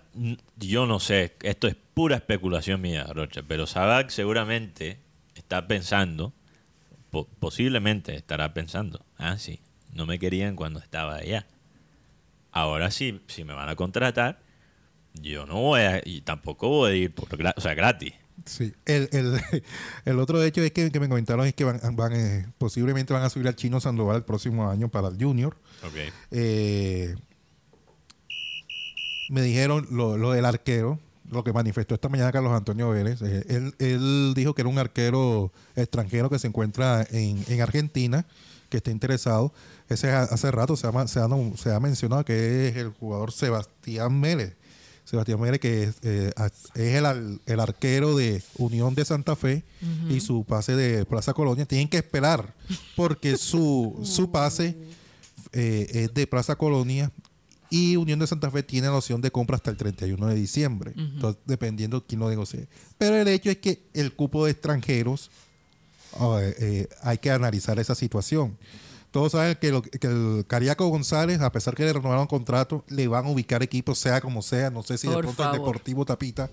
yo 0.57 0.85
no 0.85 0.99
sé, 0.99 1.35
esto 1.43 1.67
es 1.67 1.75
pura 1.93 2.15
especulación 2.15 2.81
mía, 2.81 3.05
Rocha, 3.13 3.41
pero 3.47 3.67
Sabac 3.67 4.09
seguramente 4.09 4.99
está 5.35 5.67
pensando, 5.67 6.33
po- 7.11 7.27
posiblemente 7.39 8.15
estará 8.15 8.53
pensando, 8.53 9.05
ah, 9.17 9.37
sí, 9.37 9.59
no 9.93 10.05
me 10.05 10.17
querían 10.19 10.55
cuando 10.55 10.79
estaba 10.79 11.15
allá. 11.17 11.45
Ahora 12.51 12.91
sí, 12.91 13.21
si 13.27 13.43
me 13.43 13.53
van 13.53 13.69
a 13.69 13.75
contratar, 13.75 14.39
yo 15.21 15.45
no 15.45 15.55
voy 15.55 15.81
a, 15.81 16.01
y 16.03 16.21
tampoco 16.21 16.69
voy 16.69 16.91
a 16.91 16.95
ir 16.95 17.13
por, 17.13 17.27
gra- 17.29 17.53
o 17.55 17.61
sea, 17.61 17.73
gratis. 17.73 18.13
Sí, 18.45 18.73
el, 18.85 19.07
el, 19.11 19.41
el 20.05 20.19
otro 20.19 20.41
hecho 20.43 20.61
es 20.61 20.71
que, 20.71 20.91
que 20.91 20.99
me 20.99 21.07
comentaron 21.07 21.45
es 21.47 21.53
que 21.53 21.63
van, 21.63 21.79
van, 21.95 22.13
eh, 22.13 22.47
posiblemente 22.57 23.13
van 23.13 23.23
a 23.23 23.29
subir 23.29 23.47
al 23.47 23.55
Chino 23.55 23.79
Sandoval 23.79 24.17
el 24.17 24.23
próximo 24.23 24.69
año 24.69 24.89
para 24.89 25.07
el 25.07 25.17
Junior. 25.23 25.55
Ok. 25.85 25.95
Eh, 26.31 27.15
me 29.29 29.41
dijeron 29.41 29.87
lo, 29.91 30.17
lo 30.17 30.31
del 30.31 30.45
arquero, 30.45 30.99
lo 31.31 31.43
que 31.43 31.53
manifestó 31.53 31.95
esta 31.95 32.09
mañana 32.09 32.31
Carlos 32.31 32.51
Antonio 32.53 32.89
Vélez. 32.89 33.21
Eh, 33.21 33.45
él, 33.47 33.73
él 33.79 34.33
dijo 34.35 34.53
que 34.53 34.61
era 34.61 34.69
un 34.69 34.77
arquero 34.77 35.51
extranjero 35.75 36.29
que 36.29 36.39
se 36.39 36.47
encuentra 36.47 37.05
en, 37.11 37.43
en 37.47 37.61
Argentina, 37.61 38.25
que 38.69 38.77
está 38.77 38.91
interesado. 38.91 39.53
Ese 39.89 40.11
ha- 40.11 40.23
hace 40.23 40.51
rato 40.51 40.75
se 40.75 40.87
ha, 40.87 41.07
se, 41.07 41.19
ha, 41.19 41.27
se 41.55 41.73
ha 41.73 41.79
mencionado 41.79 42.25
que 42.25 42.67
es 42.67 42.75
el 42.75 42.89
jugador 42.89 43.31
Sebastián 43.31 44.19
Mélez. 44.19 44.55
Sebastián 45.05 45.39
Mérez, 45.39 45.59
que 45.59 45.83
es, 45.83 45.95
eh, 46.01 46.31
es 46.75 46.95
el, 46.95 47.41
el 47.45 47.59
arquero 47.59 48.15
de 48.15 48.41
Unión 48.57 48.95
de 48.95 49.05
Santa 49.05 49.35
Fe 49.35 49.63
y 50.09 50.19
su 50.21 50.45
pase 50.45 50.75
de 50.75 51.05
Plaza 51.05 51.33
Colonia, 51.33 51.65
tienen 51.65 51.89
que 51.89 51.97
esperar 51.97 52.53
porque 52.95 53.37
su, 53.37 53.99
su 54.03 54.31
pase 54.31 54.77
eh, 55.51 55.87
es 55.93 56.13
de 56.13 56.25
Plaza 56.25 56.55
Colonia 56.55 57.11
Y 57.69 57.95
Unión 57.95 58.19
de 58.19 58.27
Santa 58.27 58.49
Fe 58.49 58.63
tiene 58.63 58.87
la 58.87 58.97
opción 58.97 59.21
de 59.21 59.29
compra 59.29 59.55
hasta 59.55 59.71
el 59.71 59.77
31 59.77 60.27
de 60.27 60.35
diciembre. 60.35 60.93
Entonces, 60.95 61.41
dependiendo 61.45 61.99
de 61.99 62.05
quién 62.07 62.19
lo 62.19 62.29
negocie. 62.29 62.67
Pero 62.97 63.15
el 63.15 63.27
hecho 63.27 63.49
es 63.49 63.57
que 63.57 63.83
el 63.93 64.13
cupo 64.13 64.45
de 64.45 64.51
extranjeros, 64.51 65.29
eh, 66.19 66.55
eh, 66.59 66.87
hay 67.01 67.17
que 67.17 67.31
analizar 67.31 67.79
esa 67.79 67.95
situación. 67.95 68.57
Todos 69.13 69.31
saben 69.33 69.55
que, 69.61 69.71
lo- 69.71 69.83
que 69.83 70.07
el 70.07 70.43
Cariaco 70.47 70.87
González, 70.87 71.39
a 71.39 71.51
pesar 71.51 71.75
que 71.75 71.83
le 71.85 71.93
renovaron 71.93 72.25
contrato, 72.25 72.83
le 72.89 73.07
van 73.07 73.25
a 73.27 73.29
ubicar 73.29 73.61
equipos, 73.61 73.99
sea 73.99 74.19
como 74.19 74.41
sea. 74.41 74.71
No 74.71 74.81
sé 74.81 74.97
si 74.97 75.07
de 75.07 75.15
pronto 75.19 75.45
el. 75.45 75.51
Deportivo 75.51 76.03
Tapita. 76.03 76.49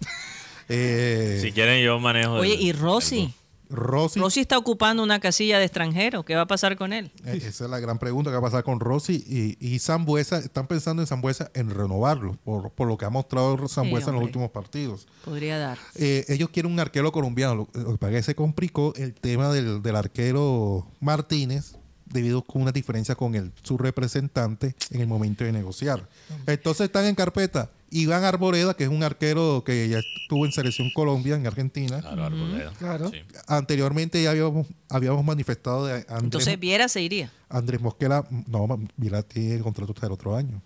Eh, 0.68 1.38
Si 1.42 1.52
quieren, 1.52 1.82
yo 1.82 1.98
manejo. 1.98 2.34
Oye, 2.34 2.54
el- 2.54 2.60
y 2.60 2.72
Rossi. 2.72 3.32
Rossi. 3.70 4.18
Rossi 4.18 4.40
está 4.40 4.58
ocupando 4.58 5.02
una 5.02 5.20
casilla 5.20 5.58
de 5.58 5.64
extranjero. 5.64 6.24
¿Qué 6.24 6.34
va 6.34 6.42
a 6.42 6.46
pasar 6.46 6.76
con 6.76 6.92
él? 6.92 7.12
Eh, 7.24 7.36
Esa 7.44 7.64
es 7.64 7.70
la 7.70 7.78
gran 7.78 7.98
pregunta 8.00 8.30
que 8.30 8.34
va 8.34 8.40
a 8.40 8.50
pasar 8.50 8.64
con 8.64 8.78
Rossi 8.80 9.24
y, 9.26 9.56
y 9.74 9.78
Zambuesa. 9.78 10.38
Están 10.38 10.66
pensando 10.66 11.02
en 11.02 11.06
Zambuesa 11.06 11.50
en 11.54 11.70
renovarlo, 11.70 12.36
por, 12.44 12.70
por 12.72 12.88
lo 12.88 12.98
que 12.98 13.04
ha 13.04 13.10
mostrado 13.10 13.56
Zambuesa 13.68 14.10
en 14.10 14.16
los 14.16 14.24
últimos 14.24 14.50
partidos. 14.50 15.06
Podría 15.24 15.56
dar. 15.58 15.78
Eh, 15.94 16.24
ellos 16.28 16.50
quieren 16.50 16.72
un 16.72 16.80
arquero 16.80 17.10
colombiano. 17.12 17.54
Lo, 17.54 17.80
lo 17.80 17.92
que 17.92 17.98
pasa 17.98 18.10
es 18.10 18.16
que 18.18 18.22
se 18.24 18.34
complicó 18.34 18.92
el 18.96 19.14
tema 19.14 19.50
del, 19.52 19.82
del 19.82 19.94
arquero 19.96 20.86
Martínez 21.00 21.76
debido 22.10 22.44
a 22.46 22.58
una 22.58 22.72
diferencia 22.72 23.14
con 23.14 23.34
el, 23.34 23.52
su 23.62 23.78
representante 23.78 24.74
en 24.90 25.00
el 25.00 25.06
momento 25.06 25.44
de 25.44 25.52
negociar. 25.52 26.08
Entonces 26.46 26.86
están 26.86 27.06
en 27.06 27.14
carpeta 27.14 27.70
Iván 27.90 28.24
Arboleda, 28.24 28.74
que 28.74 28.84
es 28.84 28.90
un 28.90 29.02
arquero 29.02 29.64
que 29.64 29.88
ya 29.88 29.98
estuvo 29.98 30.46
en 30.46 30.52
Selección 30.52 30.90
Colombia, 30.94 31.34
en 31.34 31.46
Argentina. 31.46 32.00
Claro, 32.00 32.24
Arboleda. 32.24 32.72
Claro. 32.78 33.10
Sí. 33.10 33.18
Anteriormente 33.48 34.22
ya 34.22 34.30
habíamos, 34.30 34.66
habíamos 34.88 35.24
manifestado 35.24 35.86
de 35.86 35.94
Andrés, 35.94 36.22
Entonces 36.22 36.60
Viera 36.60 36.88
se 36.88 37.02
iría. 37.02 37.32
Andrés 37.48 37.80
Mosquera. 37.80 38.24
No, 38.46 38.80
Vila 38.96 39.22
tiene 39.22 39.60
contrato 39.60 39.92
hasta 39.92 40.06
el 40.06 40.12
otro 40.12 40.36
año. 40.36 40.62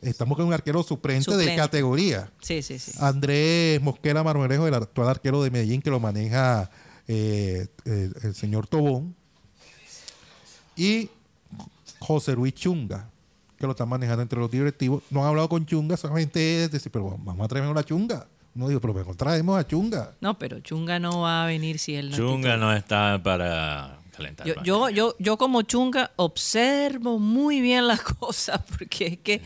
Estamos 0.00 0.36
con 0.38 0.46
un 0.46 0.54
arquero 0.54 0.82
suplente, 0.82 1.30
de 1.30 1.36
Suplente. 1.36 1.56
categoría. 1.56 2.32
Sí, 2.40 2.62
sí, 2.62 2.78
sí. 2.78 2.92
Andrés 3.00 3.82
Mosquera 3.82 4.22
Marmolejo, 4.22 4.66
el 4.66 4.72
actual 4.72 5.10
arquero 5.10 5.42
de 5.42 5.50
Medellín, 5.50 5.82
que 5.82 5.90
lo 5.90 6.00
maneja 6.00 6.70
eh, 7.06 7.66
eh, 7.84 8.10
el 8.22 8.34
señor 8.34 8.66
Tobón. 8.66 9.14
Y 10.80 11.10
José 11.98 12.32
Luis 12.32 12.54
Chunga, 12.54 13.10
que 13.58 13.66
lo 13.66 13.72
están 13.72 13.86
manejando 13.90 14.22
entre 14.22 14.38
los 14.38 14.50
directivos. 14.50 15.02
No 15.10 15.20
han 15.20 15.28
hablado 15.28 15.46
con 15.50 15.66
Chunga, 15.66 15.98
solamente 15.98 16.64
es 16.64 16.70
decir, 16.70 16.90
pero 16.90 17.18
vamos 17.22 17.44
a 17.44 17.48
traernos 17.48 17.72
una 17.72 17.84
Chunga. 17.84 18.26
No 18.54 18.66
digo, 18.66 18.80
pero 18.80 18.94
mejor 18.94 19.14
traemos 19.14 19.58
a 19.58 19.66
Chunga. 19.66 20.12
No, 20.22 20.38
pero 20.38 20.60
Chunga 20.60 20.98
no 20.98 21.20
va 21.20 21.44
a 21.44 21.46
venir 21.46 21.78
si 21.78 21.94
él 21.96 22.08
no 22.10 22.16
Chunga 22.16 22.56
no 22.56 22.72
está 22.72 23.20
para 23.22 23.98
calentar. 24.16 24.46
Yo, 24.46 24.54
yo, 24.64 24.88
yo, 24.88 25.14
yo 25.18 25.36
como 25.36 25.60
Chunga 25.62 26.12
observo 26.16 27.18
muy 27.18 27.60
bien 27.60 27.86
las 27.86 28.00
cosas 28.18 28.62
porque 28.78 29.06
es 29.06 29.18
que 29.18 29.42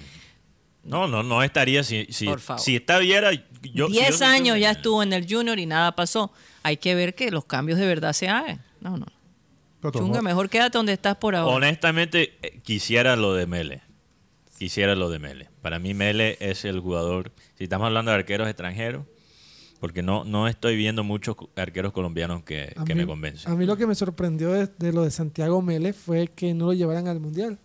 No, 0.85 1.09
no, 1.09 1.25
no 1.25 1.43
estaría 1.43 1.83
si, 1.83 2.07
si, 2.11 2.27
Por 2.27 2.39
favor. 2.39 2.63
si 2.63 2.77
está 2.77 2.99
Viera. 2.99 3.33
Yo, 3.73 3.89
si 3.89 3.95
10 3.95 4.09
yo 4.11 4.17
soy 4.19 4.27
años 4.29 4.59
ya 4.61 4.71
estuvo 4.71 5.03
en 5.03 5.13
el 5.13 5.27
Junior 5.29 5.59
y 5.59 5.67
nada 5.67 5.97
pasó. 5.97 6.31
Hay 6.63 6.77
que 6.77 6.95
ver 6.95 7.17
que 7.17 7.33
los 7.33 7.45
cambios 7.45 7.81
de 7.81 7.87
verdad 7.87 8.13
se 8.13 8.29
hagan. 8.29 8.63
No, 8.81 8.97
no. 8.97 9.07
Chunga, 9.93 10.23
mejor 10.23 10.49
quédate 10.49 10.79
donde 10.79 10.93
estás 10.93 11.17
por 11.17 11.35
ahora. 11.35 11.55
Honestamente, 11.57 12.35
eh, 12.43 12.61
quisiera 12.63 13.17
lo 13.17 13.35
de 13.35 13.47
Mele. 13.47 13.83
Quisiera 14.59 14.95
lo 14.95 15.11
de 15.11 15.19
Mele. 15.19 15.51
Para 15.63 15.79
mí, 15.79 15.95
Mele 15.95 16.37
es 16.41 16.65
el 16.65 16.81
jugador. 16.81 17.33
Si 17.57 17.65
estamos 17.65 17.87
hablando 17.87 18.11
de 18.13 18.17
arqueros 18.19 18.49
extranjeros, 18.49 19.05
porque 19.81 20.03
no, 20.03 20.25
no 20.25 20.49
estoy 20.49 20.77
viendo 20.77 21.05
muchos 21.05 21.37
arqueros 21.57 21.93
colombianos 21.93 22.45
que, 22.45 22.73
A 22.77 22.85
que 22.85 22.95
mí- 22.95 23.01
me 23.03 23.07
convencen. 23.07 23.51
A 23.53 23.57
mí 23.57 23.67
lo 23.67 23.77
que 23.77 23.87
me 23.87 23.95
sorprendió 23.95 24.53
de, 24.53 24.69
de 24.79 24.93
lo 24.93 25.03
de 25.03 25.11
Santiago 25.11 25.61
Mélez 25.61 25.97
fue 25.97 26.29
que 26.29 26.55
no 26.55 26.67
lo 26.67 26.73
llevaran 26.73 27.09
al 27.09 27.21
Mundial. 27.21 27.59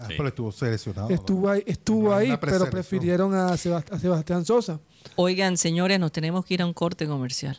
Ah, 0.00 0.06
Sí. 0.06 0.14
pero 0.16 0.28
estuvo 0.28 0.52
seleccionado. 0.52 1.08
estuvo 1.10 1.50
ahí, 1.50 1.64
estuvo 1.66 2.14
ahí 2.14 2.32
pero 2.40 2.70
prefirieron 2.70 3.34
a, 3.34 3.48
Sebast- 3.54 3.90
a 3.92 3.98
Sebastián 3.98 4.44
Sosa. 4.44 4.78
Oigan, 5.16 5.56
señores, 5.56 5.98
nos 5.98 6.12
tenemos 6.12 6.44
que 6.44 6.54
ir 6.54 6.62
a 6.62 6.66
un 6.66 6.72
corte 6.72 7.08
comercial. 7.08 7.58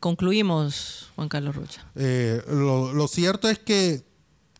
Concluimos, 0.00 1.10
Juan 1.16 1.28
Carlos 1.28 1.56
Rocha. 1.56 1.84
Eh, 1.94 2.42
lo, 2.48 2.92
lo 2.92 3.08
cierto 3.08 3.48
es 3.48 3.58
que 3.58 4.04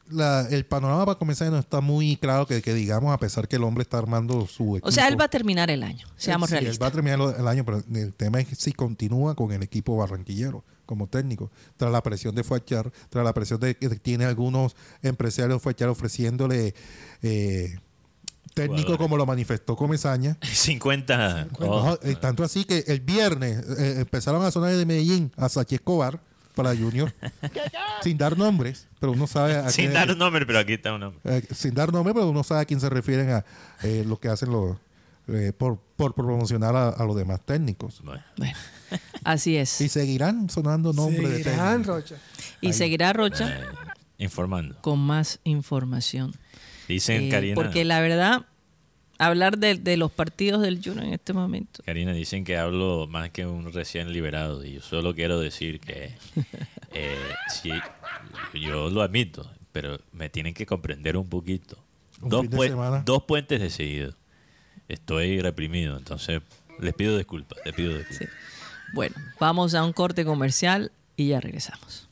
la- 0.08 0.46
el 0.50 0.64
panorama 0.64 1.04
para 1.04 1.18
comenzar 1.18 1.50
no 1.50 1.58
está 1.58 1.80
muy 1.80 2.16
claro 2.16 2.46
que, 2.46 2.62
que 2.62 2.72
digamos, 2.74 3.12
a 3.12 3.18
pesar 3.18 3.48
que 3.48 3.56
el 3.56 3.64
hombre 3.64 3.82
está 3.82 3.98
armando 3.98 4.46
su 4.46 4.76
equipo. 4.76 4.88
O 4.88 4.92
sea, 4.92 5.08
él 5.08 5.20
va 5.20 5.24
a 5.24 5.28
terminar 5.28 5.70
el 5.70 5.82
año, 5.82 6.06
seamos 6.16 6.48
Sí, 6.50 6.54
Él 6.54 6.58
va 6.58 6.60
a 6.60 6.90
realistas. 6.90 6.92
terminar 6.92 7.34
el 7.40 7.48
año, 7.48 7.64
pero 7.64 7.82
el 7.92 8.14
tema 8.14 8.40
es 8.40 8.48
si 8.58 8.72
continúa 8.72 9.34
con 9.34 9.52
el 9.52 9.62
equipo 9.62 9.96
barranquillero 9.96 10.64
como 10.86 11.08
técnico, 11.08 11.50
tras 11.76 11.90
la 11.90 12.00
presión 12.02 12.34
de 12.36 12.44
Fuachar, 12.44 12.92
tras 13.10 13.24
la 13.24 13.34
presión 13.34 13.58
de 13.58 13.76
que 13.76 13.88
tiene 13.96 14.24
algunos 14.24 14.76
empresarios 15.02 15.60
Fuachar 15.60 15.88
ofreciéndole 15.88 16.74
eh, 17.22 17.76
técnico 18.56 18.82
Jugadores. 18.82 18.98
como 19.04 19.16
lo 19.18 19.26
manifestó 19.26 19.76
Comesaña. 19.76 20.36
50. 20.42 21.48
oh, 21.60 21.64
No, 21.66 21.98
eh, 22.10 22.16
tanto 22.16 22.42
así 22.42 22.64
que 22.64 22.84
el 22.86 23.00
viernes 23.00 23.58
eh, 23.78 23.96
empezaron 24.00 24.42
a 24.44 24.50
sonar 24.50 24.72
de 24.74 24.86
Medellín 24.86 25.30
a 25.36 25.48
Sachi 25.48 25.74
Escobar 25.76 26.18
para 26.54 26.74
Junior, 26.74 27.12
sin 28.02 28.16
dar 28.16 28.38
nombres, 28.38 28.88
pero 28.98 29.12
uno 29.12 29.26
sabe 29.26 29.56
a 29.56 29.68
sin 29.70 29.88
qué- 29.88 29.92
dar 29.92 30.16
nombre, 30.16 30.46
pero 30.46 30.58
aquí 30.58 30.72
está 30.72 30.94
un 30.94 31.00
nombre. 31.00 31.20
eh, 31.24 31.42
sin 31.54 31.74
dar 31.74 31.92
nombre, 31.92 32.14
pero 32.14 32.30
uno 32.30 32.42
sabe 32.42 32.62
a 32.62 32.64
quién 32.64 32.80
se 32.80 32.88
refieren 32.88 33.30
a 33.30 33.44
eh, 33.82 34.04
lo 34.06 34.18
que 34.18 34.28
hacen 34.28 34.50
los 34.50 34.76
eh, 35.28 35.52
por, 35.56 35.78
por 35.96 36.14
promocionar 36.14 36.74
a, 36.76 36.88
a 36.88 37.04
los 37.04 37.14
demás 37.16 37.40
técnicos. 37.44 38.00
Bueno, 38.02 38.22
Bueno, 38.38 38.56
así 39.24 39.52
Y 39.52 39.56
es. 39.58 39.68
seguirán 39.70 40.48
sonando 40.48 40.92
nombres 40.94 41.28
de 41.28 41.44
técnicos. 41.44 41.86
Rocha. 41.86 42.14
Y 42.62 42.72
seguirá 42.72 43.12
Rocha 43.12 43.48
eh, 43.58 43.64
informando. 44.18 44.76
con 44.80 44.98
más 44.98 45.40
información. 45.44 46.32
Dicen, 46.88 47.24
Eh, 47.24 47.28
Karina. 47.30 47.54
porque 47.54 47.84
la 47.84 48.00
verdad, 48.00 48.46
hablar 49.18 49.58
de, 49.58 49.74
de 49.76 49.96
los 49.96 50.12
partidos 50.12 50.62
del 50.62 50.80
Junior 50.82 51.04
en 51.04 51.12
este 51.14 51.32
momento. 51.32 51.82
Karina, 51.84 52.12
dicen 52.12 52.44
que 52.44 52.56
hablo 52.56 53.06
más 53.08 53.30
que 53.30 53.46
un 53.46 53.72
recién 53.72 54.12
liberado 54.12 54.64
y 54.64 54.74
yo 54.74 54.82
solo 54.82 55.14
quiero 55.14 55.40
decir 55.40 55.80
que 55.80 56.14
eh, 56.92 57.16
sí, 57.62 57.70
yo 58.54 58.90
lo 58.90 59.02
admito, 59.02 59.50
pero 59.72 60.00
me 60.12 60.28
tienen 60.28 60.54
que 60.54 60.66
comprender 60.66 61.16
un 61.16 61.28
poquito. 61.28 61.76
Un 62.20 62.30
Dos, 62.30 62.42
de 62.48 63.20
puentes 63.26 63.60
de 63.60 63.70
seguido. 63.70 64.14
Estoy 64.88 65.40
reprimido, 65.40 65.96
entonces 65.98 66.40
les 66.80 66.94
pido 66.94 67.16
disculpas, 67.16 67.58
les 67.64 67.74
pido 67.74 67.96
disculpas. 67.98 68.18
Sí. 68.18 68.24
Bueno, 68.94 69.16
vamos 69.40 69.74
a 69.74 69.82
un 69.84 69.92
corte 69.92 70.24
comercial 70.24 70.92
y 71.16 71.28
ya 71.28 71.40
regresamos. 71.40 72.08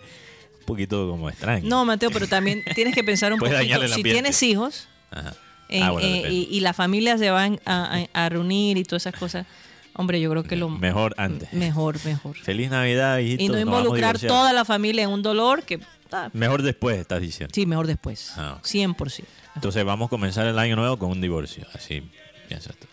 un 0.61 0.66
poquito 0.66 1.09
como 1.09 1.30
extraño. 1.30 1.66
No, 1.66 1.86
Mateo, 1.86 2.11
pero 2.11 2.26
también 2.28 2.62
tienes 2.74 2.94
que 2.94 3.03
pensar 3.05 3.32
un 3.32 3.38
poquito. 3.38 3.88
Si 3.88 4.03
tienes 4.03 4.42
hijos 4.42 4.86
Ajá. 5.11 5.34
En- 5.76 5.82
Ah, 5.82 5.90
bueno, 5.92 6.06
eh, 6.08 6.28
y, 6.30 6.48
y 6.50 6.60
las 6.60 6.76
familias 6.76 7.18
se 7.20 7.30
van 7.30 7.60
a, 7.64 8.06
a- 8.14 8.24
a 8.24 8.28
reunir 8.28 8.76
y 8.78 8.84
todas 8.84 9.02
esas 9.06 9.18
cosas, 9.18 9.46
hombre, 9.94 10.20
yo 10.20 10.30
creo 10.30 10.42
que 10.44 10.56
lo 10.56 10.68
Mejor 10.68 11.14
antes. 11.18 11.52
mejor, 11.52 11.96
mejor. 12.04 12.36
Feliz 12.36 12.70
Navidad. 12.70 13.18
Y 13.18 13.48
no 13.48 13.58
involucrar 13.58 14.18
toda 14.18 14.52
la 14.52 14.64
familia 14.64 15.04
en 15.04 15.10
un 15.10 15.22
dolor 15.22 15.62
que... 15.64 15.80
ah, 16.12 16.30
Mejor 16.32 16.62
después, 16.62 16.98
estás 16.98 17.20
diciendo. 17.20 17.52
sí, 17.54 17.66
mejor 17.66 17.86
después. 17.86 18.32
Ah, 18.36 18.56
ok. 18.58 18.64
100%. 18.66 19.24
Entonces 19.54 19.84
vamos 19.84 20.06
a 20.06 20.08
comenzar 20.10 20.46
el 20.46 20.58
año 20.58 20.76
nuevo 20.76 20.98
con 20.98 21.10
un 21.10 21.20
divorcio. 21.20 21.66
Así 21.74 22.02
piensas 22.48 22.74
tú. 22.76 22.86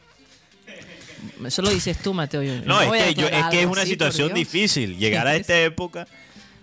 Eso 1.45 1.61
lo 1.61 1.69
dices 1.69 1.97
tú, 2.01 2.13
Mateo. 2.13 2.41
yo- 2.43 2.61
No, 2.65 2.83
yo 2.83 2.93
es 2.95 3.03
que, 3.15 3.21
yo- 3.21 3.27
es, 3.27 3.45
que 3.51 3.61
es 3.61 3.67
una 3.67 3.85
situación 3.85 4.33
difícil. 4.33 4.97
Llegar 4.97 5.27
a 5.27 5.35
esta 5.37 5.59
época, 5.61 6.07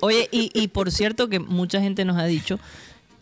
Oye, 0.00 0.28
y, 0.32 0.50
y 0.54 0.68
por 0.68 0.90
cierto 0.90 1.28
que 1.28 1.38
mucha 1.38 1.80
gente 1.80 2.04
nos 2.04 2.18
ha 2.18 2.24
dicho 2.24 2.58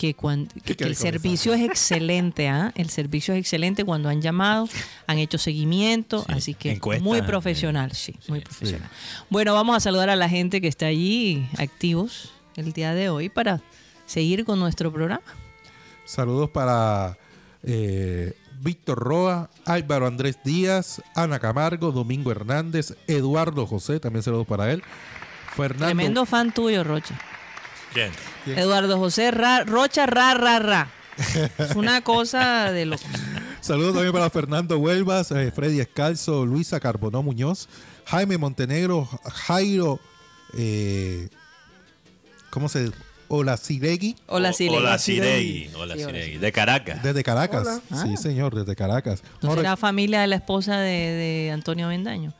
que, 0.00 0.14
cuan- 0.14 0.48
que- 0.64 0.74
que 0.76 0.84
el 0.84 0.96
servicio 0.96 1.52
es 1.52 1.60
excelente, 1.60 2.48
¿ah? 2.48 2.72
El 2.74 2.88
servicio 2.88 3.34
es 3.34 3.40
excelente 3.40 3.84
cuando 3.84 4.08
han 4.08 4.22
llamado, 4.22 4.66
han 5.06 5.18
hecho 5.18 5.36
seguimiento, 5.36 6.24
Sí, 6.26 6.32
así 6.32 6.54
que 6.54 6.80
muy 7.02 7.18
eh, 7.18 7.22
profesional, 7.22 7.92
sí, 7.92 8.14
muy 8.26 8.38
sí, 8.38 8.44
profesional. 8.46 8.88
Bueno, 9.28 9.52
vamos 9.52 9.76
a 9.76 9.80
saludar 9.80 10.08
a 10.08 10.16
la 10.16 10.30
gente 10.30 10.62
que 10.62 10.68
está 10.68 10.86
allí 10.86 11.46
activos 11.58 12.32
el 12.56 12.72
día 12.72 12.94
de 12.94 13.10
hoy 13.10 13.28
para 13.28 13.60
seguir 14.06 14.46
con 14.46 14.58
nuestro 14.58 14.90
programa. 14.90 15.20
Saludos 16.06 16.48
para 16.48 17.18
eh, 17.62 18.32
Víctor 18.62 18.98
Roa, 19.00 19.50
Álvaro 19.66 20.06
Andrés 20.06 20.38
Díaz, 20.42 21.02
Ana 21.14 21.38
Camargo, 21.40 21.92
Domingo 21.92 22.30
Hernández, 22.30 22.96
Eduardo 23.06 23.66
José, 23.66 24.00
también 24.00 24.22
saludos 24.22 24.46
para 24.46 24.72
él. 24.72 24.82
Fernando, 25.54 25.84
Tremendo 25.86 26.24
fan 26.24 26.52
tuyo, 26.54 26.84
Rocha. 26.84 27.20
¿Quién? 27.92 28.10
Eduardo 28.46 28.98
José 28.98 29.30
Ra- 29.30 29.64
Rocha, 29.64 30.06
ra, 30.06 30.34
ra, 30.34 30.58
ra. 30.58 30.90
Es 31.58 31.74
una 31.76 32.00
cosa 32.02 32.72
de 32.72 32.86
loco. 32.86 33.02
Saludos 33.60 33.92
también 33.94 34.12
para 34.12 34.30
Fernando 34.30 34.78
Huelvas, 34.78 35.30
eh, 35.32 35.50
Freddy 35.54 35.80
Escalzo, 35.80 36.46
Luisa 36.46 36.80
Carbonó 36.80 37.22
Muñoz, 37.22 37.68
Jaime 38.06 38.38
Montenegro, 38.38 39.06
Jairo, 39.24 40.00
eh, 40.56 41.28
¿cómo 42.48 42.68
se 42.68 42.90
Hola 43.32 43.56
Ciregui, 43.56 44.16
Hola, 44.26 44.52
Siregui. 44.52 45.70
Hola 45.76 45.94
Siregui. 45.94 46.38
De 46.38 46.50
Caracas. 46.50 47.00
desde 47.02 47.22
Caracas. 47.22 47.62
Hola. 47.90 48.02
Sí, 48.02 48.14
Ah. 48.14 48.16
señor, 48.16 48.54
desde 48.56 48.74
Caracas. 48.74 49.22
¿No 49.40 49.54
será 49.54 49.76
familia 49.76 50.20
de 50.22 50.26
la 50.26 50.36
esposa 50.36 50.78
de, 50.80 50.90
de 50.90 51.50
Antonio 51.52 51.86
Bendaño? 51.88 52.32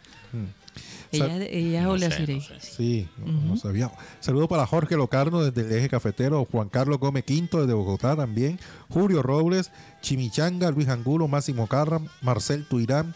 Ella, 1.13 1.39
de- 1.39 1.59
ella 1.59 1.81
es 1.81 1.87
No 1.87 1.99
sé, 1.99 2.11
sé. 2.41 2.61
Sí, 2.61 3.09
no, 3.19 3.33
no 3.33 3.57
sabía. 3.57 3.91
Saludos 4.21 4.49
para 4.49 4.67
Jorge 4.67 4.97
Locarno 4.97 5.43
desde 5.43 5.69
el 5.69 5.79
eje 5.79 5.89
cafetero, 5.89 6.47
Juan 6.51 6.69
Carlos 6.69 6.99
Gómez 6.99 7.25
Quinto 7.25 7.61
desde 7.61 7.75
Bogotá 7.75 8.15
también, 8.17 8.59
Julio 8.89 9.23
Robles, 9.23 9.71
Chimichanga, 10.03 10.71
Luis 10.71 10.89
Angulo, 10.89 11.27
Máximo 11.29 11.67
Carra, 11.67 12.01
Marcel 12.23 12.67
Tuirán, 12.69 13.15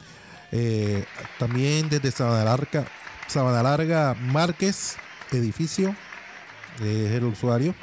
eh, 0.52 1.04
también 1.38 1.88
desde 1.88 2.10
Sabana 2.10 2.44
Larga, 2.44 2.86
Sabana 3.28 3.62
Larga 3.62 4.14
Márquez, 4.14 4.96
edificio, 5.32 5.94
eh, 6.82 7.06
es 7.08 7.12
el 7.12 7.24
usuario. 7.24 7.74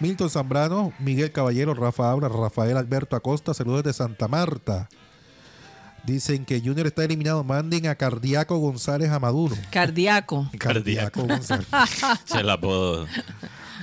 Milton 0.00 0.30
Zambrano, 0.30 0.92
Miguel 0.98 1.30
Caballero, 1.30 1.74
Rafa 1.74 2.10
Abra, 2.10 2.28
Rafael 2.28 2.76
Alberto 2.76 3.16
Acosta, 3.16 3.52
saludos 3.52 3.82
desde 3.84 3.98
Santa 3.98 4.28
Marta. 4.28 4.88
Dicen 6.04 6.44
que 6.44 6.60
Junior 6.60 6.86
está 6.86 7.04
eliminado. 7.04 7.44
Manden 7.44 7.86
a 7.86 7.94
Cardiaco 7.94 8.58
González 8.58 9.10
a 9.10 9.18
Maduro. 9.18 9.56
Cardíaco. 9.70 10.50
Cardíaco. 10.58 11.24
González. 11.24 11.66
Es 12.28 12.34
el 12.34 12.50
apodo 12.50 13.06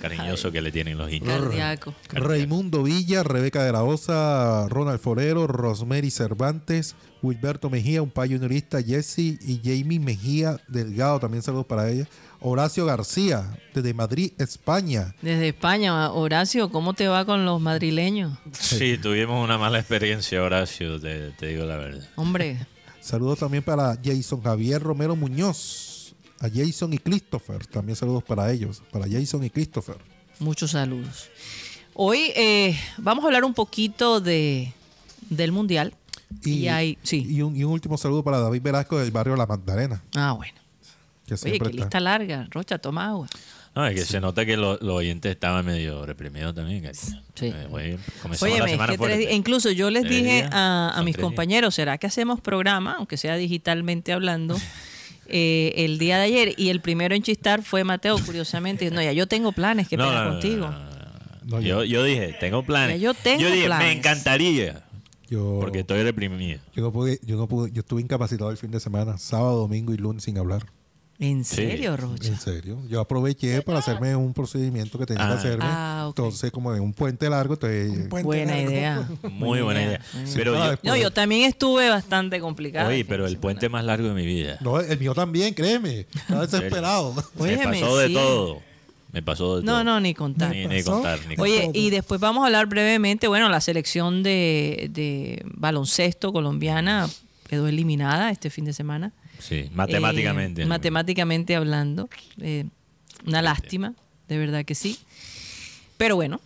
cariñoso 0.01 0.51
que 0.51 0.61
le 0.61 0.71
tienen 0.71 0.97
los 0.97 1.11
hinchas. 1.11 1.41
Cardíaco. 1.41 1.93
Raimundo 2.11 2.83
Villa, 2.83 3.23
Rebeca 3.23 3.63
de 3.63 3.71
la 3.71 3.83
Osa, 3.83 4.67
Ronald 4.69 4.99
Forero, 4.99 5.47
Rosemary 5.47 6.11
Cervantes, 6.11 6.95
Wilberto 7.21 7.69
Mejía, 7.69 8.01
un 8.01 8.11
payo 8.11 8.37
juniorista, 8.37 8.81
Jesse 8.81 9.19
y 9.19 9.61
Jamie 9.63 9.99
Mejía 9.99 10.57
Delgado, 10.67 11.19
también 11.19 11.43
saludos 11.43 11.65
para 11.65 11.89
ella. 11.89 12.07
Horacio 12.39 12.85
García, 12.85 13.57
desde 13.73 13.93
Madrid, 13.93 14.31
España. 14.37 15.15
Desde 15.21 15.49
España, 15.49 16.11
Horacio, 16.11 16.69
¿cómo 16.71 16.93
te 16.93 17.07
va 17.07 17.25
con 17.25 17.45
los 17.45 17.59
madrileños? 17.61 18.37
Sí, 18.51 18.97
tuvimos 18.97 19.43
una 19.43 19.57
mala 19.57 19.79
experiencia, 19.79 20.41
Horacio, 20.43 20.99
te, 20.99 21.31
te 21.31 21.47
digo 21.47 21.65
la 21.65 21.77
verdad. 21.77 22.07
Hombre, 22.15 22.65
Saludos 22.99 23.39
también 23.39 23.63
para 23.63 23.97
Jason 24.03 24.41
Javier 24.41 24.81
Romero 24.83 25.15
Muñoz, 25.15 26.13
a 26.41 26.49
Jason 26.53 26.91
y 26.93 26.97
Christopher, 26.97 27.65
también 27.65 27.95
saludos 27.95 28.21
para 28.23 28.51
ellos, 28.51 28.83
para 28.91 29.05
Jason 29.09 29.45
y 29.45 29.49
Christopher. 29.49 29.95
muchos 30.39 30.71
saludos. 30.71 31.29
Hoy 31.93 32.33
eh, 32.35 32.77
vamos 32.97 33.23
a 33.23 33.27
hablar 33.27 33.45
un 33.45 33.53
poquito 33.53 34.19
de, 34.19 34.73
del 35.29 35.51
Mundial. 35.53 35.93
Y, 36.43 36.67
hay, 36.67 36.97
sí. 37.03 37.25
y 37.29 37.41
un, 37.41 37.55
y 37.55 37.63
un 37.63 37.71
último 37.71 37.97
saludo 37.97 38.21
para 38.23 38.39
David 38.39 38.61
Velasco 38.61 38.99
del 38.99 39.09
barrio 39.11 39.37
La 39.37 39.45
Magdalena. 39.45 40.03
ah, 40.15 40.33
bueno. 40.33 40.53
Que 41.27 41.33
Oye, 41.33 41.51
qué 41.51 41.55
está. 41.57 41.69
lista 41.69 41.99
larga. 41.99 42.47
Rocha, 42.49 42.77
toma 42.79 43.07
agua. 43.09 43.27
No, 43.75 43.85
es 43.85 43.93
que 43.93 44.05
se 44.05 44.19
nota 44.19 44.43
que 44.45 44.57
lo- 44.57 44.77
los 44.77 44.95
oyentes 44.95 45.31
estaban 45.31 45.63
medio 45.65 46.03
reprimidos 46.05 46.55
también. 46.55 46.89
Sí. 46.95 47.11
Eh, 47.45 47.53
la 47.69 47.75
Óyeme, 47.75 47.99
es 48.31 48.39
semana 48.39 48.87
que 48.93 48.97
tres 48.97 49.17
días- 49.19 49.33
incluso 49.33 49.69
yo 49.69 49.91
les 49.91 50.03
dije 50.03 50.37
días, 50.43 50.49
a, 50.51 50.99
mis 51.05 51.15
días. 51.17 51.23
compañeros, 51.23 51.75
¿será 51.75 51.97
que 51.99 52.07
hacemos 52.07 52.41
programa, 52.41 52.95
aunque 52.97 53.17
sea 53.17 53.35
digitalmente 53.35 54.13
hablando, 54.13 54.55
eh, 55.27 55.73
el 55.75 55.99
día 55.99 56.17
de 56.17 56.23
ayer? 56.23 56.53
Y 56.57 56.69
el 56.69 56.81
primero 56.81 57.13
en 57.13 57.21
chistar 57.21 57.61
fue 57.61 57.83
Mateo, 57.83 58.17
curiosamente. 58.25 58.89
No, 58.89 59.01
ya 59.01 59.11
yo 59.11 59.27
tengo 59.27 59.51
planes, 59.51 59.87
qué 59.87 59.97
No, 59.97 60.11
no, 60.11 60.23
no, 60.23 60.29
contigo. 60.31 60.65
no, 60.67 60.71
no, 60.71 60.79
no. 60.79 60.97
No, 61.43 61.61
yo, 61.61 61.83
yo 61.83 62.03
dije, 62.03 62.35
tengo 62.39 62.63
planes. 62.63 62.99
Ya 62.99 63.03
yo 63.03 63.13
tengo 63.13 63.45
dije, 63.49 63.65
planes. 63.67 63.87
me 63.87 63.91
encantaría, 63.93 64.83
Yo, 65.29 65.59
porque 65.61 65.79
estoy 65.81 66.01
reprimido. 66.03 66.59
yo 66.75 66.81
no 66.81 66.91
pude, 66.91 67.19
yo 67.23 67.35
no 67.37 67.47
pude, 67.47 67.71
yo 67.71 67.81
estuve 67.81 68.01
incapacitado 68.01 68.49
el 68.49 68.57
fin 68.57 68.71
de 68.71 68.79
semana, 68.79 69.17
sábado, 69.17 69.59
domingo 69.59 69.93
y 69.93 69.97
lunes 69.97 70.23
sin 70.23 70.37
hablar. 70.37 70.65
¿En 71.19 71.43
Sí. 71.43 71.55
serio, 71.55 71.97
Rocha? 71.97 72.27
En 72.27 72.39
serio. 72.39 72.77
Yo 72.87 73.01
aproveché 73.01 73.63
para 73.63 73.79
hacerme 73.79 74.15
un 74.15 74.33
procedimiento 74.35 74.99
que 74.99 75.07
tenía 75.07 75.25
Ah. 75.25 75.29
que 75.29 75.33
hacerme. 75.39 75.65
Ah. 75.65 76.05
Entonces, 76.09 76.51
como 76.51 76.75
en 76.75 76.81
un 76.81 76.93
puente 76.93 77.27
largo, 77.27 77.55
entonces, 77.55 78.07
Buena 78.23 78.61
idea. 78.61 79.09
Muy 79.31 79.61
buena 79.61 79.81
idea. 79.81 80.01
Pero 80.35 80.53
Ah, 80.55 80.65
yo, 80.65 80.71
después- 80.71 80.83
No, 80.93 80.95
yo 80.95 81.11
también 81.11 81.41
estuve 81.49 81.89
bastante 81.89 82.39
complicado. 82.39 82.89
oye, 82.89 83.03
pero 83.03 83.25
el 83.25 83.37
puente 83.37 83.67
más 83.67 83.83
largo 83.83 84.09
de 84.09 84.13
mi 84.13 84.25
vida. 84.27 84.57
No, 84.61 84.79
el 84.79 84.99
mío 84.99 85.15
también, 85.15 85.55
créeme. 85.55 86.05
Estaba 86.13 86.45
desesperado. 86.45 87.13
Me 87.35 87.43
Óyeme, 87.43 87.63
pasó 87.65 87.97
de 87.97 88.07
sí. 88.09 88.13
todo. 88.13 88.61
Me 89.11 89.23
pasó 89.23 89.55
de 89.57 89.63
todo. 89.65 89.73
No, 89.77 89.83
no, 89.83 89.99
ni 89.99 90.13
contar. 90.13 90.55
Ni, 90.55 90.83
contar, 90.83 91.17
ni 91.27 91.35
Oye, 91.39 91.63
contar. 91.63 91.81
y 91.81 91.89
después 91.89 92.21
vamos 92.21 92.43
a 92.43 92.45
hablar 92.45 92.67
brevemente, 92.67 93.27
bueno, 93.27 93.49
la 93.49 93.61
selección 93.61 94.21
de, 94.21 94.91
de 94.93 95.41
baloncesto 95.55 96.31
colombiana 96.31 97.09
quedó 97.49 97.67
eliminada 97.67 98.29
este 98.29 98.51
fin 98.51 98.65
de 98.65 98.73
semana. 98.73 99.13
Sí, 99.39 99.69
matemáticamente. 99.73 100.63
Eh, 100.63 100.65
matemáticamente 100.65 101.55
hablando. 101.55 102.09
Eh, 102.41 102.65
una 103.25 103.41
lástima, 103.41 103.93
de 104.27 104.37
verdad 104.37 104.65
que 104.65 104.75
sí. 104.75 104.99
Pero 105.97 106.15
bueno, 106.15 106.39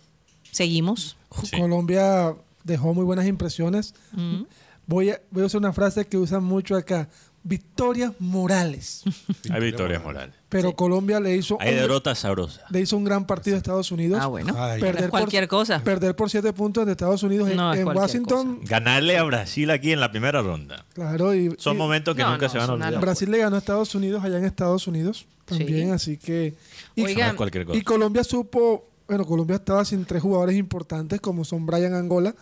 seguimos. 0.50 1.16
Sí. 1.44 1.58
Colombia 1.58 2.34
dejó 2.64 2.94
muy 2.94 3.04
buenas 3.04 3.26
impresiones. 3.26 3.94
Mm. 4.12 4.42
Voy 4.86 5.10
a, 5.10 5.20
voy 5.30 5.42
a 5.42 5.46
usar 5.46 5.60
una 5.60 5.72
frase 5.72 6.06
que 6.06 6.16
usan 6.16 6.44
mucho 6.44 6.76
acá. 6.76 7.08
Victorias 7.44 8.12
morales. 8.18 9.02
Hay 9.50 9.60
victorias 9.60 10.02
morales. 10.02 10.34
Pero 10.48 10.74
Colombia 10.76 11.18
le 11.18 11.34
hizo, 11.34 11.56
Hay 11.60 11.70
un, 11.74 11.80
derrotas 11.80 12.18
sabrosas. 12.20 12.62
le 12.70 12.80
hizo 12.80 12.96
un 12.96 13.04
gran 13.04 13.26
partido 13.26 13.56
a 13.56 13.58
Estados 13.58 13.90
Unidos. 13.90 14.18
Ah, 14.22 14.26
bueno. 14.26 14.54
Ay, 14.56 14.80
es 14.82 15.08
cualquier 15.08 15.48
cosa. 15.48 15.82
Perder 15.82 16.14
por 16.14 16.30
siete 16.30 16.52
puntos 16.52 16.84
de 16.86 16.92
Estados 16.92 17.22
Unidos 17.22 17.50
en, 17.50 17.58
es 17.58 17.84
Washington. 17.84 18.60
Ganarle 18.62 19.16
a 19.18 19.22
Brasil 19.24 19.70
aquí 19.70 19.92
en 19.92 20.00
la 20.00 20.10
primera 20.10 20.40
ronda. 20.42 20.84
Claro, 20.94 21.34
y, 21.34 21.54
Son 21.58 21.74
y 21.74 21.78
momentos 21.78 22.14
que 22.14 22.22
No, 22.22 22.32
nunca 22.32 22.46
no, 22.46 22.52
se 22.52 22.58
van 22.58 22.70
a 22.70 22.72
olvidar. 22.74 23.00
Brasil 23.00 23.30
le 23.30 23.38
ganó 23.38 23.56
a 23.56 23.58
Estados 23.58 23.94
Unidos 23.94 24.22
allá 24.22 24.38
en 24.38 24.44
Estados 24.44 24.86
Unidos 24.86 25.26
también, 25.46 25.88
Sí. 25.88 25.92
así 25.92 26.16
que... 26.18 26.54
Y, 26.94 27.02
Oiga, 27.02 27.24
No 27.26 27.30
es 27.32 27.36
cualquier 27.36 27.66
cosa. 27.66 27.78
y 27.78 27.82
Colombia 27.82 28.22
supo, 28.22 28.86
bueno, 29.08 29.24
Colombia 29.24 29.56
estaba 29.56 29.84
sin 29.84 30.04
tres 30.04 30.22
jugadores 30.22 30.56
importantes 30.56 31.20
como 31.20 31.44
son 31.44 31.66
Brian 31.66 31.94
Angola, 31.94 32.34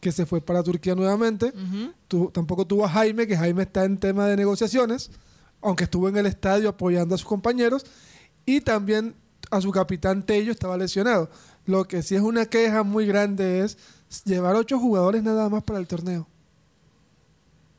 que 0.00 0.12
se 0.12 0.26
fue 0.26 0.40
para 0.40 0.62
Turquía 0.62 0.94
nuevamente. 0.94 1.52
Tu- 2.08 2.30
tampoco 2.30 2.66
tuvo 2.66 2.84
a 2.84 2.88
Jaime, 2.88 3.26
que 3.26 3.36
Jaime 3.36 3.62
está 3.62 3.84
en 3.84 3.98
tema 3.98 4.26
de 4.26 4.36
negociaciones, 4.36 5.10
aunque 5.62 5.84
estuvo 5.84 6.08
en 6.08 6.16
el 6.16 6.26
estadio 6.26 6.68
apoyando 6.68 7.14
a 7.14 7.18
sus 7.18 7.26
compañeros. 7.26 7.84
Y 8.44 8.60
también 8.60 9.14
a 9.50 9.60
su 9.60 9.70
capitán 9.72 10.22
Tello 10.24 10.52
estaba 10.52 10.76
lesionado. 10.76 11.30
Lo 11.64 11.84
que 11.88 12.02
sí 12.02 12.14
es 12.14 12.20
una 12.22 12.46
queja 12.46 12.82
muy 12.84 13.06
grande 13.06 13.60
es 13.64 13.76
llevar 14.24 14.54
ocho 14.54 14.78
jugadores 14.78 15.22
nada 15.24 15.48
más 15.48 15.64
para 15.64 15.78
el 15.80 15.86
torneo. 15.88 16.28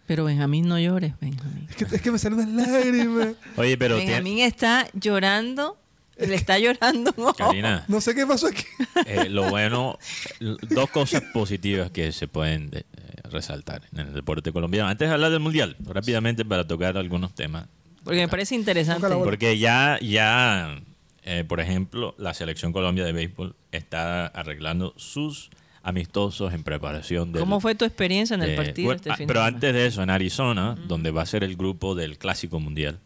Pero 0.08 0.24
Benjamín, 0.26 0.68
no 0.68 0.80
llores, 0.80 1.14
Benjamín. 1.20 1.68
Es 1.70 1.76
que, 1.76 1.96
es 1.96 2.02
que 2.02 2.12
me 2.12 2.20
salen 2.20 2.40
unas 2.40 2.70
lágrimas. 2.70 3.30
Oye, 3.58 3.78
pero 3.78 3.96
tiene- 3.98 4.12
Benjamín 4.12 4.40
está 4.40 4.88
llorando. 4.94 5.78
Le 6.20 6.36
está 6.36 6.58
llorando. 6.60 7.14
Karina, 7.38 7.86
No 7.88 8.02
sé 8.02 8.16
qué 8.16 8.26
pasó 8.26 8.48
aquí. 8.48 8.64
eh, 9.06 9.30
lo 9.30 9.50
bueno, 9.50 9.98
dos 10.40 10.90
cosas 10.90 11.22
positivas 11.34 11.92
que 11.92 12.12
se 12.12 12.28
pueden 12.28 12.70
de- 12.70 12.80
eh, 12.80 12.86
resaltar 13.32 13.84
en 13.94 14.00
el 14.00 14.14
deporte 14.14 14.52
colombiano. 14.52 14.90
Antes 14.90 15.08
de 15.08 15.14
hablar 15.14 15.32
del 15.32 15.40
mundial, 15.40 15.76
rápidamente 15.80 16.44
para 16.46 16.66
tocar 16.66 16.98
algunos 16.98 17.36
temas. 17.36 17.68
Porque 18.04 18.20
me 18.20 18.28
parece 18.28 18.56
interesante. 18.56 19.08
Porque 19.08 19.58
ya, 19.58 20.00
ya 20.02 20.82
eh, 21.30 21.44
por 21.44 21.60
ejemplo, 21.60 22.16
la 22.18 22.34
selección 22.34 22.72
Colombia 22.72 23.04
de 23.04 23.12
béisbol 23.12 23.54
está 23.74 24.28
arreglando 24.28 24.94
sus 24.96 25.50
amistosos 25.84 26.54
en 26.54 26.64
preparación 26.64 27.34
del, 27.34 27.42
¿Cómo 27.42 27.60
fue 27.60 27.76
tu 27.76 27.84
experiencia 27.84 28.34
en 28.36 28.44
el 28.44 28.56
partido 28.56 28.94
este 28.94 29.12
ah, 29.12 29.18
fin 29.18 29.28
de 29.28 29.34
pero 29.34 29.44
antes 29.44 29.74
de 29.74 29.86
eso, 29.86 30.02
en 30.02 30.10
Arizona, 30.10 30.78
donde 30.88 31.12
va 31.12 31.22
a 31.24 31.26
ser 31.26 31.44
el 31.44 31.58
grupo 31.58 31.96
del 31.96 32.18
Clásico 32.18 32.62
Mundial 32.62 33.00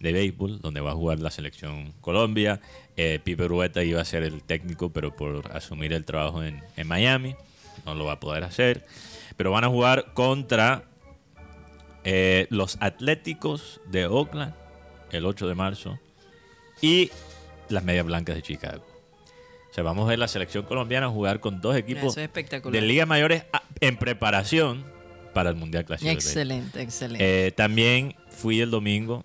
de 0.00 0.12
béisbol, 0.12 0.60
donde 0.60 0.80
va 0.80 0.92
a 0.92 0.94
jugar 0.94 1.18
la 1.20 1.30
selección 1.30 1.92
Colombia. 2.00 2.60
Eh, 2.96 3.20
Pipe 3.22 3.44
Urueta 3.44 3.82
iba 3.82 4.00
a 4.00 4.04
ser 4.04 4.22
el 4.22 4.42
técnico, 4.42 4.90
pero 4.92 5.14
por 5.14 5.50
asumir 5.52 5.92
el 5.92 6.04
trabajo 6.04 6.42
en, 6.42 6.62
en 6.76 6.86
Miami, 6.86 7.34
no 7.84 7.94
lo 7.94 8.04
va 8.04 8.12
a 8.14 8.20
poder 8.20 8.44
hacer. 8.44 8.86
Pero 9.36 9.50
van 9.52 9.64
a 9.64 9.68
jugar 9.68 10.12
contra 10.14 10.84
eh, 12.04 12.46
los 12.50 12.76
Atléticos 12.80 13.80
de 13.86 14.06
Oakland 14.06 14.54
el 15.12 15.24
8 15.26 15.48
de 15.48 15.54
marzo 15.54 15.98
y 16.80 17.10
las 17.68 17.82
Medias 17.84 18.04
Blancas 18.06 18.36
de 18.36 18.42
Chicago. 18.42 18.84
O 19.70 19.74
sea, 19.74 19.84
vamos 19.84 20.06
a 20.06 20.10
ver 20.10 20.18
la 20.18 20.28
selección 20.28 20.64
colombiana 20.64 21.08
jugar 21.08 21.40
con 21.40 21.60
dos 21.60 21.76
equipos 21.76 22.16
es 22.16 22.30
de 22.72 22.80
ligas 22.80 23.06
mayores 23.06 23.44
a- 23.52 23.62
en 23.80 23.96
preparación 23.96 24.84
para 25.34 25.50
el 25.50 25.56
Mundial 25.56 25.84
Clásico. 25.84 26.10
Excelente, 26.10 26.82
excelente. 26.82 27.46
Eh, 27.46 27.52
también 27.52 28.16
fui 28.30 28.60
el 28.60 28.70
domingo 28.70 29.24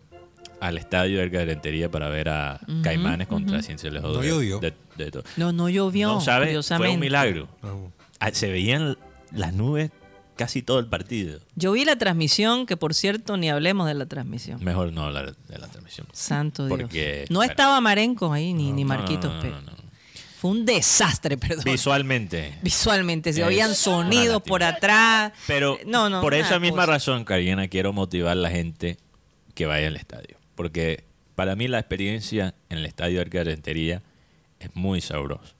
al 0.63 0.77
estadio 0.77 1.19
de 1.19 1.45
Rentería 1.45 1.91
para 1.91 2.07
ver 2.09 2.29
a 2.29 2.59
Caimanes 2.83 3.27
contra 3.27 3.61
Ciencias 3.61 3.93
No 3.93 4.21
llovió. 4.23 4.59
de, 4.59 4.73
de 4.97 5.11
todo. 5.11 5.23
no, 5.37 5.51
no 5.51 5.67
llovió. 5.69 6.07
No, 6.07 6.21
¿sabes? 6.21 6.65
Fue 6.67 6.89
un 6.89 6.99
milagro. 6.99 7.49
No. 7.61 7.91
Ah, 8.19 8.31
Se 8.31 8.49
veían 8.49 8.97
las 9.31 9.53
nubes 9.53 9.91
casi 10.37 10.61
todo 10.61 10.79
el 10.79 10.87
partido. 10.87 11.39
Yo 11.55 11.73
vi 11.73 11.83
la 11.85 11.97
transmisión, 11.97 12.65
que 12.65 12.77
por 12.77 12.93
cierto, 12.93 13.35
ni 13.35 13.49
hablemos 13.49 13.87
de 13.87 13.93
la 13.93 14.05
transmisión. 14.05 14.63
Mejor 14.63 14.93
no 14.93 15.03
hablar 15.03 15.35
de 15.35 15.57
la 15.59 15.67
transmisión. 15.67 16.07
Santo 16.13 16.65
Dios. 16.67 16.89
No 17.29 17.39
bueno. 17.39 17.51
estaba 17.51 17.81
Marenco 17.81 18.31
ahí, 18.31 18.53
ni, 18.53 18.71
ni 18.71 18.83
No, 18.83 18.93
no, 18.93 18.99
Marquitos 18.99 19.25
no, 19.31 19.35
no, 19.35 19.41
Pérez. 19.41 19.55
no, 19.65 19.71
no. 19.71 19.83
Fue 20.37 20.51
un 20.51 20.65
desastre, 20.65 21.37
perdón. 21.37 21.63
Visualmente. 21.65 22.57
Visualmente, 22.61 23.31
se 23.33 23.43
oían 23.43 23.75
sonidos 23.75 24.41
por 24.41 24.63
atrás. 24.63 25.33
Pero 25.47 25.77
no, 25.85 26.09
no, 26.09 26.21
por 26.21 26.33
esa 26.33 26.57
misma 26.59 26.83
cosa. 26.83 26.91
razón, 26.93 27.25
Karina, 27.25 27.67
quiero 27.67 27.93
motivar 27.93 28.31
a 28.31 28.35
la 28.35 28.49
gente 28.49 28.97
que 29.55 29.65
vaya 29.65 29.87
al 29.87 29.95
estadio. 29.97 30.37
Porque 30.55 31.03
para 31.35 31.55
mí 31.55 31.67
la 31.67 31.79
experiencia 31.79 32.53
en 32.69 32.77
el 32.79 32.85
estadio 32.85 33.23
de 33.23 33.43
Rentería 33.43 34.01
es 34.59 34.69
muy 34.75 35.01
sabrosa. 35.01 35.53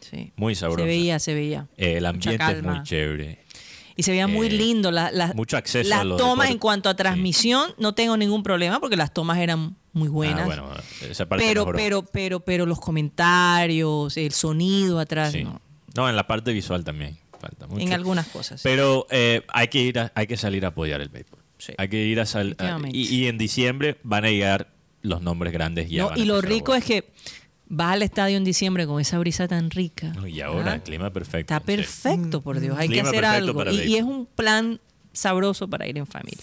Sí. 0.00 0.32
Muy 0.36 0.54
sabrosa. 0.54 0.82
Se 0.82 0.86
veía, 0.86 1.18
se 1.18 1.34
veía. 1.34 1.68
Eh, 1.76 1.96
el 1.98 2.06
ambiente 2.06 2.44
es 2.52 2.62
muy 2.62 2.82
chévere. 2.82 3.38
Y 3.94 4.02
se 4.02 4.10
veía 4.10 4.26
muy 4.26 4.46
Eh, 4.48 4.50
lindo. 4.50 4.90
la- 4.90 5.10
la- 5.10 5.32
mucho 5.34 5.56
acceso 5.56 5.88
Las 5.88 6.00
a 6.00 6.04
los 6.04 6.16
tomas 6.18 6.30
deportes. 6.48 6.50
en 6.52 6.58
cuanto 6.58 6.88
a 6.88 6.92
Sí. 6.92 6.96
transmisión, 6.96 7.74
no 7.78 7.94
tengo 7.94 8.16
ningún 8.16 8.42
problema 8.42 8.80
porque 8.80 8.96
las 8.96 9.12
tomas 9.14 9.38
eran 9.38 9.76
muy 9.92 10.08
buenas. 10.08 10.40
Ah, 10.40 10.44
bueno, 10.46 10.70
esa 11.02 11.26
parte 11.28 11.44
pero, 11.46 11.60
mejoró. 11.62 11.76
pero, 11.78 12.02
pero, 12.02 12.40
pero 12.40 12.66
los 12.66 12.80
comentarios, 12.80 14.16
el 14.16 14.32
sonido 14.32 14.98
atrás, 14.98 15.32
Sí. 15.32 15.44
no. 15.44 15.60
No, 15.94 16.08
en 16.08 16.16
la 16.16 16.26
parte 16.26 16.52
visual 16.52 16.84
también 16.84 17.18
falta 17.38 17.66
mucho. 17.66 17.82
en 17.84 17.92
algunas 17.92 18.26
cosas. 18.28 18.62
Pero 18.62 19.06
eh, 19.10 19.42
hay 19.48 19.68
que 19.68 19.80
ir, 19.80 19.98
a- 19.98 20.10
hay 20.14 20.26
que 20.26 20.36
salir 20.36 20.64
a 20.64 20.68
apoyar 20.68 21.00
el 21.00 21.08
béisbol. 21.10 21.40
Sí. 21.62 21.74
Hay 21.78 21.88
que 21.88 22.04
ir 22.04 22.18
a 22.18 22.26
salir. 22.26 22.56
Definitivamente. 22.56 22.98
Y, 22.98 23.02
y 23.02 23.26
en 23.28 23.38
diciembre 23.38 23.98
van 24.02 24.24
a 24.24 24.30
llegar 24.30 24.72
los 25.02 25.22
nombres 25.22 25.52
grandes. 25.52 25.88
ya 25.88 26.04
No, 26.04 26.16
y 26.16 26.24
lo 26.24 26.40
rico 26.40 26.74
es 26.74 26.84
que 26.84 27.12
vas 27.68 27.92
al 27.92 28.02
estadio 28.02 28.36
en 28.36 28.44
diciembre 28.44 28.86
con 28.86 29.00
esa 29.00 29.18
brisa 29.18 29.46
tan 29.46 29.70
rica. 29.70 30.08
No, 30.14 30.26
Y 30.26 30.40
ahora, 30.40 30.72
¿ah? 30.72 30.74
el 30.76 30.82
clima 30.82 31.12
perfecto. 31.12 31.54
Está 31.54 31.58
sí. 31.60 31.76
perfecto, 31.76 32.42
por 32.42 32.58
Dios. 32.58 32.76
Hay 32.78 32.88
que 32.88 33.00
hacer 33.00 33.24
algo. 33.24 33.70
Y, 33.70 33.96
es 33.96 34.02
un 34.02 34.26
plan 34.26 34.80
sabroso 35.12 35.68
para 35.68 35.86
ir 35.86 35.98
en 35.98 36.06
familia. 36.06 36.40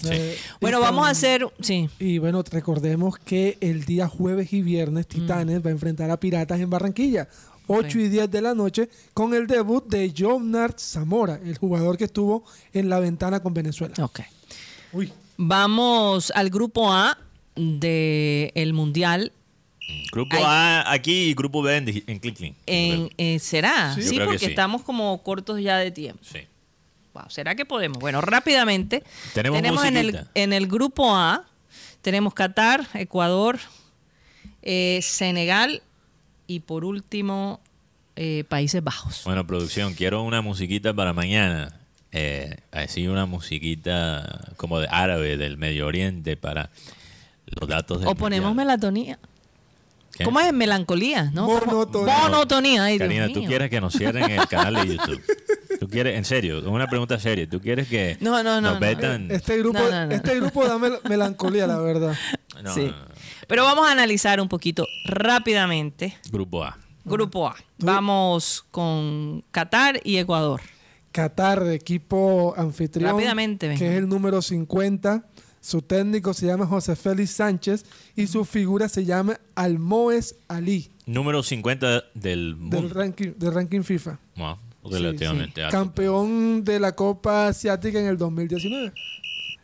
Bueno, 0.61 0.79
y 0.79 0.81
vamos 0.81 1.07
a 1.07 1.09
hacer. 1.09 1.45
Sí. 1.59 1.89
Y 1.99 2.19
bueno, 2.19 2.43
recordemos 2.49 3.17
que 3.17 3.57
el 3.61 3.85
día 3.85 4.07
jueves 4.07 4.53
y 4.53 4.61
viernes 4.61 5.05
Mm. 5.05 5.09
Titanes 5.09 5.65
va 5.65 5.69
a 5.69 5.73
enfrentar 5.73 6.09
a 6.11 6.19
Piratas 6.19 6.59
en 6.59 6.69
Barranquilla. 6.69 7.27
8 7.71 7.99
y 7.99 8.09
10 8.09 8.31
de 8.31 8.41
la 8.41 8.55
noche 8.55 8.89
con 9.13 9.35
el 9.35 9.45
debut 9.45 9.85
de 9.87 10.11
John 10.17 10.49
Nart 10.49 10.79
Zamora, 10.79 11.39
el 11.45 11.55
jugador 11.55 11.99
que 11.99 12.05
estuvo 12.05 12.43
en 12.73 12.89
la 12.89 12.99
ventana 12.99 13.41
con 13.43 13.53
Venezuela. 13.53 13.93
Ok. 14.01 14.21
Uy, 14.91 15.11
Vamos 15.41 16.33
al 16.35 16.49
grupo 16.49 16.91
A 16.91 17.17
del 17.55 18.73
Mundial. 18.73 19.31
Grupo 20.11 20.35
Ay. 20.35 20.43
A 20.45 20.91
aquí 20.91 21.29
y 21.29 21.33
grupo 21.33 21.61
B 21.61 21.77
en, 21.77 21.87
en 22.65 23.09
eh, 23.17 23.39
¿Será? 23.39 23.95
Sí. 23.95 24.19
Porque 24.19 24.37
sí. 24.37 24.45
estamos 24.47 24.81
como 24.81 25.23
cortos 25.23 25.61
ya 25.61 25.77
de 25.77 25.91
tiempo. 25.91 26.21
Sí. 26.21 26.39
Wow, 27.13 27.23
¿Será 27.29 27.55
que 27.55 27.63
podemos? 27.63 27.99
Bueno, 27.99 28.19
rápidamente. 28.19 29.01
Tenemos 29.33 29.85
en 29.85 29.95
el, 29.95 30.27
en 30.35 30.51
el 30.51 30.67
grupo 30.67 31.15
A, 31.15 31.45
tenemos 32.01 32.33
Qatar, 32.33 32.85
Ecuador, 32.93 33.59
eh, 34.61 34.99
Senegal 35.01 35.81
y 36.47 36.59
por 36.59 36.83
último 36.83 37.61
eh, 38.17 38.43
Países 38.49 38.83
Bajos. 38.83 39.21
Bueno, 39.23 39.47
producción, 39.47 39.93
quiero 39.93 40.21
una 40.21 40.41
musiquita 40.41 40.93
para 40.93 41.13
mañana. 41.13 41.78
Eh, 42.11 42.57
así 42.71 43.07
una 43.07 43.25
musiquita 43.25 44.51
como 44.57 44.79
de 44.79 44.87
árabe 44.89 45.37
del 45.37 45.57
Medio 45.57 45.85
Oriente 45.87 46.35
para 46.37 46.69
los 47.45 47.69
datos 47.69 48.01
o 48.05 48.15
ponemos 48.15 48.49
mundial. 48.49 48.67
melatonía. 48.67 49.19
¿Qué? 50.17 50.23
¿Cómo 50.23 50.39
es 50.39 50.51
melancolía? 50.51 51.29
¿no? 51.33 51.45
Monotonía. 51.47 52.17
Monotonía. 52.17 52.83
Ay, 52.85 52.97
Dios 52.97 53.07
Karina, 53.07 53.27
tú 53.31 53.39
mío. 53.41 53.47
quieres 53.49 53.69
que 53.69 53.79
nos 53.79 53.93
cierren 53.93 54.29
el 54.31 54.47
canal 54.49 54.73
de 54.87 54.95
YouTube. 54.97 55.21
Tú 55.79 55.87
quieres, 55.87 56.17
en 56.17 56.25
serio, 56.25 56.61
una 56.69 56.87
pregunta 56.87 57.19
seria. 57.19 57.47
¿Tú 57.47 57.61
quieres 57.61 57.87
que 57.87 58.17
No, 58.19 58.31
no, 58.43 58.59
no, 58.59 58.61
nos 58.61 58.73
no. 58.73 58.79
vetan? 58.79 59.29
este 59.31 59.57
grupo, 59.59 59.77
No, 59.79 59.89
no, 59.89 60.05
no. 60.07 60.11
este 60.13 60.35
grupo 60.39 60.67
da 60.67 60.77
mel- 60.77 60.99
melancolía, 61.07 61.67
la 61.67 61.77
verdad. 61.77 62.15
No, 62.63 62.73
Sí. 62.73 62.81
no, 62.87 62.91
no. 62.91 63.05
Pero 63.47 63.63
vamos 63.63 63.87
a 63.87 63.91
analizar 63.93 64.41
un 64.41 64.49
poquito 64.49 64.85
rápidamente. 65.05 66.17
Grupo 66.29 66.63
A. 66.65 66.77
Grupo 67.05 67.47
A. 67.47 67.55
Vamos 67.77 68.65
con 68.71 69.45
Qatar 69.51 70.01
y 70.03 70.17
Ecuador. 70.17 70.59
Qatar, 71.11 71.67
equipo 71.67 72.53
anfitrión, 72.57 73.11
Rápidamente, 73.11 73.75
que 73.75 73.91
es 73.91 73.97
el 73.97 74.07
número 74.07 74.41
50. 74.41 75.25
Su 75.61 75.81
técnico 75.81 76.33
se 76.33 76.45
llama 76.45 76.65
José 76.65 76.95
Félix 76.95 77.31
Sánchez 77.31 77.85
y 78.15 78.27
su 78.27 78.45
figura 78.45 78.87
se 78.87 79.03
llama 79.03 79.39
Almoez 79.55 80.35
Ali, 80.47 80.89
Número 81.05 81.43
50 81.43 81.91
del 81.91 82.03
del 82.13 82.55
mundo. 82.55 82.89
ranking, 82.93 83.33
del 83.37 83.53
ranking 83.53 83.81
FIFA. 83.81 84.19
Relativamente 84.83 85.55
sí. 85.55 85.61
alto. 85.61 85.77
Campeón 85.77 86.63
de 86.63 86.79
la 86.79 86.95
Copa 86.95 87.47
Asiática 87.47 87.99
en 87.99 88.05
el 88.05 88.17
2019. 88.17 88.93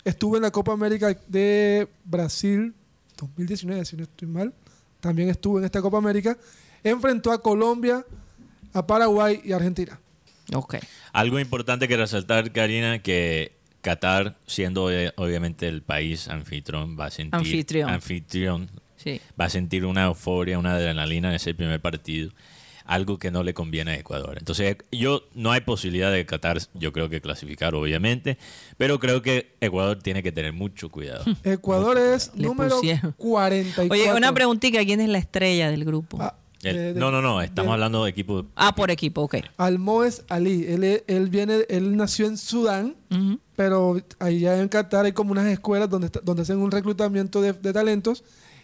Estuvo 0.04 0.36
en 0.36 0.41
la 0.41 0.52
Copa 0.52 0.74
América 0.74 1.18
de 1.28 1.88
Brasil 2.04 2.74
2019, 3.18 3.86
si 3.86 3.96
no 3.96 4.04
estoy 4.04 4.28
mal. 4.28 4.54
También 5.00 5.30
estuvo 5.30 5.60
en 5.60 5.66
esta 5.66 5.82
Copa 5.82 5.98
América. 5.98 6.38
Enfrentó 6.84 7.32
a 7.32 7.41
Colombia, 7.41 8.06
a 8.74 8.86
Paraguay 8.86 9.39
y 9.43 9.54
a 9.54 9.56
Argentina. 9.56 10.00
Ok. 10.54 10.76
Algo 11.14 11.39
importante 11.39 11.88
que 11.88 11.98
resaltar, 11.98 12.52
Karina, 12.52 13.00
que 13.00 13.54
Qatar, 13.82 14.36
siendo 14.48 14.86
obviamente 15.16 15.68
el 15.68 15.82
país 15.82 16.28
anfitrión, 16.28 16.98
va 17.00 17.06
a 17.06 17.12
sentir 17.12 17.36
Anfitrión. 17.39 17.89
anfitrión, 17.89 18.70
Sí. 18.98 19.22
va 19.39 19.46
a 19.46 19.50
sentir 19.50 19.86
una 19.86 20.06
euforia, 20.06 20.58
una 20.58 20.74
adrenalina 20.74 21.30
en 21.30 21.36
ese 21.36 21.54
primer 21.54 21.80
partido. 21.82 22.32
algo 22.88 23.18
que 23.18 23.32
no 23.32 23.41
le 23.41 23.56
conviene 23.56 23.93
a 23.93 23.96
Ecuador. 23.96 24.36
Entonces, 24.38 24.78
yo 24.91 25.28
no 25.34 25.52
hay 25.52 25.62
posibilidad 25.62 26.12
de 26.12 26.24
Qatar, 26.28 26.60
yo 26.76 26.93
creo 26.93 27.10
que 27.10 27.20
clasificar, 27.20 27.74
obviamente, 27.74 28.38
pero 28.78 29.00
creo 29.00 29.24
que 29.24 29.56
Ecuador 29.60 29.98
tiene 30.04 30.22
que 30.22 30.32
tener 30.32 30.54
mucho 30.54 30.89
cuidado. 30.91 31.26
Ecuador 31.43 31.98
es 31.98 32.32
Le 32.36 32.43
número 32.43 32.76
pusieron. 32.76 33.12
44. 33.18 33.91
Oye, 33.91 34.14
una 34.16 34.32
preguntita, 34.36 34.86
¿quién 34.86 35.02
es 35.02 35.10
la 35.10 35.18
estrella 35.18 35.72
del 35.72 35.84
grupo? 35.84 36.20
Ah, 36.22 36.36
El- 36.70 36.76
de- 36.76 36.93
de- 36.93 36.99
no, 36.99 37.11
no, 37.11 37.22
no, 37.22 37.41
estamos 37.41 37.70
de- 37.70 37.74
hablando 37.74 38.03
de 38.03 38.09
equipo. 38.09 38.45
ah, 38.55 38.74
por 38.76 38.91
equipo, 38.91 39.22
ok. 39.22 39.36
Almoez 39.57 40.24
Ali. 40.30 40.66
Él, 40.68 41.03
él 41.07 41.30
viene, 41.30 41.66
él 41.70 41.95
nació 41.97 42.28
en 42.28 42.38
Sudán, 42.38 42.95
pero 43.55 43.97
allá 44.20 44.59
en 44.61 44.68
Qatar 44.70 45.05
hay 45.05 45.11
como 45.13 45.32
unas 45.32 45.45
escuelas 45.47 45.89
donde, 45.89 46.09
donde 46.24 46.41
hacen 46.41 46.57
un 46.59 46.72
reclutamiento 46.72 47.41
de, 47.41 47.53
de 47.53 47.74
talentos 47.74 48.24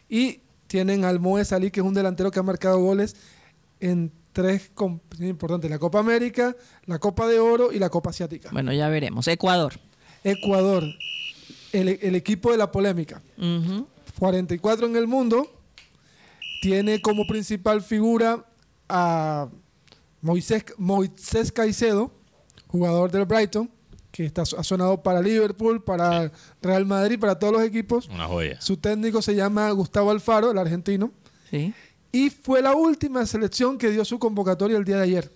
y 0.09 0.41
tienen 0.67 1.03
al 1.05 1.19
Moes 1.19 1.51
Ali, 1.53 1.69
que 1.71 1.79
es 1.81 1.85
un 1.85 1.93
delantero 1.93 2.31
que 2.31 2.39
ha 2.39 2.43
marcado 2.43 2.79
goles 2.79 3.15
en 3.79 4.11
tres 4.33 4.71
importantes, 5.19 5.69
la 5.69 5.79
Copa 5.79 5.99
América, 5.99 6.55
la 6.85 6.99
Copa 6.99 7.27
de 7.27 7.39
Oro 7.39 7.71
y 7.73 7.79
la 7.79 7.89
Copa 7.89 8.11
Asiática. 8.11 8.49
Bueno, 8.51 8.71
ya 8.71 8.87
veremos. 8.87 9.27
Ecuador. 9.27 9.73
Ecuador, 10.23 10.83
el, 11.73 11.99
el 12.01 12.15
equipo 12.15 12.51
de 12.51 12.57
la 12.57 12.71
polémica, 12.71 13.21
Ujú. 13.37 13.87
44 14.19 14.87
en 14.87 14.95
el 14.95 15.07
mundo, 15.07 15.51
tiene 16.61 17.01
como 17.01 17.25
principal 17.27 17.81
figura 17.81 18.45
a 18.87 19.49
Moisés, 20.21 20.63
Moisés 20.77 21.51
Caicedo, 21.51 22.11
jugador 22.67 23.11
del 23.11 23.25
Brighton, 23.25 23.69
que 24.11 24.25
está, 24.25 24.43
ha 24.43 24.63
sonado 24.63 25.01
para 25.01 25.21
Liverpool, 25.21 25.83
para 25.83 26.31
Real 26.61 26.85
Madrid, 26.85 27.19
para 27.19 27.37
todos 27.39 27.53
los 27.53 27.63
equipos. 27.63 28.07
Una 28.09 28.27
joya. 28.27 28.61
Su 28.61 28.77
técnico 28.77 29.21
se 29.21 29.35
llama 29.35 29.69
Gustavo 29.71 30.11
Alfaro, 30.11 30.51
el 30.51 30.57
argentino. 30.57 31.11
Sí. 31.49 31.73
Y 32.11 32.29
fue 32.29 32.61
la 32.61 32.75
última 32.75 33.25
selección 33.25 33.77
que 33.77 33.89
dio 33.89 34.05
su 34.05 34.19
convocatoria 34.19 34.77
el 34.77 34.83
día 34.85 34.97
de 34.97 35.03
ayer. 35.03 35.31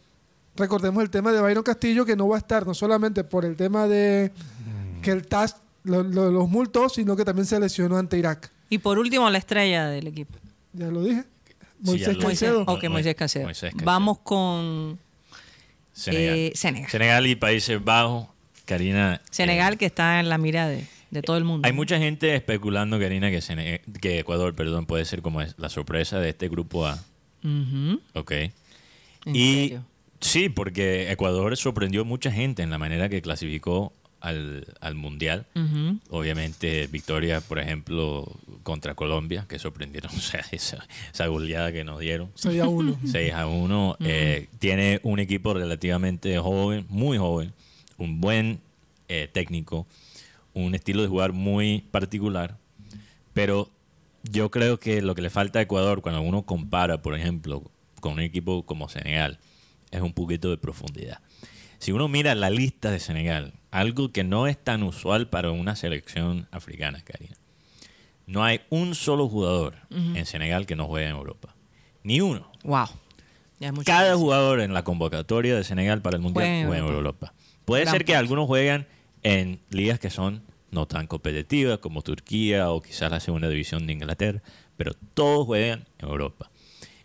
Recordemos 0.58 1.02
el 1.04 1.10
tema 1.10 1.32
de 1.32 1.42
Byron 1.42 1.64
Castillo, 1.64 2.06
que 2.06 2.16
no 2.16 2.28
va 2.28 2.36
a 2.36 2.40
estar 2.40 2.68
no 2.68 2.74
solamente 2.74 3.24
por 3.24 3.46
el 3.46 3.56
tema 3.56 3.88
de 3.88 4.32
que 5.02 5.12
el 5.12 5.26
TAS 5.26 5.56
lo- 5.84 6.04
lo- 6.04 6.32
los 6.32 6.50
multó, 6.50 6.88
sino 6.90 7.16
que 7.16 7.26
también 7.26 7.46
se 7.46 7.60
lesionó 7.60 7.98
ante 7.98 8.18
Irak. 8.18 8.52
Y 8.70 8.78
por 8.78 9.00
último, 9.00 9.30
la 9.30 9.38
estrella 9.38 9.88
del 9.88 10.08
equipo. 10.08 10.38
Ya 10.78 10.88
lo 10.88 11.04
dije. 11.04 11.22
Sí, 11.22 11.28
Moisés 11.92 12.08
ya 12.08 12.14
lo- 12.14 12.20
Caicedo. 12.20 12.62
Ok, 12.68 12.84
Mo- 12.86 12.90
Moisés 12.92 13.16
Caicedo. 13.16 13.48
Vamos 13.84 14.20
con 14.20 15.00
Senegal. 15.94 16.36
Eh, 16.38 16.52
Senegal. 16.56 17.28
y 17.28 17.36
Países 17.36 17.84
Bajos. 17.84 18.28
Karina. 18.66 19.22
Senegal, 19.30 19.74
eh, 19.74 19.78
que 19.78 19.86
está 19.86 20.20
en 20.20 20.28
la 20.30 20.38
mira 20.40 20.68
de, 20.68 20.86
de 21.12 21.22
todo 21.22 21.38
el 21.38 21.44
mundo. 21.44 21.68
Hay 21.68 21.74
mucha 21.74 22.00
gente 22.00 22.34
especulando, 22.36 23.00
Karina, 23.00 23.30
que, 23.30 24.20
Ecuador 24.20 24.56
perdón, 24.56 24.86
puede 24.88 25.06
ser 25.06 25.22
como 25.22 25.42
es 25.42 25.54
la 25.58 25.70
sorpresa 25.70 26.20
de 26.20 26.30
este 26.30 26.50
grupo 26.50 26.88
A. 26.88 26.98
Ok. 28.14 28.32
¿En 28.32 29.36
y 29.36 29.54
serio? 29.68 29.86
sí, 30.20 30.50
porque 30.50 31.12
Ecuador 31.12 31.56
sorprendió 31.58 32.02
a 32.02 32.06
mucha 32.06 32.32
gente 32.32 32.64
en 32.64 32.72
la 32.72 32.80
manera 32.80 33.08
que 33.08 33.22
clasificó 33.22 33.94
al, 34.26 34.66
al 34.82 34.96
Mundial. 34.96 35.46
Obviamente, 36.10 36.88
victoria, 36.88 37.42
por 37.42 37.60
ejemplo, 37.60 38.26
contra 38.64 38.96
Colombia, 38.96 39.46
que 39.48 39.60
sorprendieron, 39.60 40.12
o 40.16 40.20
sea, 40.20 40.44
esa, 40.52 40.86
esa 41.14 41.28
goleada 41.28 41.72
que 41.72 41.84
nos 41.84 42.00
dieron. 42.00 42.32
6 42.36 42.62
a 42.62 42.68
1. 42.68 43.00
6 43.06 43.34
a 43.36 43.48
1. 43.48 43.98
eh, 44.02 44.48
tiene 44.58 45.00
un 45.04 45.20
equipo 45.20 45.54
relativamente 45.54 46.38
joven, 46.40 46.86
muy 46.90 47.18
joven, 47.20 47.54
un 47.98 48.20
buen 48.20 48.62
eh, 49.08 49.30
técnico, 49.32 49.86
un 50.54 50.74
estilo 50.74 51.04
de 51.04 51.08
jugar 51.08 51.32
muy 51.32 51.86
particular, 51.92 52.58
pero 53.34 53.70
yo 54.24 54.50
creo 54.50 54.80
que 54.80 55.04
lo 55.04 55.14
que 55.14 55.22
le 55.22 55.30
falta 55.30 55.60
a 55.60 55.62
Ecuador 55.62 56.02
cuando 56.02 56.22
uno 56.22 56.44
compara, 56.44 57.02
por 57.04 57.16
ejemplo, 57.16 57.64
con 58.02 58.14
un 58.14 58.22
equipo 58.22 58.66
como 58.66 58.90
Senegal, 58.90 59.38
es 59.92 60.02
un 60.02 60.14
poquito 60.14 60.50
de 60.50 60.58
profundidad. 60.58 61.20
Si 61.78 61.92
uno 61.92 62.08
mira 62.08 62.34
la 62.34 62.50
lista 62.50 62.90
de 62.90 63.00
Senegal, 63.00 63.54
algo 63.76 64.14
que 64.14 64.24
no 64.24 64.48
es 64.48 64.58
tan 64.58 64.84
usual 64.84 65.28
para 65.28 65.52
una 65.52 65.76
selección 65.76 66.48
africana, 66.52 67.04
Karina, 67.04 67.36
no 68.26 68.42
hay 68.42 68.62
un 68.70 68.96
solo 68.96 69.28
jugador 69.28 69.76
en 69.90 70.26
Senegal 70.26 70.66
que 70.66 70.78
no 70.78 70.88
juegue 70.88 71.10
en 71.10 71.16
Europa. 71.16 71.54
Ni 72.02 72.22
uno. 72.22 72.50
Wow. 72.64 72.88
Ya 73.60 73.74
Cada 73.86 74.16
jugador 74.16 74.62
en 74.62 74.74
la 74.74 74.86
convocatoria 74.86 75.58
de 75.58 75.66
Senegal 75.66 76.02
para 76.02 76.16
el 76.16 76.22
Mundial 76.22 76.46
Juega 76.46 76.60
en 76.62 76.68
juega 76.68 76.88
en 76.88 76.94
Europa. 76.94 77.34
Puede 77.66 77.84
Gran 77.84 77.92
ser 77.92 78.06
que 78.06 78.16
algunos 78.16 78.48
juegan 78.48 78.88
en 79.24 79.60
ligas 79.70 80.00
que 80.00 80.10
son 80.10 80.44
no 80.72 80.88
tan 80.88 81.06
competitivas 81.08 81.80
como 81.80 82.02
Turquía 82.02 82.72
o 82.72 82.82
quizás 82.82 83.12
la 83.12 83.20
segunda 83.20 83.50
división 83.50 83.86
de 83.88 83.94
Inglaterra, 83.94 84.42
pero 84.78 84.94
todos 85.14 85.46
juegan 85.46 85.86
en 86.00 86.08
Europa. 86.08 86.50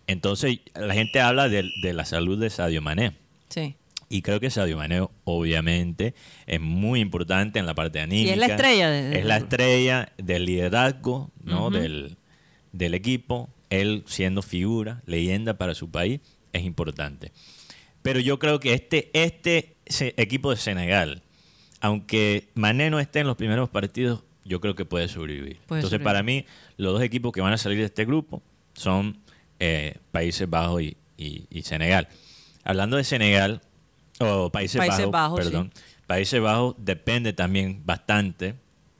Entonces 0.06 0.60
la 0.74 0.94
gente 0.94 1.20
habla 1.20 1.48
de, 1.48 1.68
de 1.82 1.92
la 1.94 2.04
salud 2.04 2.38
de 2.38 2.48
Sadio 2.48 2.80
Mané. 2.80 3.16
Sí. 3.48 3.74
Y 4.12 4.22
creo 4.22 4.40
que 4.40 4.50
Sadio 4.50 4.76
Mané, 4.76 5.06
obviamente, 5.24 6.14
es 6.46 6.60
muy 6.60 6.98
importante 7.00 7.60
en 7.60 7.64
la 7.66 7.74
parte 7.74 8.00
anímica. 8.00 8.32
es 8.32 8.38
la 8.38 8.46
estrella 8.46 8.90
de- 8.90 9.18
Es 9.20 9.24
la 9.24 9.36
estrella 9.36 10.12
del 10.18 10.44
liderazgo 10.46 11.30
¿no? 11.44 11.70
Del, 11.70 12.16
del 12.72 12.94
equipo. 12.94 13.48
Él 13.70 14.02
siendo 14.06 14.42
figura, 14.42 15.00
leyenda 15.06 15.56
para 15.58 15.76
su 15.76 15.90
país, 15.92 16.20
es 16.52 16.64
importante. 16.64 17.30
Pero 18.02 18.18
yo 18.18 18.40
creo 18.40 18.58
que 18.58 18.74
este, 18.74 19.10
este 19.12 19.76
equipo 20.20 20.50
de 20.50 20.56
Senegal, 20.56 21.22
aunque 21.80 22.48
Mané 22.54 22.90
no 22.90 22.98
esté 22.98 23.20
en 23.20 23.28
los 23.28 23.36
primeros 23.36 23.68
partidos, 23.70 24.24
yo 24.44 24.60
creo 24.60 24.74
que 24.74 24.84
puede 24.84 25.06
sobrevivir. 25.06 25.58
Puede 25.68 25.82
Entonces, 25.82 25.98
sobrevivir. 25.98 26.04
para 26.04 26.22
mí, 26.24 26.46
los 26.78 26.94
dos 26.94 27.02
equipos 27.02 27.30
que 27.30 27.40
van 27.42 27.52
a 27.52 27.58
salir 27.58 27.78
de 27.78 27.84
este 27.84 28.04
grupo 28.04 28.42
son 28.74 29.18
eh, 29.60 29.94
Países 30.10 30.50
Bajos 30.50 30.82
y, 30.82 30.96
y- 31.16 31.44
y 31.48 31.62
Senegal. 31.62 32.08
Hablando 32.64 32.96
de 32.96 33.04
Senegal, 33.04 33.60
o 34.20 34.50
Países, 34.50 34.78
Países 34.78 34.98
Bajos, 35.10 35.10
Bajos, 35.12 35.38
perdón. 35.40 35.72
Países 36.06 36.40
Bajos 36.40 36.74
depende 36.78 37.32
también 37.32 37.82
bastante 37.84 38.54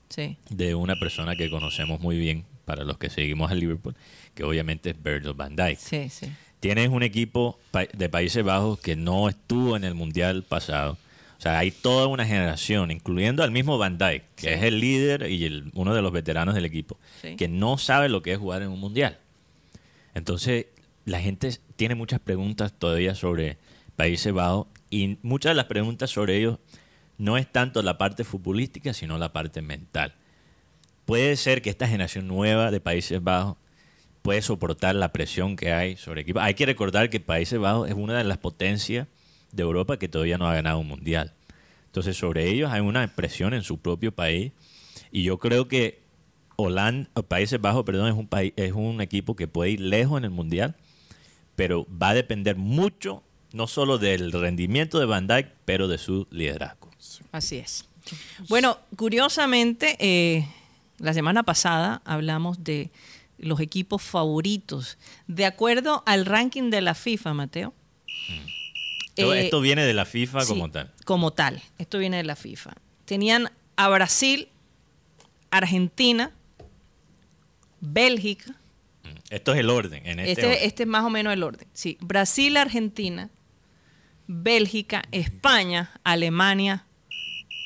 Sí. 0.09 0.37
de 0.49 0.75
una 0.75 0.97
persona 0.99 1.37
que 1.37 1.49
conocemos 1.51 2.01
muy 2.01 2.19
bien 2.19 2.45
para 2.65 2.85
los 2.85 2.99
que 2.99 3.11
seguimos 3.11 3.51
al 3.51 3.61
Liverpool, 3.61 3.95
que 4.35 4.45
obviamente 4.45 4.91
es 4.91 5.03
Virgil 5.03 5.35
van 5.35 5.55
Dijk. 5.57 5.79
Sí, 5.79 6.09
sí. 6.09 6.27
Tienes 6.61 6.89
un 6.89 7.03
equipo 7.03 7.59
de 7.93 8.09
Países 8.09 8.45
Bajos 8.45 8.79
que 8.81 8.97
no 8.97 9.29
estuvo 9.29 9.77
en 9.77 9.85
el 9.85 9.95
Mundial 9.95 10.43
pasado. 10.43 10.99
O 11.39 11.43
sea, 11.43 11.59
hay 11.59 11.71
toda 11.71 12.07
una 12.07 12.27
generación, 12.27 12.91
incluyendo 12.91 13.43
al 13.43 13.51
mismo 13.51 13.79
Van 13.79 13.97
Dijk, 13.97 14.23
que 14.37 14.49
Sí. 14.49 14.49
es 14.49 14.63
el 14.63 14.79
líder 14.79 15.31
y 15.31 15.45
el- 15.47 15.71
uno 15.75 15.95
de 15.95 16.03
los 16.03 16.13
veteranos 16.13 16.55
del 16.55 16.67
equipo, 16.67 16.99
Sí. 17.23 17.37
que 17.37 17.49
no 17.49 17.79
sabe 17.79 18.09
lo 18.11 18.21
que 18.23 18.33
es 18.33 18.39
jugar 18.39 18.61
en 18.63 18.69
un 18.69 18.79
Mundial. 18.79 19.19
Entonces, 20.15 20.67
la 21.05 21.21
gente 21.21 21.51
tiene 21.77 21.95
muchas 21.95 22.21
preguntas 22.21 22.73
todavía 22.79 23.15
sobre 23.15 23.57
Países 23.97 24.33
Bajos 24.33 24.67
y 24.91 25.19
muchas 25.23 25.51
de 25.51 25.55
las 25.55 25.67
preguntas 25.67 26.11
sobre 26.11 26.37
ellos 26.37 26.59
no 27.17 27.37
es 27.37 27.51
tanto 27.51 27.83
la 27.83 27.99
parte 27.99 28.25
futbolística, 28.25 28.93
sino 28.93 29.19
la 29.19 29.33
parte 29.33 29.63
mental. 29.63 30.15
Puede 31.05 31.37
ser 31.37 31.63
que 31.63 31.71
esta 31.71 31.89
generación 31.89 32.27
nueva 32.27 32.71
de 32.71 32.81
Países 32.81 33.23
Bajos 33.23 33.57
puede 34.23 34.43
soportar 34.43 34.95
la 34.95 35.13
presión 35.13 35.57
que 35.57 35.73
hay 35.73 35.97
sobre 35.97 36.23
equipos. 36.23 36.43
Hay 36.43 36.55
que 36.55 36.67
recordar 36.67 37.11
que 37.11 37.21
Países 37.21 37.59
Bajos 37.59 37.89
es 37.89 37.95
una 37.95 38.19
de 38.19 38.25
las 38.25 38.39
potencias 38.39 39.07
de 39.53 39.63
Europa 39.63 39.99
que 39.99 40.09
todavía 40.09 40.39
no 40.39 40.49
ha 40.49 40.55
ganado 40.55 40.79
un 40.79 40.89
mundial. 40.89 41.35
Entonces, 41.87 42.17
sobre 42.17 42.49
ellos 42.49 42.71
hay 42.71 42.81
una 42.81 43.07
presión 43.15 43.55
en 43.55 43.63
su 43.63 43.79
propio 43.79 44.13
país. 44.13 44.53
Y 45.11 45.25
yo 45.25 45.39
creo 45.39 45.67
que 45.67 46.03
Holanda, 46.57 47.11
Países 47.27 47.61
Bajos, 47.61 47.85
perdón, 47.85 48.09
es 48.09 48.15
un 48.15 48.29
país, 48.29 48.53
es 48.57 48.73
un 48.73 49.01
equipo 49.01 49.35
que 49.35 49.49
puede 49.49 49.73
ir 49.73 49.81
lejos 49.81 50.19
en 50.19 50.25
el 50.25 50.31
mundial, 50.31 50.77
pero 51.57 51.87
va 51.91 52.11
a 52.11 52.15
depender 52.15 52.57
mucho, 52.57 53.25
no 53.53 53.67
solo 53.67 53.99
del 53.99 54.33
rendimiento 54.33 54.99
de 54.99 55.07
Van 55.07 55.27
Dijk, 55.27 55.49
pero 55.65 55.89
de 55.89 55.99
su 55.99 56.27
liderazgo. 56.31 56.91
Así 57.33 57.57
es. 57.57 57.87
Bueno, 58.49 58.79
curiosamente, 58.97 59.97
eh, 59.99 60.47
la 60.99 61.15
semana 61.15 61.43
pasada 61.43 62.03
hablamos 62.05 62.65
de 62.65 62.91
los 63.39 63.61
equipos 63.61 64.03
favoritos. 64.03 64.99
De 65.27 65.47
acuerdo 65.47 66.03
al 66.07 66.27
ranking 66.27 66.71
de 66.71 66.81
la 66.81 66.95
FIFA, 66.95 67.35
Mateo. 67.35 67.75
Esto, 69.17 69.35
eh, 69.35 69.45
esto 69.45 69.61
viene 69.61 69.85
de 69.85 69.95
la 69.95 70.05
FIFA 70.05 70.43
sí, 70.43 70.49
como 70.49 70.71
tal. 70.71 70.93
Como 71.05 71.33
tal. 71.33 71.63
Esto 71.79 71.99
viene 71.99 72.19
de 72.19 72.25
la 72.25 72.37
FIFA. 72.37 72.73
Tenían 73.05 73.51
a 73.77 73.89
Brasil, 73.89 74.49
Argentina, 75.51 76.33
Bélgica. 77.81 78.55
Esto 79.31 79.53
es 79.53 79.61
el 79.61 79.71
orden. 79.71 80.05
En 80.07 80.19
este, 80.21 80.43
orden. 80.43 80.53
Este, 80.53 80.67
este 80.67 80.83
es 80.85 80.89
más 80.89 81.05
o 81.05 81.11
menos 81.11 81.33
el 81.33 81.43
orden. 81.43 81.67
Sí, 81.73 81.97
Brasil, 82.01 82.57
Argentina, 82.57 83.31
Bélgica, 84.33 85.03
España, 85.11 85.91
Alemania 86.05 86.87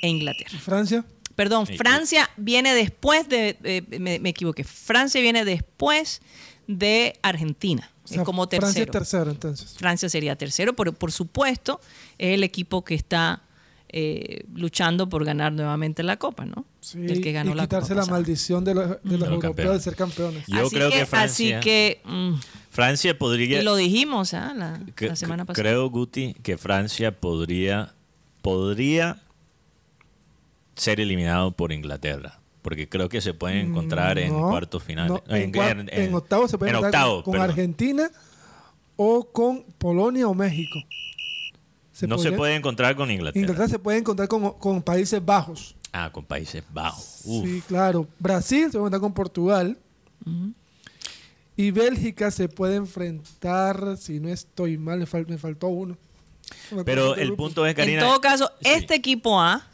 e 0.00 0.08
Inglaterra. 0.08 0.58
Francia. 0.58 1.04
Perdón, 1.36 1.66
Sí, 1.66 1.76
Francia 1.76 2.30
viene 2.38 2.74
después 2.74 3.28
de, 3.28 3.84
me, 4.00 4.18
me 4.18 4.30
equivoqué, 4.30 4.64
Francia 4.64 5.20
viene 5.20 5.44
después 5.44 6.22
de 6.66 7.18
Argentina. 7.22 7.90
O 8.04 8.08
sea, 8.08 8.18
es 8.18 8.24
como 8.24 8.46
Francia 8.46 8.84
tercero. 8.84 8.84
es 8.84 8.90
tercero, 8.92 9.30
entonces. 9.30 9.74
Francia 9.76 10.08
sería 10.08 10.36
tercero, 10.36 10.74
pero 10.74 10.92
por 10.92 11.12
supuesto 11.12 11.80
es 12.18 12.34
el 12.34 12.44
equipo 12.44 12.82
que 12.82 12.94
está 12.94 13.42
eh, 13.88 14.44
luchando 14.54 15.08
por 15.08 15.24
ganar 15.24 15.52
nuevamente 15.52 16.02
la 16.02 16.16
Copa, 16.16 16.46
¿no? 16.46 16.64
Sí, 16.84 16.98
el 17.06 17.22
que 17.22 17.32
ganó 17.32 17.52
y 17.52 17.54
la 17.54 17.62
quitarse 17.62 17.94
la 17.94 18.04
maldición 18.04 18.62
de 18.62 18.74
los, 18.74 18.88
de 18.88 18.96
los 19.02 19.04
los 19.04 19.12
europeos 19.28 19.40
campeones. 19.40 19.72
de 19.72 19.80
ser 19.84 19.96
campeones. 19.96 20.44
Yo 20.46 20.66
así 20.66 20.74
creo 20.76 20.90
que, 20.90 20.98
que 20.98 21.06
Francia- 21.06 21.58
Así 21.58 21.64
que, 21.64 22.00
mm, 22.04 22.34
Francia 22.70 23.18
podría. 23.18 23.60
Y 23.60 23.64
lo 23.64 23.74
dijimos 23.76 24.34
¿ah? 24.34 24.52
la, 24.54 24.80
que- 24.94 25.08
la 25.08 25.16
semana 25.16 25.46
pasada. 25.46 25.62
Creo, 25.62 25.88
Guti, 25.88 26.34
que 26.42 26.58
Francia 26.58 27.18
podría, 27.18 27.94
podría 28.42 29.16
ser 30.76 31.00
eliminado 31.00 31.52
por 31.52 31.72
Inglaterra. 31.72 32.40
Porque 32.62 32.88
creo 32.88 33.08
que 33.08 33.20
se 33.20 33.34
pueden 33.34 33.68
encontrar 33.70 34.18
en 34.18 34.32
Mm, 34.32 34.40
No, 34.40 34.48
cuartos 34.50 34.82
finales. 34.82 35.10
no, 35.26 35.34
en, 35.36 35.52
cuar- 35.52 35.88
en 35.90 36.14
octavos 36.14 36.50
se 36.50 36.58
puede 36.58 36.70
en 36.70 36.76
enfrentar 36.76 37.02
octavos, 37.02 37.24
con, 37.24 37.34
con. 37.34 37.42
Argentina 37.42 38.10
o 38.96 39.24
con 39.32 39.64
Polonia 39.78 40.26
o 40.28 40.34
México. 40.34 40.78
no 40.82 42.18
se 42.18 42.24
podría- 42.24 42.36
puede 42.36 42.54
encontrar 42.56 42.96
con 42.96 43.10
Inglaterra. 43.10 43.40
Inglaterra 43.40 43.68
se 43.68 43.78
puede 43.78 43.98
encontrar 43.98 44.28
con, 44.28 44.52
con 44.58 44.82
Países 44.82 45.24
Bajos. 45.24 45.76
Ah, 45.96 46.10
con 46.12 46.24
Países 46.24 46.64
Bajos. 46.72 47.20
Uf. 47.24 47.46
Sí, 47.46 47.62
claro. 47.68 48.08
Brasil 48.18 48.68
se 48.72 48.78
va 48.78 48.84
a 48.84 48.86
enfrentar 48.86 49.00
con 49.00 49.14
Portugal. 49.14 49.78
Y 51.56 51.70
Bélgica 51.70 52.30
se 52.32 52.48
puede 52.48 52.76
enfrentar, 52.76 53.96
si 53.96 54.18
no 54.18 54.28
estoy 54.28 54.76
mal, 54.76 54.98
me, 54.98 55.06
fal- 55.06 55.26
me 55.28 55.38
faltó 55.38 55.68
uno. 55.68 55.96
No 56.72 56.78
me 56.78 56.84
Pero 56.84 57.14
qué 57.14 57.20
el 57.22 57.28
grupo. 57.28 57.44
punto 57.44 57.66
es, 57.66 57.74
Karina. 57.74 58.00
en 58.02 58.06
todo 58.08 58.20
caso, 58.20 58.50
sí. 58.60 58.70
este 58.70 58.94
equipo 58.96 59.40
A, 59.40 59.64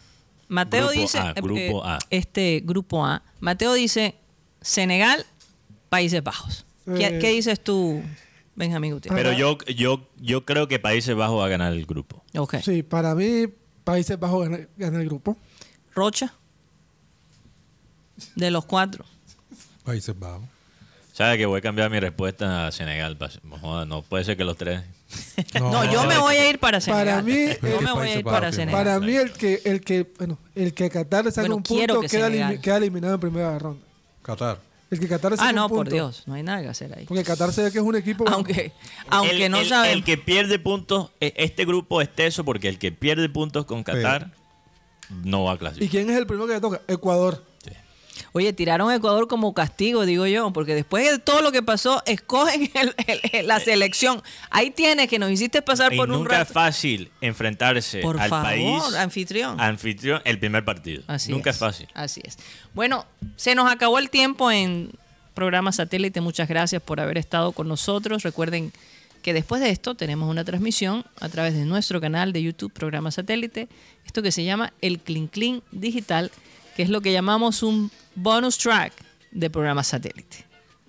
Mateo 0.48 0.86
Grupo 0.88 1.00
dice, 1.00 1.18
A, 1.18 1.30
eh, 1.30 1.34
grupo 1.40 1.58
eh, 1.58 1.88
A. 1.88 1.98
este 2.10 2.62
grupo 2.64 3.06
A, 3.06 3.22
Mateo 3.40 3.72
dice 3.72 4.14
Senegal, 4.60 5.24
Países 5.88 6.22
Bajos. 6.22 6.66
¿Qué, 6.84 7.06
Eh. 7.06 7.18
qué 7.18 7.30
dices 7.30 7.62
tú, 7.62 8.02
Benjamín 8.56 8.92
Gutiérrez? 8.92 9.22
Pero 9.22 9.36
yo, 9.36 9.56
yo, 9.74 10.06
yo 10.20 10.44
creo 10.44 10.68
que 10.68 10.78
Países 10.78 11.14
Bajos 11.16 11.40
va 11.40 11.46
a 11.46 11.48
ganar 11.48 11.72
el 11.72 11.86
grupo. 11.86 12.22
Ok. 12.36 12.56
Sí, 12.62 12.82
para 12.82 13.14
mí, 13.14 13.46
Países 13.84 14.18
Bajos 14.20 14.48
gana, 14.48 14.68
gana 14.76 15.00
el 15.00 15.06
grupo. 15.06 15.38
Rocha, 15.94 16.32
de 18.34 18.50
los 18.50 18.64
cuatro. 18.64 19.04
Países 19.84 20.18
Bajos. 20.18 20.42
¿Sabes 21.12 21.36
que 21.38 21.46
voy 21.46 21.58
a 21.58 21.60
cambiar 21.60 21.90
mi 21.90 22.00
respuesta 22.00 22.66
a 22.68 22.72
Senegal? 22.72 23.18
no 23.86 24.02
puede 24.02 24.24
ser 24.24 24.36
que 24.36 24.44
los 24.44 24.56
tres. 24.56 24.82
No, 25.54 25.84
yo 25.90 26.04
me 26.04 26.16
voy 26.18 26.36
a 26.36 26.48
ir 26.48 26.58
para 26.60 26.80
Senegal. 26.80 27.06
Para 27.06 27.22
mí, 27.22 27.46
yo 27.62 27.80
me 27.80 27.90
voy 27.90 27.90
a 27.90 27.94
Países 27.94 28.18
ir 28.18 28.24
para 28.24 28.40
Bajos, 28.40 28.54
Senegal. 28.54 28.84
Para 28.84 29.00
mí, 29.00 29.16
el 29.16 29.32
que, 29.32 29.60
el 29.64 29.80
que, 29.80 30.06
bueno, 30.18 30.38
el 30.54 30.72
que 30.72 30.88
Qatar 30.88 31.24
le 31.24 31.32
saque 31.32 31.48
Bueno, 31.48 31.56
un 31.56 31.62
punto 31.64 32.00
que 32.00 32.08
queda, 32.08 32.76
eliminado 32.76 33.14
en 33.14 33.20
primera 33.20 33.58
ronda. 33.58 33.84
Qatar. 34.22 34.60
El 34.90 35.00
que 35.00 35.08
Qatar 35.08 35.32
le 35.32 35.38
Ah, 35.40 35.52
no, 35.52 35.64
un 35.64 35.68
punto. 35.68 35.84
por 35.84 35.92
Dios, 35.92 36.22
no 36.26 36.34
hay 36.34 36.42
nada 36.42 36.62
que 36.62 36.68
hacer 36.68 36.96
ahí. 36.96 37.06
Porque 37.06 37.24
Qatar 37.24 37.52
se 37.52 37.62
ve 37.64 37.72
que 37.72 37.78
es 37.78 37.84
un 37.84 37.96
equipo. 37.96 38.24
Aunque, 38.28 38.72
aunque 39.08 39.46
el, 39.46 39.50
no 39.52 39.58
el- 39.58 39.68
sabemos. 39.68 39.96
el 39.96 40.04
que 40.04 40.16
pierde 40.16 40.58
puntos, 40.60 41.10
e- 41.20 41.34
este 41.36 41.64
grupo 41.64 42.00
es 42.00 42.14
teso 42.14 42.44
porque 42.44 42.68
el 42.68 42.78
que 42.78 42.92
pierde 42.92 43.28
puntos 43.28 43.64
con 43.66 43.82
Qatar 43.82 44.30
no 45.24 45.44
va 45.44 45.52
a 45.52 45.54
¿Y 45.54 45.58
clasificar. 45.58 45.90
quién 45.90 46.10
es 46.10 46.16
el 46.16 46.26
primero 46.26 46.46
que 46.46 46.54
le 46.54 46.60
toca? 46.60 46.80
Ecuador. 46.88 47.44
Oye, 48.32 48.52
tiraron 48.52 48.88
a 48.90 48.94
Ecuador 48.94 49.26
como 49.26 49.54
castigo, 49.54 50.06
digo 50.06 50.24
yo, 50.26 50.52
porque 50.52 50.74
después 50.74 51.10
de 51.10 51.18
todo 51.18 51.42
lo 51.42 51.50
que 51.50 51.62
pasó, 51.64 52.00
escogen 52.06 52.70
el- 52.74 52.94
el- 53.08 53.20
el- 53.32 53.46
la 53.48 53.58
selección. 53.58 54.22
Ahí 54.50 54.70
tienes 54.70 55.08
que 55.08 55.18
nos 55.18 55.30
hiciste 55.32 55.62
pasar 55.62 55.92
Y 55.92 55.96
por 55.96 56.08
un 56.08 56.18
nunca 56.18 56.42
es 56.42 56.48
fácil 56.48 57.10
enfrentarse 57.20 58.00
Por 58.02 58.20
al 58.20 58.28
favor, 58.28 58.44
país 58.46 58.94
anfitrión. 58.94 59.60
anfitrión 59.60 60.20
el 60.24 60.38
primer 60.38 60.64
partido. 60.64 61.02
Así 61.08 61.32
nunca 61.32 61.50
es. 61.50 61.56
es 61.56 61.60
fácil. 61.60 61.88
Así 61.94 62.20
es. 62.24 62.38
Bueno, 62.72 63.04
se 63.34 63.56
nos 63.56 63.68
acabó 63.72 63.98
el 63.98 64.10
tiempo 64.10 64.50
en 64.52 64.92
programa 65.34 65.72
satélite. 65.72 66.20
Muchas 66.20 66.46
gracias 66.48 66.80
por 66.82 67.00
haber 67.00 67.18
estado 67.18 67.50
con 67.50 67.66
nosotros. 67.66 68.22
Recuerden 68.22 68.72
que 69.22 69.32
después 69.32 69.60
de 69.60 69.70
esto 69.70 69.94
tenemos 69.94 70.28
una 70.28 70.44
transmisión 70.44 71.04
a 71.20 71.28
través 71.28 71.54
de 71.54 71.64
nuestro 71.64 72.00
canal 72.00 72.32
de 72.32 72.42
YouTube, 72.42 72.72
programa 72.72 73.10
satélite. 73.10 73.68
Esto 74.04 74.22
que 74.22 74.32
se 74.32 74.44
llama 74.44 74.72
el 74.80 75.00
Clean 75.00 75.26
Clean 75.26 75.62
Digital, 75.72 76.30
que 76.76 76.82
es 76.82 76.88
lo 76.88 77.00
que 77.00 77.12
llamamos 77.12 77.62
un 77.62 77.90
bonus 78.14 78.58
track 78.58 78.92
de 79.30 79.50
programa 79.50 79.84
satélite. 79.84 80.44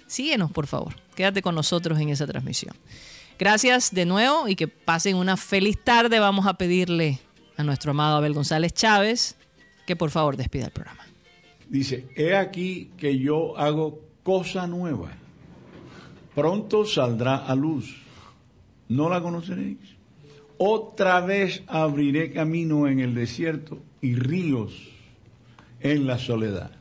Síguenos, 0.08 0.52
por 0.52 0.68
favor. 0.68 0.96
Quédate 1.16 1.42
con 1.42 1.56
nosotros 1.56 2.00
en 2.00 2.10
esa 2.10 2.28
transmisión. 2.28 2.76
Gracias 3.38 3.94
de 3.94 4.06
nuevo 4.06 4.48
y 4.48 4.56
que 4.56 4.68
pasen 4.68 5.16
una 5.16 5.38
feliz 5.38 5.78
tarde. 5.84 6.20
Vamos 6.20 6.46
a 6.48 6.56
pedirle 6.56 7.20
a 7.58 7.64
nuestro 7.64 7.92
amado 7.92 8.18
Abel 8.18 8.34
González 8.34 8.74
Chávez 8.74 9.36
que 9.86 9.96
por 9.96 10.12
favor 10.12 10.38
despida 10.38 10.66
el 10.66 10.72
programa. 10.72 11.06
Dice, 11.68 12.08
he 12.16 12.36
aquí 12.36 12.92
que 12.98 13.18
yo 13.18 13.58
hago 13.58 14.02
cosa 14.24 14.68
nueva. 14.68 15.12
Pronto 16.36 16.86
saldrá 16.86 17.38
a 17.38 17.56
luz. 17.56 18.02
¿No 18.92 19.08
la 19.08 19.22
conoceréis? 19.22 19.78
Otra 20.58 21.22
vez 21.22 21.64
abriré 21.68 22.30
camino 22.30 22.90
en 22.90 23.00
el 23.00 23.16
desierto 23.16 23.80
y 24.02 24.16
ríos 24.16 24.74
en 25.80 26.06
la 26.06 26.18
soledad. 26.18 26.72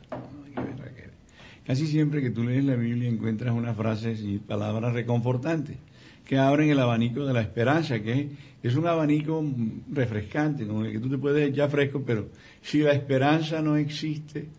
Casi 1.65 1.87
siempre 1.87 2.21
que 2.21 2.29
tú 2.29 2.43
lees 2.43 2.65
la 2.65 2.75
Biblia 2.75 3.07
encuentras 3.07 3.55
unas 3.55 3.77
frases 3.77 4.21
y 4.25 4.39
palabras 4.39 4.91
reconfortantes 4.91 5.77
que 6.25 6.37
abren 6.37 6.69
el 6.69 6.79
abanico 6.79 7.25
de 7.25 7.31
la 7.31 7.39
esperanza, 7.39 8.01
que 8.01 8.31
es, 8.61 8.75
un 8.75 8.87
abanico 8.87 9.41
refrescante, 9.89 10.67
con 10.67 10.85
el 10.85 10.91
que 10.91 10.99
tú 10.99 11.07
te 11.07 11.17
puedes 11.17 11.49
echar 11.49 11.69
fresco, 11.69 12.03
pero 12.05 12.27
si 12.61 12.79
la 12.79 12.91
esperanza 12.91 13.61
no 13.61 13.77
existe, 13.77 14.49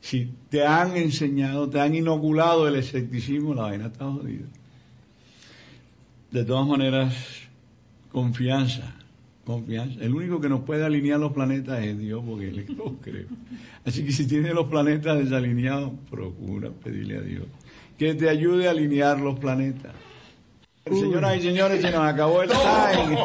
si 0.00 0.30
te 0.48 0.64
han 0.64 0.96
enseñado, 0.96 1.68
te 1.68 1.80
han 1.80 1.96
inoculado 1.96 2.68
el 2.68 2.76
escepticismo, 2.76 3.52
la 3.52 3.62
vaina 3.62 3.86
está 3.86 4.04
jodida. 4.04 4.46
De 6.34 6.44
todas 6.44 6.66
maneras, 6.66 7.14
confianza, 8.10 8.92
confianza. 9.44 10.02
El 10.02 10.16
único 10.16 10.40
que 10.40 10.48
nos 10.48 10.62
puede 10.62 10.84
alinear 10.84 11.20
los 11.20 11.32
planetas 11.32 11.80
es 11.84 11.96
Dios, 11.96 12.24
porque 12.26 12.48
Él 12.48 12.66
lo 12.76 12.96
creo. 12.96 13.28
Así 13.84 14.04
que 14.04 14.10
si 14.10 14.26
tienes 14.26 14.52
los 14.52 14.66
planetas 14.66 15.16
desalineados, 15.16 15.92
procura 16.10 16.70
pedirle 16.70 17.18
a 17.18 17.20
Dios 17.20 17.44
que 17.96 18.14
te 18.14 18.28
ayude 18.28 18.66
a 18.66 18.72
alinear 18.72 19.20
los 19.20 19.38
planetas. 19.38 19.92
Señoras 20.84 21.36
y 21.36 21.42
señores, 21.42 21.80
se 21.80 21.92
nos 21.92 22.02
acabó 22.02 22.42
el 22.42 22.50
time. 22.50 23.16